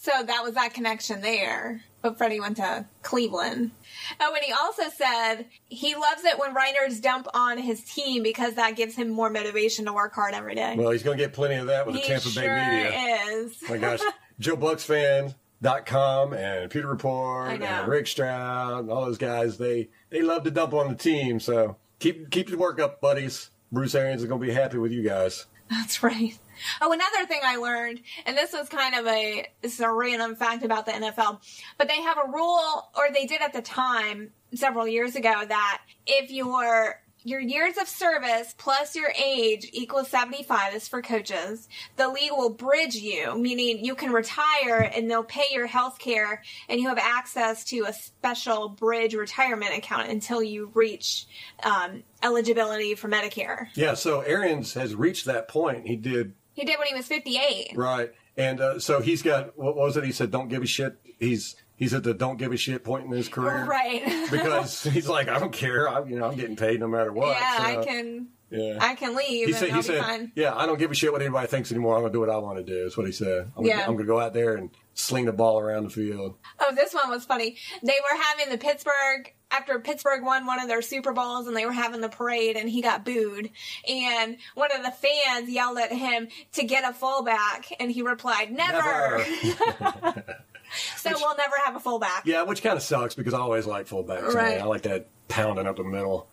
So 0.00 0.12
that 0.22 0.42
was 0.44 0.54
that 0.54 0.74
connection 0.74 1.20
there. 1.22 1.82
But 2.02 2.16
Freddie 2.16 2.38
went 2.38 2.58
to 2.58 2.86
Cleveland. 3.02 3.72
Oh, 4.20 4.32
and 4.32 4.44
he 4.44 4.52
also 4.52 4.84
said 4.96 5.46
he 5.68 5.96
loves 5.96 6.24
it 6.24 6.38
when 6.38 6.54
writers 6.54 7.00
dump 7.00 7.26
on 7.34 7.58
his 7.58 7.82
team 7.82 8.22
because 8.22 8.54
that 8.54 8.76
gives 8.76 8.94
him 8.94 9.08
more 9.08 9.28
motivation 9.28 9.86
to 9.86 9.92
work 9.92 10.14
hard 10.14 10.34
every 10.34 10.54
day. 10.54 10.76
Well, 10.78 10.90
he's 10.90 11.02
going 11.02 11.18
to 11.18 11.24
get 11.24 11.32
plenty 11.32 11.56
of 11.56 11.66
that 11.66 11.84
with 11.84 11.96
he 11.96 12.02
the 12.02 12.06
Tampa 12.06 12.28
sure 12.28 12.42
Bay 12.44 12.84
media. 12.84 13.26
is. 13.40 13.56
Oh 13.64 13.70
my 13.70 13.78
gosh, 13.78 14.00
Joe 14.40 14.56
Bucs 14.56 14.84
fan. 14.84 15.34
Dot 15.60 15.86
com 15.86 16.34
and 16.34 16.70
Pewter 16.70 16.86
Report 16.86 17.60
and 17.60 17.88
Rick 17.88 18.06
Stroud 18.06 18.84
and 18.84 18.92
all 18.92 19.06
those 19.06 19.18
guys 19.18 19.58
they 19.58 19.88
they 20.08 20.22
love 20.22 20.44
to 20.44 20.52
dump 20.52 20.72
on 20.72 20.88
the 20.88 20.94
team 20.94 21.40
so 21.40 21.76
keep 21.98 22.30
keep 22.30 22.48
the 22.48 22.56
work 22.56 22.78
up 22.78 23.00
buddies 23.00 23.50
Bruce 23.72 23.96
Arians 23.96 24.22
is 24.22 24.28
gonna 24.28 24.40
be 24.40 24.52
happy 24.52 24.78
with 24.78 24.92
you 24.92 25.02
guys 25.02 25.46
That's 25.68 26.00
right. 26.00 26.38
Oh, 26.80 26.92
another 26.92 27.26
thing 27.26 27.40
I 27.44 27.56
learned, 27.56 28.00
and 28.26 28.36
this 28.36 28.52
was 28.52 28.68
kind 28.68 28.94
of 28.94 29.06
a 29.06 29.46
this 29.62 29.74
is 29.74 29.80
a 29.80 29.90
random 29.90 30.36
fact 30.36 30.64
about 30.64 30.86
the 30.86 30.92
NFL, 30.92 31.40
but 31.76 31.88
they 31.88 32.00
have 32.02 32.18
a 32.18 32.30
rule, 32.30 32.90
or 32.96 33.08
they 33.12 33.26
did 33.26 33.42
at 33.42 33.52
the 33.52 33.62
time 33.62 34.30
several 34.54 34.86
years 34.86 35.16
ago, 35.16 35.44
that 35.46 35.82
if 36.06 36.30
your 36.30 37.00
your 37.24 37.40
years 37.40 37.76
of 37.78 37.88
service 37.88 38.54
plus 38.58 38.94
your 38.94 39.12
age 39.22 39.68
equals 39.72 40.08
75 40.08 40.74
is 40.74 40.88
for 40.88 41.02
coaches 41.02 41.68
the 41.96 42.08
league 42.08 42.30
will 42.30 42.50
bridge 42.50 42.94
you 42.94 43.36
meaning 43.36 43.84
you 43.84 43.94
can 43.94 44.12
retire 44.12 44.90
and 44.94 45.10
they'll 45.10 45.24
pay 45.24 45.46
your 45.50 45.66
health 45.66 45.98
care 45.98 46.42
and 46.68 46.80
you 46.80 46.88
have 46.88 46.98
access 46.98 47.64
to 47.64 47.84
a 47.88 47.92
special 47.92 48.68
bridge 48.68 49.14
retirement 49.14 49.76
account 49.76 50.08
until 50.08 50.42
you 50.42 50.70
reach 50.74 51.26
um, 51.62 52.02
eligibility 52.22 52.94
for 52.94 53.08
medicare. 53.08 53.66
Yeah 53.74 53.94
so 53.94 54.20
Arians 54.20 54.74
has 54.74 54.94
reached 54.94 55.26
that 55.26 55.48
point. 55.48 55.86
He 55.86 55.96
did 55.96 56.34
he 56.58 56.64
did 56.64 56.78
when 56.78 56.88
he 56.88 56.94
was 56.94 57.06
58 57.06 57.72
right 57.76 58.12
and 58.36 58.60
uh, 58.60 58.78
so 58.78 59.00
he's 59.00 59.22
got 59.22 59.56
what 59.58 59.76
was 59.76 59.96
it 59.96 60.04
he 60.04 60.12
said 60.12 60.30
don't 60.30 60.48
give 60.48 60.62
a 60.62 60.66
shit 60.66 60.96
he's 61.18 61.56
he's 61.76 61.94
at 61.94 62.02
the 62.04 62.12
don't 62.14 62.36
give 62.38 62.52
a 62.52 62.56
shit 62.56 62.84
point 62.84 63.04
in 63.06 63.10
his 63.12 63.28
career 63.28 63.64
Right. 63.64 64.02
because 64.30 64.82
he's 64.84 65.08
like 65.08 65.28
I 65.28 65.38
don't 65.38 65.52
care 65.52 65.88
I, 65.88 66.04
you 66.04 66.18
know 66.18 66.26
I'm 66.26 66.36
getting 66.36 66.56
paid 66.56 66.80
no 66.80 66.88
matter 66.88 67.12
what 67.12 67.36
yeah, 67.36 67.56
so, 67.56 67.80
I 67.80 67.84
can. 67.84 68.28
yeah 68.50 68.78
I 68.80 68.94
can 68.94 69.14
leave 69.16 69.28
He 69.48 69.52
and 69.52 69.54
said, 69.56 69.68
he 69.70 69.74
be 69.76 69.82
said, 69.82 70.00
fine. 70.02 70.32
yeah, 70.34 70.54
I 70.54 70.66
don't 70.66 70.78
give 70.78 70.90
a 70.90 70.94
shit 70.94 71.12
what 71.12 71.20
anybody 71.22 71.46
thinks 71.48 71.70
anymore. 71.72 71.94
I'm 71.96 72.02
going 72.02 72.12
to 72.12 72.16
do 72.16 72.20
what 72.20 72.30
I 72.30 72.38
want 72.38 72.58
to 72.58 72.64
do. 72.64 72.86
Is 72.86 72.96
what 72.96 73.06
he 73.06 73.12
said. 73.12 73.50
I'm 73.56 73.64
Yeah. 73.64 73.72
Gonna, 73.78 73.82
I'm 73.88 73.94
going 73.96 74.06
to 74.06 74.12
go 74.12 74.20
out 74.20 74.32
there 74.34 74.54
and 74.56 74.70
sling 74.98 75.26
the 75.26 75.32
ball 75.32 75.60
around 75.60 75.84
the 75.84 75.90
field. 75.90 76.36
Oh, 76.60 76.74
this 76.74 76.92
one 76.92 77.08
was 77.08 77.24
funny. 77.24 77.56
They 77.82 77.88
were 77.88 78.20
having 78.20 78.50
the 78.50 78.58
Pittsburgh 78.58 79.32
after 79.50 79.78
Pittsburgh 79.78 80.24
won 80.24 80.44
one 80.44 80.60
of 80.60 80.68
their 80.68 80.82
Super 80.82 81.12
Bowls 81.12 81.46
and 81.46 81.56
they 81.56 81.64
were 81.64 81.72
having 81.72 82.00
the 82.00 82.08
parade 82.08 82.56
and 82.56 82.68
he 82.68 82.82
got 82.82 83.04
booed. 83.04 83.50
And 83.88 84.36
one 84.54 84.70
of 84.74 84.82
the 84.82 84.90
fans 84.90 85.48
yelled 85.48 85.78
at 85.78 85.92
him 85.92 86.28
to 86.54 86.64
get 86.64 86.88
a 86.88 86.92
fullback 86.92 87.72
and 87.78 87.90
he 87.90 88.02
replied, 88.02 88.50
Never. 88.50 89.24
Never. 89.44 90.24
so 90.96 91.10
we'll 91.14 91.36
never 91.36 91.54
have 91.64 91.76
a 91.76 91.80
fullback. 91.80 92.22
Yeah, 92.26 92.42
which 92.42 92.62
kind 92.62 92.76
of 92.76 92.82
sucks 92.82 93.14
because 93.14 93.34
I 93.34 93.38
always 93.38 93.66
like 93.66 93.86
fullbacks. 93.86 94.34
Right. 94.34 94.60
I 94.60 94.64
like 94.64 94.82
that 94.82 95.08
pounding 95.28 95.66
up 95.66 95.76
the 95.76 95.84
middle. 95.84 96.28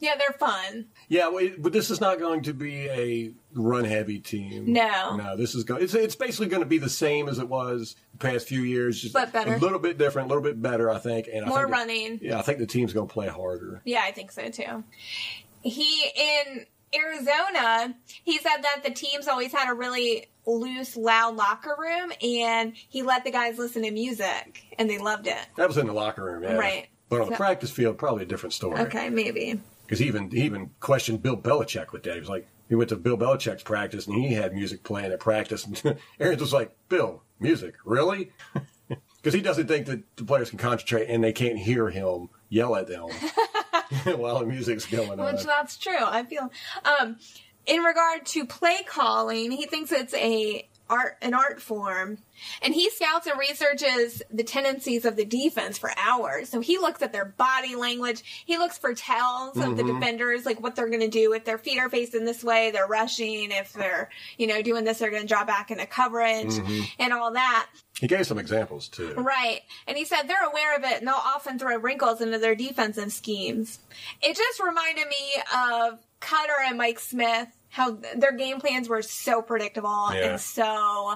Yeah, 0.00 0.14
they're 0.16 0.36
fun. 0.38 0.86
Yeah, 1.08 1.28
well, 1.28 1.48
but 1.58 1.72
this 1.72 1.90
is 1.90 2.00
not 2.00 2.18
going 2.20 2.42
to 2.44 2.52
be 2.54 2.88
a 2.88 3.32
run-heavy 3.54 4.20
team. 4.20 4.72
No. 4.72 5.16
no. 5.16 5.36
This 5.36 5.54
is 5.54 5.64
going. 5.64 5.82
It's, 5.82 5.94
it's 5.94 6.14
basically 6.14 6.46
going 6.46 6.62
to 6.62 6.68
be 6.68 6.78
the 6.78 6.88
same 6.88 7.28
as 7.28 7.38
it 7.38 7.48
was 7.48 7.96
the 8.12 8.18
past 8.18 8.46
few 8.46 8.60
years, 8.62 9.00
just 9.00 9.12
But 9.14 9.32
better. 9.32 9.54
a 9.54 9.58
little 9.58 9.78
bit 9.80 9.98
different, 9.98 10.26
a 10.26 10.28
little 10.28 10.42
bit 10.44 10.62
better, 10.62 10.88
I 10.90 10.98
think. 10.98 11.28
And 11.32 11.44
I 11.44 11.48
More 11.48 11.58
think 11.58 11.70
that- 11.70 11.76
running. 11.76 12.18
yeah, 12.22 12.38
I 12.38 12.42
think 12.42 12.58
the 12.58 12.66
team's 12.66 12.92
going 12.92 13.08
to 13.08 13.12
play 13.12 13.26
harder. 13.28 13.82
Yeah, 13.84 14.02
I 14.04 14.12
think 14.12 14.30
so 14.30 14.48
too. 14.50 14.84
He 15.62 16.04
in 16.16 16.66
Arizona, 16.94 17.94
he 18.24 18.38
said 18.38 18.58
that 18.62 18.82
the 18.84 18.90
team's 18.90 19.26
always 19.28 19.52
had 19.52 19.68
a 19.70 19.74
really 19.74 20.28
loose, 20.46 20.96
loud 20.96 21.36
locker 21.36 21.74
room, 21.78 22.12
and 22.22 22.72
he 22.88 23.02
let 23.02 23.24
the 23.24 23.30
guys 23.30 23.58
listen 23.58 23.82
to 23.82 23.90
music, 23.90 24.62
and 24.78 24.88
they 24.88 24.98
loved 24.98 25.26
it. 25.26 25.36
That 25.56 25.68
was 25.68 25.76
in 25.76 25.86
the 25.86 25.92
locker 25.92 26.24
room, 26.24 26.42
yeah. 26.44 26.54
Right. 26.54 26.88
But 27.10 27.22
on 27.22 27.30
the 27.30 27.36
practice 27.36 27.70
field, 27.70 27.98
probably 27.98 28.22
a 28.24 28.26
different 28.26 28.52
story. 28.52 28.78
Okay, 28.82 29.08
maybe. 29.08 29.60
Because 29.88 30.00
he 30.00 30.06
even 30.06 30.30
he 30.30 30.42
even 30.42 30.70
questioned 30.80 31.22
Bill 31.22 31.38
Belichick 31.38 31.92
with 31.92 32.02
that. 32.02 32.12
He 32.12 32.20
was 32.20 32.28
like, 32.28 32.46
he 32.68 32.74
went 32.74 32.90
to 32.90 32.96
Bill 32.96 33.16
Belichick's 33.16 33.62
practice 33.62 34.06
and 34.06 34.14
he 34.14 34.34
had 34.34 34.54
music 34.54 34.84
playing 34.84 35.12
at 35.12 35.18
practice, 35.18 35.64
and 35.64 35.96
Arians 36.20 36.42
was 36.42 36.52
like, 36.52 36.76
Bill, 36.90 37.22
music, 37.40 37.74
really? 37.84 38.32
Because 39.20 39.34
he 39.34 39.40
doesn't 39.40 39.66
think 39.66 39.86
that 39.86 40.16
the 40.16 40.24
players 40.24 40.48
can 40.48 40.60
concentrate 40.60 41.08
and 41.08 41.22
they 41.22 41.32
can't 41.32 41.58
hear 41.58 41.90
him 41.90 42.28
yell 42.48 42.76
at 42.76 42.86
them 42.86 43.08
while 44.16 44.38
the 44.38 44.46
music's 44.46 44.86
going 44.86 45.18
on. 45.18 45.34
Which 45.34 45.44
that's 45.44 45.76
true. 45.76 45.98
I 46.00 46.22
feel. 46.22 46.50
Um, 46.84 47.16
in 47.66 47.82
regard 47.82 48.24
to 48.26 48.46
play 48.46 48.78
calling, 48.86 49.50
he 49.50 49.66
thinks 49.66 49.90
it's 49.90 50.14
a 50.14 50.68
art 50.90 51.16
an 51.22 51.34
art 51.34 51.60
form, 51.60 52.18
and 52.62 52.74
he 52.74 52.90
scouts 52.90 53.26
and 53.26 53.38
researches 53.38 54.22
the 54.30 54.44
tendencies 54.44 55.04
of 55.04 55.16
the 55.16 55.24
defense 55.24 55.78
for 55.78 55.90
hours. 55.96 56.48
So 56.48 56.60
he 56.60 56.78
looks 56.78 57.02
at 57.02 57.12
their 57.12 57.24
body 57.24 57.74
language. 57.74 58.44
He 58.46 58.58
looks 58.58 58.78
for 58.78 58.94
tells 58.94 59.56
of 59.56 59.76
the 59.76 59.82
mm-hmm. 59.82 59.98
defenders, 59.98 60.46
like 60.46 60.62
what 60.62 60.76
they're 60.76 60.88
going 60.88 61.00
to 61.00 61.08
do 61.08 61.32
if 61.32 61.44
their 61.44 61.58
feet 61.58 61.78
are 61.78 61.90
facing 61.90 62.24
this 62.24 62.44
way, 62.44 62.70
they're 62.70 62.86
rushing. 62.86 63.50
If 63.50 63.72
they're 63.72 64.10
you 64.36 64.46
know 64.46 64.62
doing 64.62 64.84
this, 64.84 64.98
they're 64.98 65.10
going 65.10 65.22
to 65.22 65.28
drop 65.28 65.46
back 65.46 65.70
into 65.70 65.86
coverage 65.86 66.46
mm-hmm. 66.48 66.82
and 66.98 67.12
all 67.12 67.32
that. 67.32 67.68
He 68.00 68.06
gave 68.06 68.26
some 68.26 68.38
examples 68.38 68.88
too. 68.88 69.14
Right. 69.14 69.62
And 69.88 69.96
he 69.96 70.04
said 70.04 70.22
they're 70.22 70.48
aware 70.48 70.76
of 70.76 70.84
it 70.84 70.98
and 70.98 71.06
they'll 71.06 71.14
often 71.14 71.58
throw 71.58 71.76
wrinkles 71.78 72.20
into 72.20 72.38
their 72.38 72.54
defensive 72.54 73.12
schemes. 73.12 73.80
It 74.22 74.36
just 74.36 74.60
reminded 74.60 75.08
me 75.08 75.42
of 75.52 75.98
Koetter 76.20 76.68
and 76.68 76.78
Mike 76.78 77.00
Smith, 77.00 77.48
how 77.70 77.98
their 78.16 78.32
game 78.32 78.60
plans 78.60 78.88
were 78.88 79.02
so 79.02 79.42
predictable 79.42 80.10
Yeah. 80.12 80.30
and 80.32 80.40
so. 80.40 81.14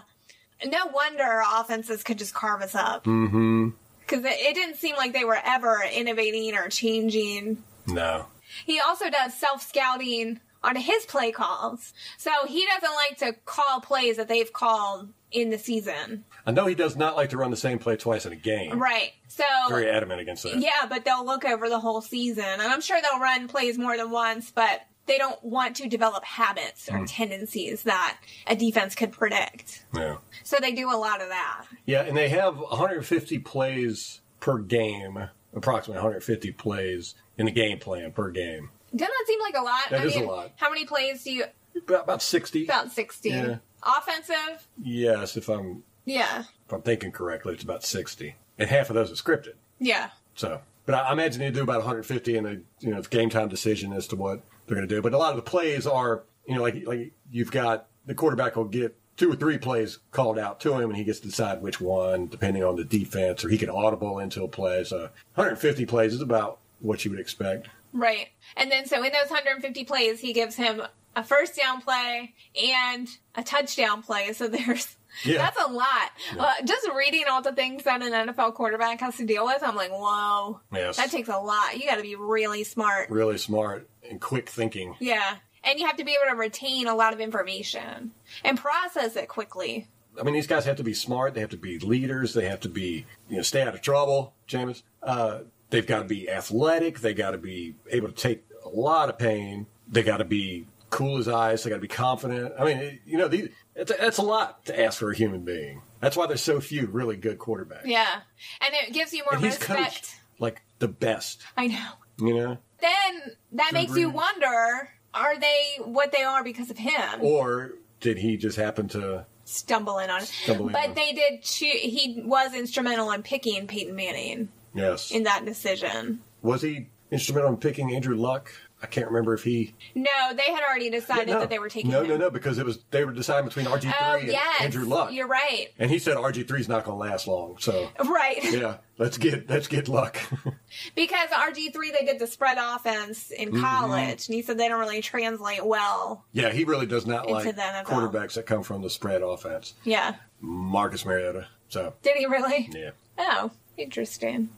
No 0.64 0.86
wonder 0.94 1.42
offenses 1.56 2.04
could 2.04 2.18
just 2.18 2.34
carve 2.34 2.62
us 2.62 2.74
up. 2.74 3.04
Mm-hmm. 3.04 3.70
Because 4.00 4.24
it, 4.24 4.38
it 4.38 4.54
didn't 4.54 4.76
seem 4.76 4.94
like 4.96 5.12
they 5.12 5.24
were 5.24 5.38
ever 5.44 5.82
innovating 5.92 6.54
or 6.54 6.68
changing. 6.68 7.62
No. 7.86 8.26
He 8.64 8.78
also 8.78 9.10
does 9.10 9.34
self 9.34 9.62
scouting 9.66 10.38
on 10.62 10.76
his 10.76 11.04
play 11.06 11.32
calls. 11.32 11.92
So 12.16 12.30
he 12.46 12.64
doesn't 12.66 12.94
like 12.94 13.18
to 13.18 13.32
call 13.44 13.80
plays 13.80 14.18
that 14.18 14.28
they've 14.28 14.52
called 14.52 15.08
in 15.32 15.50
the 15.50 15.58
season. 15.58 16.24
I 16.46 16.52
know 16.52 16.66
he 16.66 16.74
does 16.76 16.94
not 16.96 17.16
like 17.16 17.30
to 17.30 17.38
run 17.38 17.50
the 17.50 17.56
same 17.56 17.78
play 17.80 17.96
twice 17.96 18.26
in 18.26 18.32
a 18.32 18.36
game. 18.36 18.78
Right. 18.78 19.12
So 19.28 19.44
Very 19.68 19.88
adamant 19.90 20.20
against 20.20 20.44
that. 20.44 20.58
Yeah, 20.60 20.86
but 20.88 21.04
they'll 21.04 21.24
look 21.26 21.44
over 21.44 21.68
the 21.68 21.80
whole 21.80 22.02
season. 22.02 22.44
And 22.44 22.62
I'm 22.62 22.80
sure 22.82 23.00
they'll 23.00 23.20
run 23.20 23.48
plays 23.48 23.78
more 23.78 23.96
than 23.96 24.10
once, 24.12 24.52
but 24.52 24.82
they 25.06 25.18
don't 25.18 25.42
want 25.42 25.76
to 25.76 25.88
develop 25.88 26.24
habits 26.24 26.88
or 26.90 26.98
hmm. 26.98 27.04
tendencies 27.04 27.82
that 27.84 28.18
a 28.46 28.54
defense 28.54 28.94
could 28.94 29.12
predict. 29.12 29.84
Yeah. 29.94 30.16
So 30.44 30.58
they 30.60 30.72
do 30.72 30.90
a 30.90 30.96
lot 30.96 31.20
of 31.20 31.28
that. 31.28 31.66
Yeah, 31.86 32.02
and 32.02 32.16
they 32.16 32.28
have 32.28 32.58
150 32.58 33.38
plays 33.40 34.20
per 34.40 34.58
game, 34.58 35.28
approximately 35.54 35.98
150 35.98 36.52
plays 36.52 37.14
in 37.36 37.46
the 37.46 37.52
game 37.52 37.78
plan 37.78 38.12
per 38.12 38.30
game. 38.30 38.70
Doesn't 38.94 39.12
that 39.12 39.24
seem 39.26 39.40
like 39.40 39.54
a 39.56 39.62
lot? 39.62 39.90
That 39.90 40.00
I 40.00 40.04
is 40.04 40.16
a 40.16 40.20
lot. 40.20 40.52
How 40.56 40.68
many 40.70 40.84
plays 40.84 41.24
do 41.24 41.32
you? 41.32 41.44
About, 41.76 42.04
about 42.04 42.22
60. 42.22 42.64
About 42.64 42.92
60. 42.92 43.28
Yeah. 43.30 43.56
Offensive? 43.82 44.68
Yes, 44.82 45.36
if 45.36 45.48
I'm 45.48 45.82
Yeah. 46.04 46.44
if 46.66 46.72
I'm 46.72 46.82
thinking 46.82 47.10
correctly, 47.10 47.54
it's 47.54 47.62
about 47.62 47.84
60, 47.84 48.36
and 48.58 48.68
half 48.68 48.90
of 48.90 48.94
those 48.94 49.10
are 49.10 49.14
scripted. 49.14 49.54
Yeah. 49.78 50.10
So, 50.34 50.60
but 50.86 50.94
I 50.94 51.00
I 51.00 51.12
imagine 51.12 51.40
they 51.40 51.50
do 51.50 51.62
about 51.62 51.78
150, 51.78 52.36
and 52.36 52.46
a 52.46 52.50
you 52.80 52.90
know 52.90 52.98
it's 52.98 53.08
game 53.08 53.30
time 53.30 53.48
decision 53.48 53.92
as 53.92 54.06
to 54.08 54.16
what 54.16 54.42
they're 54.72 54.80
going 54.80 54.88
to 54.88 54.94
do. 54.94 55.02
But 55.02 55.12
a 55.12 55.18
lot 55.18 55.30
of 55.30 55.36
the 55.36 55.42
plays 55.42 55.86
are 55.86 56.24
you 56.46 56.54
know 56.54 56.62
like 56.62 56.86
like 56.86 57.12
you've 57.30 57.50
got 57.50 57.88
the 58.06 58.14
quarterback 58.14 58.56
will 58.56 58.64
get 58.64 58.96
two 59.16 59.30
or 59.30 59.36
three 59.36 59.58
plays 59.58 59.98
called 60.10 60.38
out 60.38 60.60
to 60.60 60.74
him, 60.74 60.90
and 60.90 60.96
he 60.96 61.04
gets 61.04 61.20
to 61.20 61.28
decide 61.28 61.62
which 61.62 61.80
one 61.80 62.26
depending 62.26 62.64
on 62.64 62.76
the 62.76 62.84
defense, 62.84 63.44
or 63.44 63.48
he 63.48 63.58
can 63.58 63.70
audible 63.70 64.18
into 64.18 64.42
a 64.42 64.48
play. 64.48 64.84
So 64.84 65.10
150 65.34 65.86
plays 65.86 66.14
is 66.14 66.20
about 66.20 66.58
what 66.80 67.04
you 67.04 67.10
would 67.10 67.20
expect. 67.20 67.68
Right. 67.92 68.28
And 68.56 68.70
then 68.70 68.86
so 68.86 68.96
in 68.96 69.12
those 69.12 69.30
150 69.30 69.84
plays, 69.84 70.20
he 70.20 70.32
gives 70.32 70.56
him 70.56 70.82
a 71.16 71.22
first 71.24 71.56
down 71.56 71.80
play 71.80 72.34
and 72.62 73.08
a 73.34 73.42
touchdown 73.42 74.02
play. 74.02 74.32
So 74.32 74.48
there's 74.48 74.96
Yeah. 75.24 75.38
that's 75.38 75.58
a 75.62 75.70
lot. 75.70 76.10
Uh, 76.38 76.54
just 76.64 76.88
reading 76.96 77.24
all 77.30 77.42
the 77.42 77.52
things 77.52 77.84
that 77.84 78.00
an 78.00 78.12
NFL 78.12 78.54
quarterback 78.54 79.00
has 79.00 79.16
to 79.18 79.26
deal 79.26 79.44
with, 79.44 79.62
I'm 79.62 79.76
like, 79.76 79.90
whoa, 79.90 80.60
Yes. 80.72 80.96
that 80.96 81.10
takes 81.10 81.28
a 81.28 81.36
lot. 81.38 81.76
You 81.78 81.86
got 81.86 81.96
to 81.96 82.02
be 82.02 82.16
really 82.16 82.64
smart. 82.64 83.10
Really 83.10 83.36
smart 83.36 83.86
and 84.08 84.18
quick 84.22 84.48
thinking. 84.48 84.96
Yeah. 85.00 85.36
And 85.64 85.78
you 85.78 85.86
have 85.86 85.98
to 85.98 86.04
be 86.04 86.12
able 86.12 86.32
to 86.32 86.36
retain 86.38 86.86
a 86.88 86.94
lot 86.94 87.12
of 87.12 87.20
information 87.20 88.12
and 88.42 88.58
process 88.58 89.14
it 89.16 89.28
quickly. 89.28 89.86
I 90.18 90.22
mean, 90.24 90.34
these 90.34 90.46
guys 90.46 90.64
have 90.64 90.76
to 90.76 90.82
be 90.84 90.94
smart. 90.94 91.34
They 91.34 91.40
have 91.40 91.50
to 91.50 91.56
be 91.58 91.78
leaders. 91.78 92.32
They 92.34 92.46
have 92.48 92.60
to 92.60 92.68
be, 92.70 93.04
you 93.28 93.36
know, 93.36 93.42
stay 93.42 93.60
out 93.62 93.74
of 93.74 93.82
trouble, 93.82 94.32
Jameis. 94.48 94.82
Uh, 95.02 95.40
they've 95.70 95.86
got 95.86 95.98
to 96.00 96.04
be 96.08 96.28
athletic. 96.28 97.00
They 97.00 97.12
got 97.14 97.30
to 97.32 97.38
be 97.38 97.74
able 97.90 98.08
to 98.08 98.14
take 98.14 98.44
a 98.64 98.68
lot 98.70 99.08
of 99.10 99.18
pain. 99.18 99.66
They 99.88 100.02
got 100.02 100.16
to 100.18 100.24
be 100.24 100.66
cool 100.92 101.18
as 101.18 101.26
ice. 101.26 101.64
They 101.64 101.70
got 101.70 101.76
to 101.76 101.82
be 101.82 101.88
confident. 101.88 102.54
I 102.58 102.64
mean, 102.64 103.00
you 103.04 103.18
know, 103.18 103.26
these, 103.26 103.48
it's 103.74 103.90
a, 103.90 103.94
that's 103.98 104.18
a 104.18 104.22
lot 104.22 104.64
to 104.66 104.80
ask 104.80 105.00
for 105.00 105.10
a 105.10 105.16
human 105.16 105.42
being. 105.42 105.82
That's 106.00 106.16
why 106.16 106.26
there's 106.26 106.42
so 106.42 106.60
few 106.60 106.86
really 106.86 107.16
good 107.16 107.38
quarterbacks. 107.38 107.86
Yeah. 107.86 108.20
And 108.60 108.74
it 108.74 108.92
gives 108.92 109.12
you 109.12 109.24
more 109.24 109.34
and 109.34 109.44
he's 109.44 109.58
respect. 109.58 109.80
coached 109.80 110.14
like 110.38 110.62
the 110.78 110.88
best, 110.88 111.42
I 111.56 111.66
know. 111.66 111.88
you 112.18 112.34
know? 112.34 112.58
Then 112.80 113.36
that 113.52 113.72
makes 113.72 113.96
you 113.96 114.10
wonder 114.10 114.90
are 115.14 115.38
they 115.38 115.78
what 115.84 116.12
they 116.12 116.22
are 116.22 116.42
because 116.44 116.70
of 116.70 116.78
him? 116.78 117.20
Or 117.20 117.72
did 118.00 118.18
he 118.18 118.36
just 118.36 118.56
happen 118.56 118.88
to, 118.88 119.26
stumble 119.44 119.98
in 119.98 120.10
on 120.10 120.22
it. 120.22 120.26
Stumbling 120.26 120.72
but 120.72 120.90
on. 120.90 120.94
they 120.94 121.12
did 121.12 121.42
choo- 121.42 121.66
he 121.66 122.22
was 122.24 122.54
instrumental 122.54 123.10
in 123.10 123.22
picking 123.22 123.66
Peyton 123.66 123.94
Manning 123.94 124.48
yes. 124.74 125.10
in 125.10 125.24
that 125.24 125.44
decision. 125.44 126.20
Was 126.42 126.62
he 126.62 126.88
instrumental 127.10 127.50
in 127.50 127.56
picking 127.58 127.94
Andrew 127.94 128.16
Luck? 128.16 128.52
I 128.82 128.86
can't 128.86 129.06
remember 129.06 129.32
if 129.34 129.44
he 129.44 129.74
No, 129.94 130.10
they 130.34 130.42
had 130.52 130.62
already 130.68 130.90
decided 130.90 131.28
no. 131.28 131.38
that 131.40 131.50
they 131.50 131.58
were 131.60 131.68
taking 131.68 131.90
No, 131.90 132.02
him. 132.02 132.08
no, 132.08 132.16
no, 132.16 132.30
because 132.30 132.58
it 132.58 132.66
was 132.66 132.80
they 132.90 133.04
were 133.04 133.12
deciding 133.12 133.46
between 133.46 133.66
RG 133.66 133.80
three 133.82 133.92
Oh 134.00 134.16
and 134.18 134.28
yes, 134.28 134.60
Andrew 134.60 134.84
Luck, 134.84 135.12
you're 135.12 135.28
right. 135.28 135.68
and 135.78 135.90
he 135.90 135.98
said 136.00 136.16
RG 136.16 136.44
3s 136.46 136.68
not 136.68 136.84
going 136.84 136.96
to 136.98 137.10
last 137.10 137.26
long. 137.28 137.56
So 137.58 137.90
Right, 138.04 138.38
yeah, 138.52 138.78
let's 138.98 139.18
get 139.18 139.48
let's 139.48 139.68
get 139.68 139.86
Luck. 139.88 140.18
because 140.94 141.28
RG 141.30 141.72
three 141.72 141.90
they 141.92 142.04
did 142.04 142.18
the 142.18 142.26
spread 142.26 142.58
offense 142.58 143.30
in 143.30 143.50
Mm-hmm. 143.52 143.60
college, 143.60 144.26
and 144.28 144.34
he 144.34 144.42
said 144.42 144.58
they 144.58 144.68
don't 144.68 144.80
really 144.80 145.00
translate 145.02 145.64
well. 145.64 146.24
yeah, 146.32 146.50
he 146.52 146.64
really 146.64 146.86
does 146.86 147.06
not 147.06 147.28
like 147.30 147.46
quarterbacks 147.86 148.34
that 148.34 148.46
come 148.46 148.62
from 148.62 148.82
the 148.82 148.90
spread 148.90 149.22
offense. 149.22 149.74
Yeah, 149.84 150.14
Marcus 150.40 151.04
Mariota. 151.04 151.46
So 151.68 151.94
did 152.02 152.16
he 152.16 152.26
really? 152.26 152.68
yeah, 152.72 152.90
Oh, 153.18 153.50
interesting. 153.76 154.48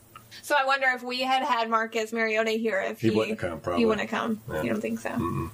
So 0.42 0.54
I 0.58 0.64
wonder 0.66 0.86
if 0.94 1.02
we 1.02 1.20
had 1.20 1.42
had 1.42 1.68
Marcus 1.70 2.12
Mariota 2.12 2.50
here, 2.52 2.80
if 2.80 3.00
He 3.00 3.10
he, 3.10 3.16
wouldn't 3.16 3.38
come, 3.38 3.60
probably. 3.60 3.80
He 3.80 3.86
wouldn't 3.86 4.08
come. 4.08 4.40
Yeah. 4.50 4.62
You 4.62 4.70
don't 4.70 4.80
think 4.80 5.00
so? 5.00 5.50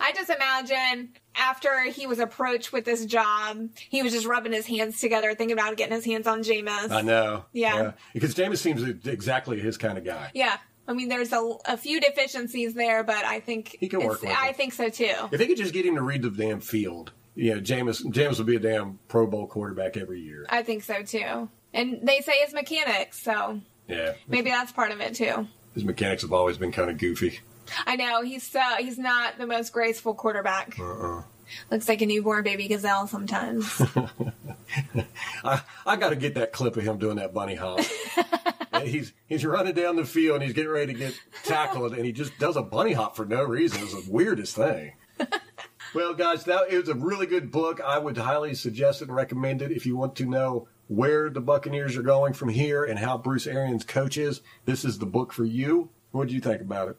I 0.00 0.12
just 0.12 0.28
imagine 0.28 1.10
after 1.34 1.84
he 1.84 2.06
was 2.06 2.18
approached 2.18 2.72
with 2.72 2.84
this 2.84 3.06
job, 3.06 3.68
he 3.88 4.02
was 4.02 4.12
just 4.12 4.26
rubbing 4.26 4.52
his 4.52 4.66
hands 4.66 5.00
together, 5.00 5.34
thinking 5.34 5.56
about 5.58 5.76
getting 5.76 5.94
his 5.94 6.04
hands 6.04 6.26
on 6.26 6.42
Jameis. 6.42 6.90
I 6.90 7.00
know. 7.00 7.46
Yeah. 7.52 7.92
because 8.12 8.34
Jameis 8.34 8.58
seems 8.58 8.82
exactly 9.06 9.58
his 9.60 9.78
kind 9.78 9.96
of 9.96 10.04
guy. 10.04 10.30
Yeah. 10.34 10.56
I 10.86 10.92
mean, 10.94 11.08
there's 11.08 11.32
a, 11.32 11.52
a 11.66 11.76
few 11.76 12.00
deficiencies 12.00 12.74
there, 12.74 13.02
but 13.04 13.24
I 13.24 13.40
think 13.40 13.76
He 13.80 13.88
can 13.88 14.00
work 14.04 14.20
with 14.20 14.30
I 14.32 14.48
it. 14.48 14.56
think 14.56 14.72
so 14.72 14.88
too. 14.88 15.14
If 15.30 15.38
they 15.38 15.46
could 15.46 15.56
just 15.56 15.72
get 15.72 15.86
him 15.86 15.94
to 15.94 16.02
read 16.02 16.22
the 16.22 16.30
damn 16.30 16.60
field, 16.60 17.12
you 17.34 17.54
know, 17.54 17.60
Jameis 17.60 18.02
Jameis 18.04 18.36
would 18.38 18.46
be 18.48 18.56
a 18.56 18.60
damn 18.60 18.98
Pro 19.08 19.26
Bowl 19.26 19.46
quarterback 19.46 19.96
every 19.96 20.20
year. 20.20 20.44
I 20.50 20.62
think 20.64 20.82
so 20.82 21.02
too. 21.02 21.48
And 21.72 22.00
they 22.06 22.20
say 22.20 22.32
it's 22.34 22.52
mechanics, 22.52 23.22
so 23.22 23.60
Yeah, 23.92 24.14
maybe 24.26 24.50
that's 24.50 24.72
part 24.72 24.90
of 24.90 25.00
it 25.00 25.14
too. 25.14 25.46
his 25.74 25.84
mechanics 25.84 26.22
have 26.22 26.32
always 26.32 26.58
been 26.58 26.72
kind 26.72 26.90
of 26.90 26.98
goofy. 26.98 27.40
I 27.86 27.96
know 27.96 28.22
he's 28.22 28.42
so 28.42 28.60
he's 28.78 28.98
not 28.98 29.38
the 29.38 29.46
most 29.46 29.72
graceful 29.72 30.14
quarterback. 30.14 30.78
Uh-uh. 30.78 31.22
Looks 31.70 31.88
like 31.88 32.00
a 32.00 32.06
newborn 32.06 32.44
baby 32.44 32.66
gazelle 32.68 33.06
sometimes. 33.06 33.82
I, 35.44 35.60
I 35.86 35.96
got 35.96 36.10
to 36.10 36.16
get 36.16 36.34
that 36.34 36.52
clip 36.52 36.76
of 36.76 36.82
him 36.84 36.98
doing 36.98 37.16
that 37.16 37.34
bunny 37.34 37.54
hop. 37.54 37.80
He's 38.84 39.12
he's 39.28 39.44
running 39.44 39.74
down 39.74 39.94
the 39.96 40.04
field 40.04 40.36
and 40.36 40.44
he's 40.44 40.54
getting 40.54 40.70
ready 40.72 40.92
to 40.92 40.98
get 40.98 41.14
tackled 41.44 41.92
and 41.92 42.04
he 42.04 42.10
just 42.10 42.36
does 42.40 42.56
a 42.56 42.62
bunny 42.62 42.94
hop 42.94 43.14
for 43.14 43.24
no 43.24 43.44
reason. 43.44 43.80
It's 43.82 43.92
the 44.06 44.10
weirdest 44.10 44.56
thing. 44.56 44.94
well, 45.94 46.14
guys, 46.14 46.44
that 46.44 46.72
is 46.72 46.88
a 46.88 46.94
really 46.94 47.26
good 47.26 47.52
book. 47.52 47.80
I 47.80 47.98
would 47.98 48.16
highly 48.16 48.54
suggest 48.54 49.00
it 49.00 49.06
and 49.08 49.14
recommend 49.16 49.62
it 49.62 49.70
if 49.70 49.86
you 49.86 49.96
want 49.96 50.16
to 50.16 50.24
know 50.24 50.66
where 50.94 51.30
the 51.30 51.40
Buccaneers 51.40 51.96
are 51.96 52.02
going 52.02 52.32
from 52.34 52.48
here 52.48 52.84
and 52.84 52.98
how 52.98 53.16
Bruce 53.16 53.46
Arians 53.46 53.84
coaches, 53.84 54.42
this 54.66 54.84
is 54.84 54.98
the 54.98 55.06
book 55.06 55.32
for 55.32 55.44
you. 55.44 55.90
What 56.10 56.28
do 56.28 56.34
you 56.34 56.40
think 56.40 56.60
about 56.60 56.88
it? 56.88 56.96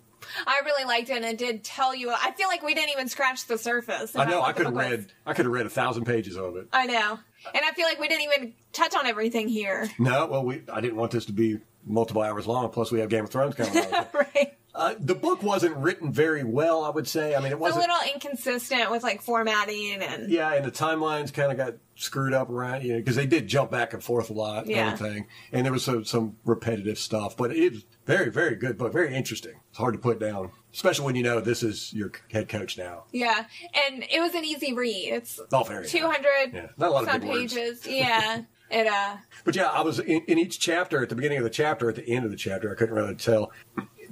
I 0.47 0.61
really 0.63 0.85
liked 0.85 1.09
it, 1.09 1.17
and 1.17 1.25
it 1.25 1.37
did 1.37 1.63
tell 1.63 1.93
you. 1.93 2.09
I 2.09 2.31
feel 2.31 2.47
like 2.47 2.63
we 2.63 2.73
didn't 2.73 2.91
even 2.91 3.09
scratch 3.09 3.45
the 3.45 3.57
surface. 3.57 4.15
I 4.15 4.25
know. 4.25 4.41
I 4.41 4.53
could 4.53 4.65
have 4.65 4.73
was. 4.73 4.85
read. 4.89 5.11
I 5.25 5.33
could 5.33 5.45
have 5.45 5.53
read 5.53 5.65
a 5.65 5.69
thousand 5.69 6.05
pages 6.05 6.37
of 6.37 6.55
it. 6.55 6.67
I 6.71 6.85
know, 6.85 7.19
and 7.53 7.65
I 7.65 7.71
feel 7.71 7.85
like 7.85 7.99
we 7.99 8.07
didn't 8.07 8.23
even 8.23 8.53
touch 8.71 8.95
on 8.95 9.05
everything 9.05 9.49
here. 9.49 9.89
No, 9.99 10.25
well, 10.27 10.45
we. 10.45 10.61
I 10.71 10.79
didn't 10.79 10.95
want 10.95 11.11
this 11.11 11.25
to 11.25 11.33
be 11.33 11.59
multiple 11.85 12.21
hours 12.21 12.47
long. 12.47 12.69
Plus, 12.69 12.89
we 12.91 13.01
have 13.01 13.09
Game 13.09 13.25
of 13.25 13.31
Thrones 13.31 13.55
coming 13.55 13.73
right. 14.13 14.57
Uh, 14.75 14.95
the 14.99 15.15
book 15.15 15.43
wasn't 15.43 15.75
written 15.77 16.11
very 16.11 16.43
well. 16.43 16.83
I 16.83 16.89
would 16.89 17.07
say. 17.07 17.35
I 17.35 17.39
mean, 17.39 17.51
it 17.51 17.59
was 17.59 17.75
a 17.75 17.79
little 17.79 17.95
inconsistent 18.13 18.89
with 18.91 19.03
like 19.03 19.21
formatting 19.21 20.01
and 20.01 20.29
Yeah, 20.31 20.53
and 20.53 20.65
the 20.65 20.71
timelines 20.71 21.33
kind 21.33 21.51
of 21.51 21.57
got 21.57 21.75
screwed 21.95 22.33
up 22.33 22.49
around, 22.49 22.83
you 22.83 22.93
know, 22.93 22.97
because 22.99 23.15
they 23.15 23.27
did 23.27 23.47
jump 23.47 23.69
back 23.69 23.93
and 23.93 24.03
forth 24.03 24.29
a 24.29 24.33
lot 24.33 24.63
and 24.63 24.71
Yeah. 24.71 24.91
everything. 24.93 25.27
And 25.51 25.63
there 25.63 25.71
was 25.71 25.83
some, 25.83 26.03
some 26.05 26.37
repetitive 26.43 26.97
stuff, 26.97 27.37
but 27.37 27.55
it 27.55 27.71
was 27.73 27.85
very, 28.07 28.31
very 28.31 28.55
good 28.55 28.79
book, 28.79 28.91
very 28.91 29.13
interesting. 29.15 29.59
It's 29.69 29.77
hard 29.77 29.93
to 29.93 29.99
put 29.99 30.19
down, 30.19 30.49
especially 30.73 31.05
when 31.05 31.15
you 31.15 31.21
know 31.23 31.39
this 31.39 31.61
is 31.61 31.93
your 31.93 32.11
head 32.31 32.49
coach 32.49 32.77
now. 32.79 33.03
yeah, 33.11 33.45
and 33.87 34.03
it 34.11 34.19
was 34.19 34.33
an 34.33 34.43
easy 34.43 34.73
read. 34.73 35.09
It's 35.13 35.39
Oh, 35.51 35.63
very. 35.63 35.87
two 35.87 36.07
hundred 36.09 36.51
Yeah, 36.53 36.67
not 36.77 36.89
a 36.89 36.93
lot 36.93 37.03
of 37.03 37.09
some 37.11 37.27
words. 37.27 37.53
pages. 37.53 37.85
Yeah, 37.87 38.41
it 38.71 38.87
uh 38.87 39.17
But 39.45 39.55
yeah, 39.55 39.67
I 39.67 39.81
was 39.81 39.99
in, 39.99 40.23
in 40.27 40.39
each 40.39 40.59
chapter, 40.59 41.03
at 41.03 41.09
the 41.09 41.15
beginning 41.15 41.37
of 41.37 41.43
the 41.43 41.49
chapter, 41.51 41.89
at 41.89 41.95
the 41.95 42.07
end 42.09 42.25
of 42.25 42.31
the 42.31 42.37
chapter, 42.37 42.71
I 42.71 42.75
couldn't 42.75 42.95
really 42.95 43.15
tell. 43.15 43.51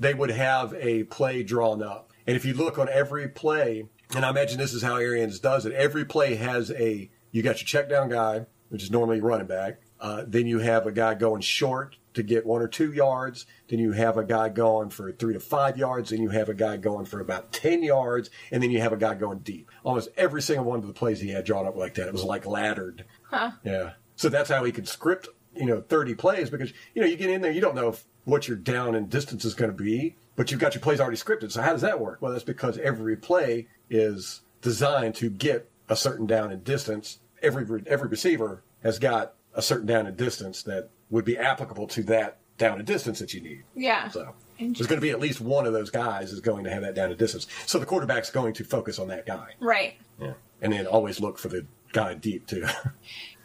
They 0.01 0.15
would 0.15 0.31
have 0.31 0.73
a 0.73 1.03
play 1.03 1.43
drawn 1.43 1.83
up. 1.83 2.11
And 2.25 2.35
if 2.35 2.43
you 2.43 2.55
look 2.55 2.79
on 2.79 2.89
every 2.89 3.27
play, 3.27 3.85
and 4.15 4.25
I 4.25 4.31
imagine 4.31 4.57
this 4.57 4.73
is 4.73 4.81
how 4.81 4.95
Arians 4.95 5.39
does 5.39 5.65
it, 5.67 5.73
every 5.73 6.05
play 6.05 6.35
has 6.35 6.71
a, 6.71 7.09
you 7.31 7.43
got 7.43 7.61
your 7.61 7.67
check 7.67 7.87
down 7.87 8.09
guy, 8.09 8.47
which 8.69 8.81
is 8.81 8.89
normally 8.89 9.21
running 9.21 9.45
back. 9.45 9.79
Uh, 9.99 10.23
then 10.25 10.47
you 10.47 10.57
have 10.57 10.87
a 10.87 10.91
guy 10.91 11.13
going 11.13 11.41
short 11.41 11.97
to 12.15 12.23
get 12.23 12.47
one 12.47 12.63
or 12.63 12.67
two 12.67 12.91
yards. 12.91 13.45
Then 13.67 13.77
you 13.77 13.91
have 13.91 14.17
a 14.17 14.23
guy 14.23 14.49
going 14.49 14.89
for 14.89 15.11
three 15.11 15.35
to 15.35 15.39
five 15.39 15.77
yards. 15.77 16.09
Then 16.09 16.23
you 16.23 16.29
have 16.29 16.49
a 16.49 16.55
guy 16.55 16.77
going 16.77 17.05
for 17.05 17.19
about 17.19 17.53
10 17.53 17.83
yards. 17.83 18.31
And 18.51 18.63
then 18.63 18.71
you 18.71 18.81
have 18.81 18.93
a 18.93 18.97
guy 18.97 19.13
going 19.13 19.39
deep. 19.39 19.69
Almost 19.83 20.09
every 20.17 20.41
single 20.41 20.65
one 20.65 20.79
of 20.79 20.87
the 20.87 20.93
plays 20.93 21.21
he 21.21 21.29
had 21.29 21.45
drawn 21.45 21.67
up 21.67 21.75
like 21.75 21.93
that. 21.93 22.07
It 22.07 22.13
was 22.13 22.23
like 22.23 22.47
laddered. 22.47 23.05
Huh. 23.29 23.51
Yeah. 23.63 23.91
So 24.15 24.29
that's 24.29 24.49
how 24.49 24.63
he 24.63 24.71
could 24.71 24.87
script, 24.87 25.27
you 25.55 25.67
know, 25.67 25.81
30 25.81 26.15
plays 26.15 26.49
because, 26.49 26.73
you 26.95 27.01
know, 27.01 27.07
you 27.07 27.17
get 27.17 27.29
in 27.29 27.41
there, 27.41 27.51
you 27.51 27.61
don't 27.61 27.75
know 27.75 27.89
if, 27.89 28.03
what 28.25 28.47
your 28.47 28.57
down 28.57 28.95
and 28.95 29.09
distance 29.09 29.45
is 29.45 29.53
going 29.53 29.71
to 29.71 29.83
be, 29.83 30.15
but 30.35 30.51
you've 30.51 30.59
got 30.59 30.73
your 30.75 30.81
plays 30.81 30.99
already 30.99 31.17
scripted. 31.17 31.51
So 31.51 31.61
how 31.61 31.71
does 31.71 31.81
that 31.81 31.99
work? 31.99 32.21
Well, 32.21 32.31
that's 32.31 32.43
because 32.43 32.77
every 32.77 33.15
play 33.15 33.67
is 33.89 34.41
designed 34.61 35.15
to 35.15 35.29
get 35.29 35.69
a 35.89 35.95
certain 35.95 36.25
down 36.25 36.51
and 36.51 36.63
distance. 36.63 37.19
Every, 37.41 37.83
every 37.87 38.07
receiver 38.07 38.63
has 38.83 38.99
got 38.99 39.33
a 39.53 39.61
certain 39.61 39.87
down 39.87 40.07
and 40.07 40.15
distance 40.15 40.63
that 40.63 40.89
would 41.09 41.25
be 41.25 41.37
applicable 41.37 41.87
to 41.87 42.03
that 42.03 42.37
down 42.57 42.77
and 42.77 42.85
distance 42.85 43.19
that 43.19 43.33
you 43.33 43.41
need. 43.41 43.63
yeah. 43.75 44.07
So 44.09 44.33
there's 44.59 44.85
going 44.85 44.99
to 44.99 45.01
be 45.01 45.09
at 45.09 45.19
least 45.19 45.41
one 45.41 45.65
of 45.65 45.73
those 45.73 45.89
guys 45.89 46.31
is 46.31 46.39
going 46.39 46.63
to 46.65 46.69
have 46.69 46.83
that 46.83 46.93
down 46.93 47.09
and 47.09 47.17
distance. 47.17 47.47
So 47.65 47.79
the 47.79 47.85
quarterback's 47.87 48.29
going 48.29 48.53
to 48.53 48.63
focus 48.63 48.99
on 48.99 49.07
that 49.07 49.25
guy. 49.25 49.55
Right. 49.59 49.95
Yeah. 50.19 50.33
And 50.61 50.71
then 50.71 50.85
always 50.85 51.19
look 51.19 51.39
for 51.39 51.47
the 51.47 51.65
guy 51.91 52.13
deep 52.13 52.45
too. 52.45 52.65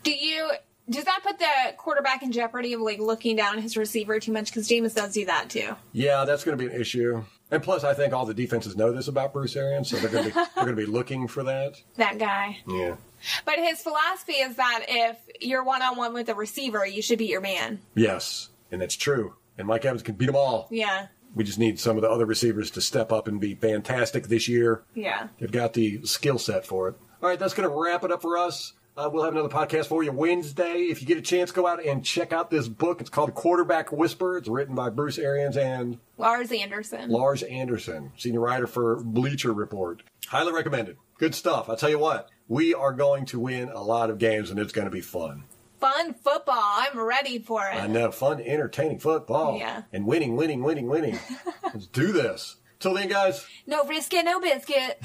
Do 0.02 0.12
you 0.12 0.50
does 0.88 1.04
that 1.04 1.20
put 1.22 1.38
the 1.38 1.74
quarterback 1.76 2.22
in 2.22 2.32
jeopardy 2.32 2.72
of 2.72 2.80
like 2.80 2.98
looking 2.98 3.36
down 3.36 3.58
his 3.58 3.76
receiver 3.76 4.20
too 4.20 4.32
much? 4.32 4.46
Because 4.46 4.68
Jameis 4.68 4.94
does 4.94 5.12
do 5.12 5.26
that 5.26 5.50
too. 5.50 5.74
Yeah, 5.92 6.24
that's 6.24 6.44
going 6.44 6.56
to 6.56 6.64
be 6.64 6.72
an 6.72 6.80
issue. 6.80 7.24
And 7.50 7.62
plus, 7.62 7.84
I 7.84 7.94
think 7.94 8.12
all 8.12 8.26
the 8.26 8.34
defenses 8.34 8.76
know 8.76 8.92
this 8.92 9.08
about 9.08 9.32
Bruce 9.32 9.54
Arians, 9.56 9.88
so 9.88 9.96
they're 9.96 10.10
going 10.10 10.24
to 10.24 10.30
be 10.30 10.34
they're 10.54 10.64
going 10.64 10.76
to 10.76 10.82
be 10.82 10.86
looking 10.86 11.28
for 11.28 11.42
that. 11.44 11.80
That 11.96 12.18
guy. 12.18 12.58
Yeah. 12.68 12.96
But 13.44 13.56
his 13.56 13.82
philosophy 13.82 14.34
is 14.34 14.56
that 14.56 14.84
if 14.88 15.16
you're 15.40 15.64
one 15.64 15.82
on 15.82 15.96
one 15.96 16.12
with 16.12 16.28
a 16.28 16.34
receiver, 16.34 16.86
you 16.86 17.02
should 17.02 17.18
beat 17.18 17.30
your 17.30 17.40
man. 17.40 17.80
Yes, 17.94 18.50
and 18.70 18.80
that's 18.80 18.96
true. 18.96 19.34
And 19.58 19.66
Mike 19.66 19.84
Evans 19.84 20.02
can 20.02 20.16
beat 20.16 20.26
them 20.26 20.36
all. 20.36 20.68
Yeah. 20.70 21.06
We 21.34 21.44
just 21.44 21.58
need 21.58 21.78
some 21.78 21.96
of 21.96 22.02
the 22.02 22.10
other 22.10 22.26
receivers 22.26 22.70
to 22.72 22.80
step 22.80 23.12
up 23.12 23.28
and 23.28 23.40
be 23.40 23.54
fantastic 23.54 24.28
this 24.28 24.48
year. 24.48 24.82
Yeah. 24.94 25.28
They've 25.38 25.50
got 25.50 25.74
the 25.74 26.04
skill 26.04 26.38
set 26.38 26.64
for 26.64 26.88
it. 26.88 26.96
All 27.22 27.28
right, 27.28 27.38
that's 27.38 27.54
going 27.54 27.68
to 27.68 27.74
wrap 27.74 28.04
it 28.04 28.12
up 28.12 28.22
for 28.22 28.38
us. 28.38 28.72
Uh, 28.96 29.10
we'll 29.12 29.24
have 29.24 29.34
another 29.34 29.50
podcast 29.50 29.86
for 29.88 30.02
you 30.02 30.10
Wednesday. 30.10 30.84
If 30.84 31.02
you 31.02 31.06
get 31.06 31.18
a 31.18 31.22
chance, 31.22 31.52
go 31.52 31.66
out 31.66 31.84
and 31.84 32.02
check 32.02 32.32
out 32.32 32.50
this 32.50 32.66
book. 32.66 33.02
It's 33.02 33.10
called 33.10 33.34
Quarterback 33.34 33.92
Whisper. 33.92 34.38
It's 34.38 34.48
written 34.48 34.74
by 34.74 34.88
Bruce 34.88 35.18
Arians 35.18 35.58
and 35.58 35.98
Lars 36.16 36.50
Anderson. 36.50 37.10
Lars 37.10 37.42
Anderson, 37.42 38.12
senior 38.16 38.40
writer 38.40 38.66
for 38.66 38.96
Bleacher 39.04 39.52
Report. 39.52 40.02
Highly 40.28 40.52
recommended. 40.54 40.96
Good 41.18 41.34
stuff. 41.34 41.68
I'll 41.68 41.76
tell 41.76 41.90
you 41.90 41.98
what, 41.98 42.30
we 42.48 42.72
are 42.72 42.92
going 42.92 43.26
to 43.26 43.38
win 43.40 43.68
a 43.68 43.82
lot 43.82 44.08
of 44.08 44.16
games 44.18 44.50
and 44.50 44.58
it's 44.58 44.72
going 44.72 44.86
to 44.86 44.90
be 44.90 45.02
fun. 45.02 45.44
Fun 45.78 46.14
football. 46.14 46.56
I'm 46.58 46.98
ready 46.98 47.38
for 47.38 47.66
it. 47.68 47.74
I 47.76 47.86
know, 47.86 48.10
fun, 48.10 48.40
entertaining 48.40 48.98
football. 48.98 49.58
Yeah. 49.58 49.82
And 49.92 50.06
winning, 50.06 50.36
winning, 50.36 50.62
winning, 50.62 50.86
winning. 50.86 51.18
Let's 51.62 51.86
do 51.86 52.12
this. 52.12 52.56
Till 52.80 52.94
then, 52.94 53.08
guys, 53.08 53.46
No 53.66 53.84
brisket, 53.84 54.24
no 54.24 54.40
biscuit. 54.40 55.02